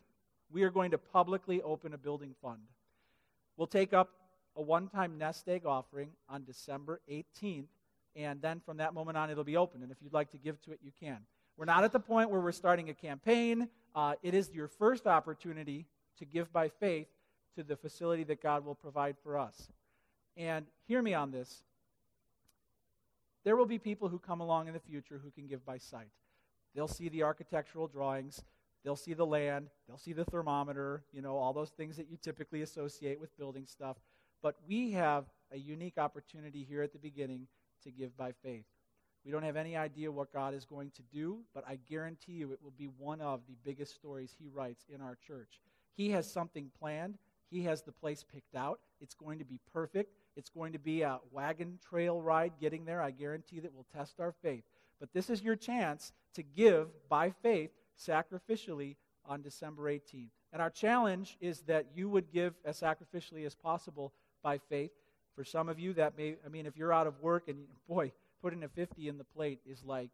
we 0.51 0.63
are 0.63 0.71
going 0.71 0.91
to 0.91 0.99
publicly 0.99 1.63
open 1.63 1.95
a 1.95 1.99
building 1.99 2.35
fund. 2.43 2.61
We'll 3.57 3.67
take 3.67 3.93
up 3.93 4.11
a 4.57 4.63
one 4.63 4.89
time 4.89 5.19
nest 5.19 5.49
egg 5.49 5.67
offering 5.67 6.11
on 6.29 6.45
December 6.45 7.01
18th. 7.11 7.67
And 8.17 8.41
then 8.43 8.61
from 8.65 8.79
that 8.79 8.95
moment 8.95 9.17
on, 9.17 9.31
it'll 9.31 9.45
be 9.45 9.57
open. 9.57 9.83
And 9.83 9.93
if 9.93 9.99
you'd 10.03 10.13
like 10.13 10.31
to 10.33 10.39
give 10.39 10.61
to 10.63 10.73
it, 10.73 10.81
you 10.83 10.91
can. 10.99 11.19
We're 11.57 11.65
not 11.65 11.85
at 11.85 11.93
the 11.93 12.01
point 12.01 12.31
where 12.31 12.41
we're 12.41 12.53
starting 12.53 12.89
a 12.91 12.95
campaign. 12.95 13.69
Uh, 13.95 14.15
it 14.23 14.35
is 14.35 14.51
your 14.53 14.69
first 14.69 15.07
opportunity 15.07 15.87
to 16.19 16.25
give 16.25 16.53
by 16.53 16.69
faith 16.69 17.09
to 17.57 17.63
the 17.63 17.77
facility 17.77 18.25
that 18.25 18.43
God 18.43 18.65
will 18.65 18.75
provide 18.75 19.17
for 19.23 19.39
us. 19.39 19.69
And 20.39 20.67
hear 20.87 21.03
me 21.03 21.15
on 21.15 21.33
this. 21.33 21.65
There 23.43 23.57
will 23.57 23.67
be 23.67 23.79
people 23.79 24.09
who 24.09 24.21
come 24.21 24.41
along 24.41 24.69
in 24.69 24.73
the 24.73 24.81
future 24.81 25.21
who 25.23 25.31
can 25.33 25.49
give 25.49 25.67
by 25.67 25.79
sight. 25.79 26.11
They'll 26.75 26.87
see 26.87 27.09
the 27.09 27.25
architectural 27.25 27.89
drawings, 27.89 28.45
they'll 28.85 28.95
see 28.95 29.15
the 29.15 29.27
land, 29.27 29.69
they'll 29.89 29.99
see 29.99 30.13
the 30.13 30.25
thermometer, 30.25 31.03
you 31.13 31.23
know, 31.23 31.37
all 31.37 31.53
those 31.53 31.71
things 31.71 31.97
that 31.97 32.09
you 32.09 32.17
typically 32.17 32.63
associate 32.63 33.21
with 33.21 33.37
building 33.37 33.67
stuff. 33.67 33.97
But 34.43 34.55
we 34.69 34.93
have 34.93 35.25
a 35.51 35.59
unique 35.59 35.99
opportunity 35.99 36.65
here 36.69 36.83
at 36.83 36.93
the 36.93 36.99
beginning 36.99 37.49
to 37.83 37.91
give 37.91 38.17
by 38.17 38.33
faith. 38.45 38.67
We 39.25 39.33
don't 39.33 39.43
have 39.43 39.57
any 39.57 39.77
idea 39.77 40.13
what 40.13 40.33
God 40.33 40.55
is 40.55 40.65
going 40.65 40.93
to 40.93 41.03
do, 41.13 41.41
but 41.53 41.65
I 41.67 41.79
guarantee 41.89 42.33
you 42.33 42.53
it 42.53 42.63
will 42.63 42.75
be 42.79 42.89
one 42.99 43.21
of 43.21 43.41
the 43.49 43.57
biggest 43.65 43.95
stories 43.95 44.37
He 44.39 44.49
writes 44.49 44.85
in 44.89 45.01
our 45.01 45.17
church. 45.27 45.61
He 45.97 46.11
has 46.11 46.31
something 46.31 46.71
planned, 46.79 47.19
He 47.51 47.65
has 47.65 47.83
the 47.83 47.93
place 47.93 48.25
picked 48.25 48.55
out. 48.55 48.79
It's 49.01 49.15
going 49.15 49.39
to 49.39 49.45
be 49.45 49.59
perfect. 49.73 50.18
It's 50.37 50.51
going 50.51 50.73
to 50.73 50.79
be 50.79 51.03
a 51.03 51.19
wagon 51.33 51.79
trail 51.89 52.21
ride 52.21 52.53
getting 52.61 52.85
there. 52.85 53.03
I 53.03 53.11
guarantee 53.11 53.61
that 53.61 53.75
will 53.75 53.87
test 53.95 54.21
our 54.21 54.33
faith. 54.43 54.65
But 55.01 55.13
this 55.13 55.31
is 55.31 55.43
your 55.43 55.57
chance 55.57 56.13
to 56.35 56.43
give 56.43 56.89
by 57.09 57.31
faith 57.43 57.71
sacrificially 57.99 58.97
on 59.27 59.43
December 59.43 59.85
18th. 59.93 60.31
And 60.53 60.63
our 60.63 60.71
challenge 60.71 61.37
is 61.41 61.61
that 61.63 61.87
you 61.95 62.09
would 62.09 62.33
give 62.33 62.55
as 62.65 62.81
sacrificially 62.81 63.45
as 63.45 63.55
possible 63.55 64.13
by 64.43 64.59
faith. 64.59 64.91
For 65.35 65.45
some 65.45 65.69
of 65.69 65.79
you, 65.79 65.93
that 65.95 66.17
may, 66.17 66.37
I 66.45 66.49
mean, 66.49 66.67
if 66.67 66.77
you're 66.77 66.93
out 66.93 67.07
of 67.07 67.21
work 67.21 67.49
and, 67.49 67.59
boy, 67.89 68.13
putting 68.43 68.65
a 68.65 68.69
50 68.69 69.09
in 69.09 69.19
the 69.19 69.25
plate 69.25 69.61
is 69.67 69.85
like, 69.85 70.11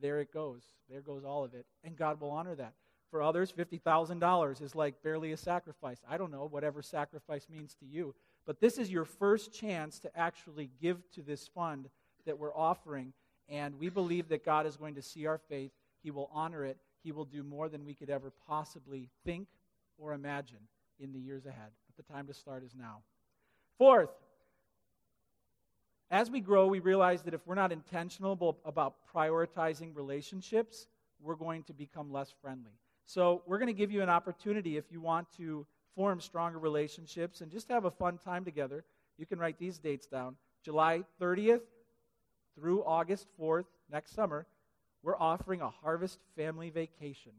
there 0.00 0.20
it 0.20 0.32
goes. 0.32 0.62
There 0.90 1.00
goes 1.00 1.24
all 1.24 1.44
of 1.44 1.54
it. 1.54 1.66
And 1.84 1.96
God 1.96 2.20
will 2.20 2.30
honor 2.30 2.54
that. 2.54 2.72
For 3.10 3.22
others, 3.22 3.52
$50,000 3.52 4.62
is 4.62 4.74
like 4.74 5.02
barely 5.02 5.32
a 5.32 5.36
sacrifice. 5.36 5.98
I 6.08 6.16
don't 6.16 6.30
know, 6.32 6.48
whatever 6.50 6.80
sacrifice 6.80 7.46
means 7.50 7.74
to 7.80 7.86
you. 7.86 8.14
But 8.46 8.60
this 8.60 8.78
is 8.78 8.90
your 8.90 9.04
first 9.04 9.52
chance 9.52 9.98
to 10.00 10.18
actually 10.18 10.70
give 10.80 10.98
to 11.12 11.22
this 11.22 11.46
fund 11.46 11.88
that 12.26 12.38
we're 12.38 12.54
offering. 12.54 13.12
And 13.48 13.78
we 13.78 13.88
believe 13.88 14.28
that 14.28 14.44
God 14.44 14.66
is 14.66 14.76
going 14.76 14.94
to 14.94 15.02
see 15.02 15.26
our 15.26 15.38
faith. 15.38 15.72
He 16.02 16.10
will 16.10 16.30
honor 16.32 16.64
it. 16.64 16.76
He 17.02 17.12
will 17.12 17.24
do 17.24 17.42
more 17.42 17.68
than 17.68 17.84
we 17.84 17.94
could 17.94 18.10
ever 18.10 18.32
possibly 18.46 19.08
think 19.24 19.48
or 19.98 20.12
imagine 20.12 20.58
in 20.98 21.12
the 21.12 21.18
years 21.18 21.46
ahead. 21.46 21.70
But 21.86 22.04
the 22.04 22.12
time 22.12 22.26
to 22.26 22.34
start 22.34 22.64
is 22.64 22.74
now. 22.76 23.02
Fourth, 23.78 24.10
as 26.10 26.30
we 26.30 26.40
grow, 26.40 26.66
we 26.66 26.80
realize 26.80 27.22
that 27.22 27.34
if 27.34 27.46
we're 27.46 27.54
not 27.54 27.72
intentional 27.72 28.58
about 28.64 28.96
prioritizing 29.14 29.96
relationships, 29.96 30.86
we're 31.20 31.36
going 31.36 31.62
to 31.64 31.72
become 31.72 32.12
less 32.12 32.32
friendly. 32.42 32.72
So, 33.06 33.42
we're 33.46 33.58
going 33.58 33.68
to 33.68 33.72
give 33.72 33.90
you 33.90 34.02
an 34.02 34.08
opportunity 34.08 34.76
if 34.76 34.92
you 34.92 35.00
want 35.00 35.26
to 35.38 35.66
form 35.94 36.20
stronger 36.20 36.58
relationships, 36.58 37.40
and 37.40 37.50
just 37.50 37.68
have 37.68 37.84
a 37.84 37.90
fun 37.90 38.18
time 38.18 38.44
together. 38.44 38.84
You 39.18 39.26
can 39.26 39.38
write 39.38 39.58
these 39.58 39.78
dates 39.78 40.06
down 40.06 40.36
July 40.64 41.04
30th 41.20 41.62
through 42.54 42.84
August 42.84 43.26
4th 43.40 43.66
next 43.90 44.14
summer. 44.14 44.46
We're 45.02 45.18
offering 45.18 45.60
a 45.60 45.68
harvest 45.68 46.18
family 46.36 46.70
vacation. 46.70 47.32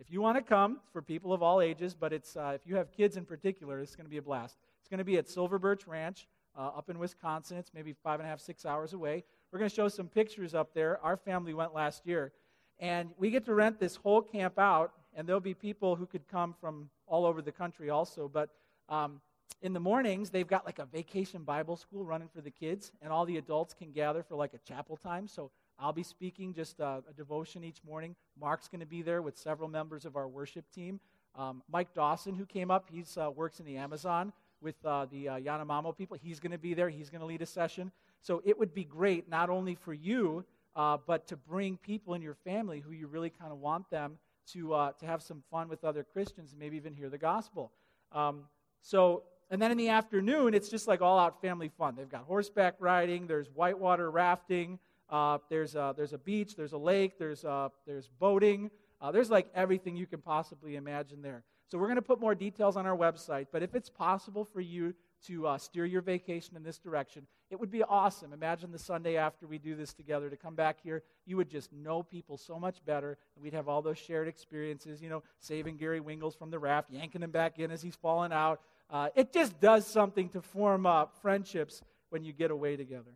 If 0.00 0.10
you 0.10 0.20
want 0.20 0.36
to 0.36 0.42
come, 0.42 0.80
for 0.92 1.02
people 1.02 1.32
of 1.32 1.42
all 1.42 1.60
ages, 1.60 1.94
but 1.94 2.12
it's, 2.12 2.36
uh, 2.36 2.52
if 2.54 2.62
you 2.66 2.76
have 2.76 2.90
kids 2.90 3.16
in 3.16 3.24
particular, 3.24 3.80
it's 3.80 3.94
going 3.94 4.06
to 4.06 4.10
be 4.10 4.16
a 4.16 4.22
blast. 4.22 4.56
It's 4.80 4.88
going 4.88 4.98
to 4.98 5.04
be 5.04 5.18
at 5.18 5.28
Silver 5.28 5.58
Birch 5.58 5.86
Ranch 5.86 6.26
uh, 6.58 6.70
up 6.76 6.90
in 6.90 6.98
Wisconsin. 6.98 7.58
It's 7.58 7.72
maybe 7.74 7.94
five 8.02 8.20
and 8.20 8.26
a 8.26 8.30
half, 8.30 8.40
six 8.40 8.66
hours 8.66 8.92
away. 8.92 9.24
We're 9.52 9.58
going 9.60 9.70
to 9.70 9.74
show 9.74 9.88
some 9.88 10.08
pictures 10.08 10.54
up 10.54 10.74
there. 10.74 10.98
Our 11.02 11.16
family 11.16 11.54
went 11.54 11.74
last 11.74 12.06
year. 12.06 12.32
And 12.80 13.10
we 13.18 13.30
get 13.30 13.44
to 13.44 13.54
rent 13.54 13.78
this 13.78 13.96
whole 13.96 14.20
camp 14.20 14.58
out, 14.58 14.92
and 15.14 15.26
there'll 15.26 15.40
be 15.40 15.54
people 15.54 15.96
who 15.96 16.06
could 16.06 16.26
come 16.28 16.54
from 16.60 16.88
all 17.06 17.26
over 17.26 17.42
the 17.42 17.52
country 17.52 17.90
also. 17.90 18.28
But 18.28 18.50
um, 18.88 19.20
in 19.62 19.72
the 19.72 19.80
mornings, 19.80 20.30
they've 20.30 20.46
got 20.46 20.66
like 20.66 20.78
a 20.78 20.84
vacation 20.86 21.42
Bible 21.42 21.76
school 21.76 22.04
running 22.04 22.28
for 22.28 22.40
the 22.40 22.50
kids, 22.50 22.92
and 23.00 23.12
all 23.12 23.24
the 23.24 23.38
adults 23.38 23.74
can 23.74 23.92
gather 23.92 24.22
for 24.22 24.36
like 24.36 24.54
a 24.54 24.58
chapel 24.58 24.96
time. 24.96 25.26
So 25.26 25.50
I'll 25.78 25.92
be 25.92 26.02
speaking 26.02 26.52
just 26.52 26.80
uh, 26.80 27.00
a 27.08 27.12
devotion 27.12 27.64
each 27.64 27.82
morning. 27.84 28.14
Mark's 28.38 28.68
going 28.68 28.80
to 28.80 28.86
be 28.86 29.02
there 29.02 29.22
with 29.22 29.36
several 29.36 29.68
members 29.68 30.04
of 30.04 30.16
our 30.16 30.28
worship 30.28 30.70
team. 30.70 31.00
Um, 31.36 31.62
Mike 31.68 31.92
Dawson, 31.94 32.34
who 32.34 32.46
came 32.46 32.70
up, 32.70 32.88
he 32.90 33.04
uh, 33.20 33.30
works 33.30 33.58
in 33.58 33.66
the 33.66 33.76
Amazon 33.76 34.32
with 34.60 34.76
uh, 34.84 35.06
the 35.06 35.28
uh, 35.28 35.38
Yanomamo 35.38 35.96
people. 35.96 36.16
He's 36.20 36.38
going 36.38 36.52
to 36.52 36.58
be 36.58 36.74
there. 36.74 36.88
He's 36.88 37.10
going 37.10 37.20
to 37.20 37.26
lead 37.26 37.42
a 37.42 37.46
session. 37.46 37.90
So 38.20 38.40
it 38.44 38.58
would 38.58 38.72
be 38.72 38.84
great 38.84 39.28
not 39.28 39.50
only 39.50 39.74
for 39.74 39.92
you, 39.92 40.44
uh, 40.76 40.98
but 41.06 41.26
to 41.28 41.36
bring 41.36 41.76
people 41.76 42.14
in 42.14 42.22
your 42.22 42.34
family 42.34 42.80
who 42.80 42.92
you 42.92 43.06
really 43.06 43.30
kind 43.30 43.52
of 43.52 43.58
want 43.58 43.90
them 43.90 44.18
to, 44.52 44.74
uh, 44.74 44.92
to 44.92 45.06
have 45.06 45.22
some 45.22 45.42
fun 45.50 45.68
with 45.68 45.84
other 45.84 46.04
Christians 46.04 46.52
and 46.52 46.60
maybe 46.60 46.76
even 46.76 46.92
hear 46.92 47.08
the 47.08 47.18
gospel. 47.18 47.72
Um, 48.12 48.44
so, 48.82 49.24
and 49.50 49.60
then 49.60 49.70
in 49.70 49.78
the 49.78 49.88
afternoon, 49.88 50.54
it's 50.54 50.68
just 50.68 50.86
like 50.88 51.00
all 51.00 51.18
out 51.18 51.40
family 51.40 51.68
fun. 51.68 51.94
They've 51.96 52.08
got 52.08 52.24
horseback 52.24 52.74
riding, 52.78 53.26
there's 53.26 53.48
whitewater 53.48 54.10
rafting, 54.10 54.78
uh, 55.10 55.38
there's, 55.50 55.74
a, 55.74 55.94
there's 55.96 56.12
a 56.12 56.18
beach, 56.18 56.56
there's 56.56 56.72
a 56.72 56.78
lake, 56.78 57.18
there's, 57.18 57.44
uh, 57.44 57.68
there's 57.86 58.08
boating. 58.18 58.70
Uh, 59.00 59.12
there's 59.12 59.30
like 59.30 59.48
everything 59.54 59.96
you 59.96 60.06
can 60.06 60.20
possibly 60.20 60.76
imagine 60.76 61.20
there. 61.20 61.42
So 61.66 61.76
we're 61.76 61.88
going 61.88 61.96
to 61.96 62.02
put 62.02 62.20
more 62.20 62.34
details 62.34 62.76
on 62.76 62.86
our 62.86 62.96
website, 62.96 63.48
but 63.52 63.62
if 63.62 63.74
it's 63.74 63.90
possible 63.90 64.44
for 64.44 64.60
you 64.60 64.94
to 65.26 65.46
uh, 65.46 65.58
steer 65.58 65.84
your 65.84 66.02
vacation 66.02 66.56
in 66.56 66.62
this 66.62 66.78
direction. 66.78 67.26
It 67.54 67.60
would 67.60 67.70
be 67.70 67.84
awesome. 67.84 68.32
Imagine 68.32 68.72
the 68.72 68.80
Sunday 68.80 69.16
after 69.16 69.46
we 69.46 69.58
do 69.58 69.76
this 69.76 69.94
together 69.94 70.28
to 70.28 70.36
come 70.36 70.56
back 70.56 70.78
here. 70.82 71.04
You 71.24 71.36
would 71.36 71.48
just 71.48 71.72
know 71.72 72.02
people 72.02 72.36
so 72.36 72.58
much 72.58 72.84
better. 72.84 73.16
and 73.36 73.44
We'd 73.44 73.54
have 73.54 73.68
all 73.68 73.80
those 73.80 73.96
shared 73.96 74.26
experiences, 74.26 75.00
you 75.00 75.08
know, 75.08 75.22
saving 75.38 75.76
Gary 75.76 76.00
Wingles 76.00 76.36
from 76.36 76.50
the 76.50 76.58
raft, 76.58 76.90
yanking 76.90 77.22
him 77.22 77.30
back 77.30 77.60
in 77.60 77.70
as 77.70 77.80
he's 77.80 77.94
falling 77.94 78.32
out. 78.32 78.60
Uh, 78.90 79.10
it 79.14 79.32
just 79.32 79.60
does 79.60 79.86
something 79.86 80.28
to 80.30 80.42
form 80.42 80.84
up 80.84 81.14
friendships 81.22 81.80
when 82.08 82.24
you 82.24 82.32
get 82.32 82.50
away 82.50 82.74
together. 82.74 83.14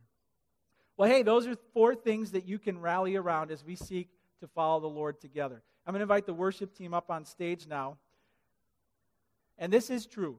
Well, 0.97 1.11
hey, 1.11 1.25
those 1.25 1.49
are 1.49 1.57
four 1.75 1.97
things 1.97 2.31
that 2.31 2.47
you 2.47 2.61
can 2.61 2.79
rally 2.81 3.17
around 3.17 3.51
as 3.51 3.65
we 3.65 3.75
seek 3.75 4.09
to 4.39 4.47
follow 4.47 4.79
the 4.79 4.87
Lord 4.87 5.21
together. 5.21 5.65
I'm 5.85 5.91
going 5.93 5.99
to 5.99 6.05
invite 6.05 6.27
the 6.27 6.33
worship 6.33 6.77
team 6.77 6.95
up 6.95 7.11
on 7.11 7.25
stage 7.25 7.67
now. 7.67 7.97
And 9.59 9.73
this 9.73 9.91
is 9.91 10.07
true 10.07 10.39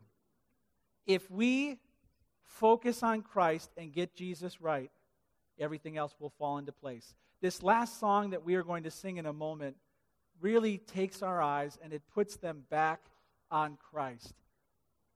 if 1.05 1.29
we 1.29 1.79
focus 2.49 3.03
on 3.03 3.21
Christ 3.21 3.69
and 3.77 3.93
get 3.93 4.15
Jesus 4.15 4.61
right, 4.61 4.91
everything 5.59 5.97
else 5.97 6.15
will 6.19 6.33
fall 6.37 6.57
into 6.57 6.71
place. 6.71 7.15
This 7.41 7.63
last 7.63 7.99
song 7.99 8.31
that 8.31 8.43
we 8.43 8.55
are 8.55 8.63
going 8.63 8.83
to 8.83 8.91
sing 8.91 9.17
in 9.17 9.25
a 9.25 9.33
moment 9.33 9.77
really 10.41 10.77
takes 10.77 11.21
our 11.21 11.41
eyes 11.41 11.77
and 11.81 11.93
it 11.93 12.01
puts 12.13 12.37
them 12.37 12.63
back 12.69 13.01
on 13.51 13.77
Christ. 13.91 14.33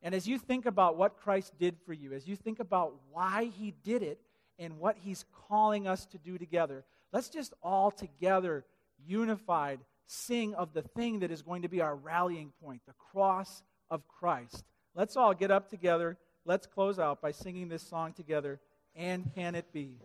And 0.02 0.14
as 0.14 0.28
you 0.28 0.38
think 0.38 0.66
about 0.66 0.98
what 0.98 1.18
Christ 1.18 1.54
did 1.58 1.78
for 1.86 1.94
you, 1.94 2.14
as 2.14 2.28
you 2.28 2.36
think 2.36 2.60
about 2.60 2.94
why 3.12 3.46
he 3.58 3.74
did 3.84 4.04
it 4.04 4.20
and 4.60 4.78
what 4.78 4.98
he's 4.98 5.26
calling 5.48 5.88
us 5.88 6.06
to 6.08 6.18
do 6.18 6.38
together, 6.38 6.84
let's 7.12 7.30
just 7.30 7.54
all 7.64 7.90
together, 7.90 8.66
unified, 9.06 9.80
sing 10.08 10.54
of 10.56 10.74
the 10.74 10.82
thing 10.82 11.20
that 11.20 11.32
is 11.32 11.42
going 11.42 11.62
to 11.62 11.70
be 11.70 11.82
our 11.82 11.96
rallying 11.96 12.52
point, 12.62 12.82
the 12.86 12.94
cross 13.12 13.64
of 13.90 14.08
Christ. 14.08 14.66
Let's 14.94 15.16
all 15.16 15.34
get 15.34 15.52
up 15.52 15.70
together. 15.70 16.18
Let's 16.46 16.68
close 16.68 17.00
out 17.00 17.22
by 17.22 17.32
singing 17.32 17.70
this 17.70 17.84
song 17.84 18.14
together. 18.14 18.60
And 18.96 19.34
can 19.34 19.56
it 19.56 19.72
be? 19.74 19.98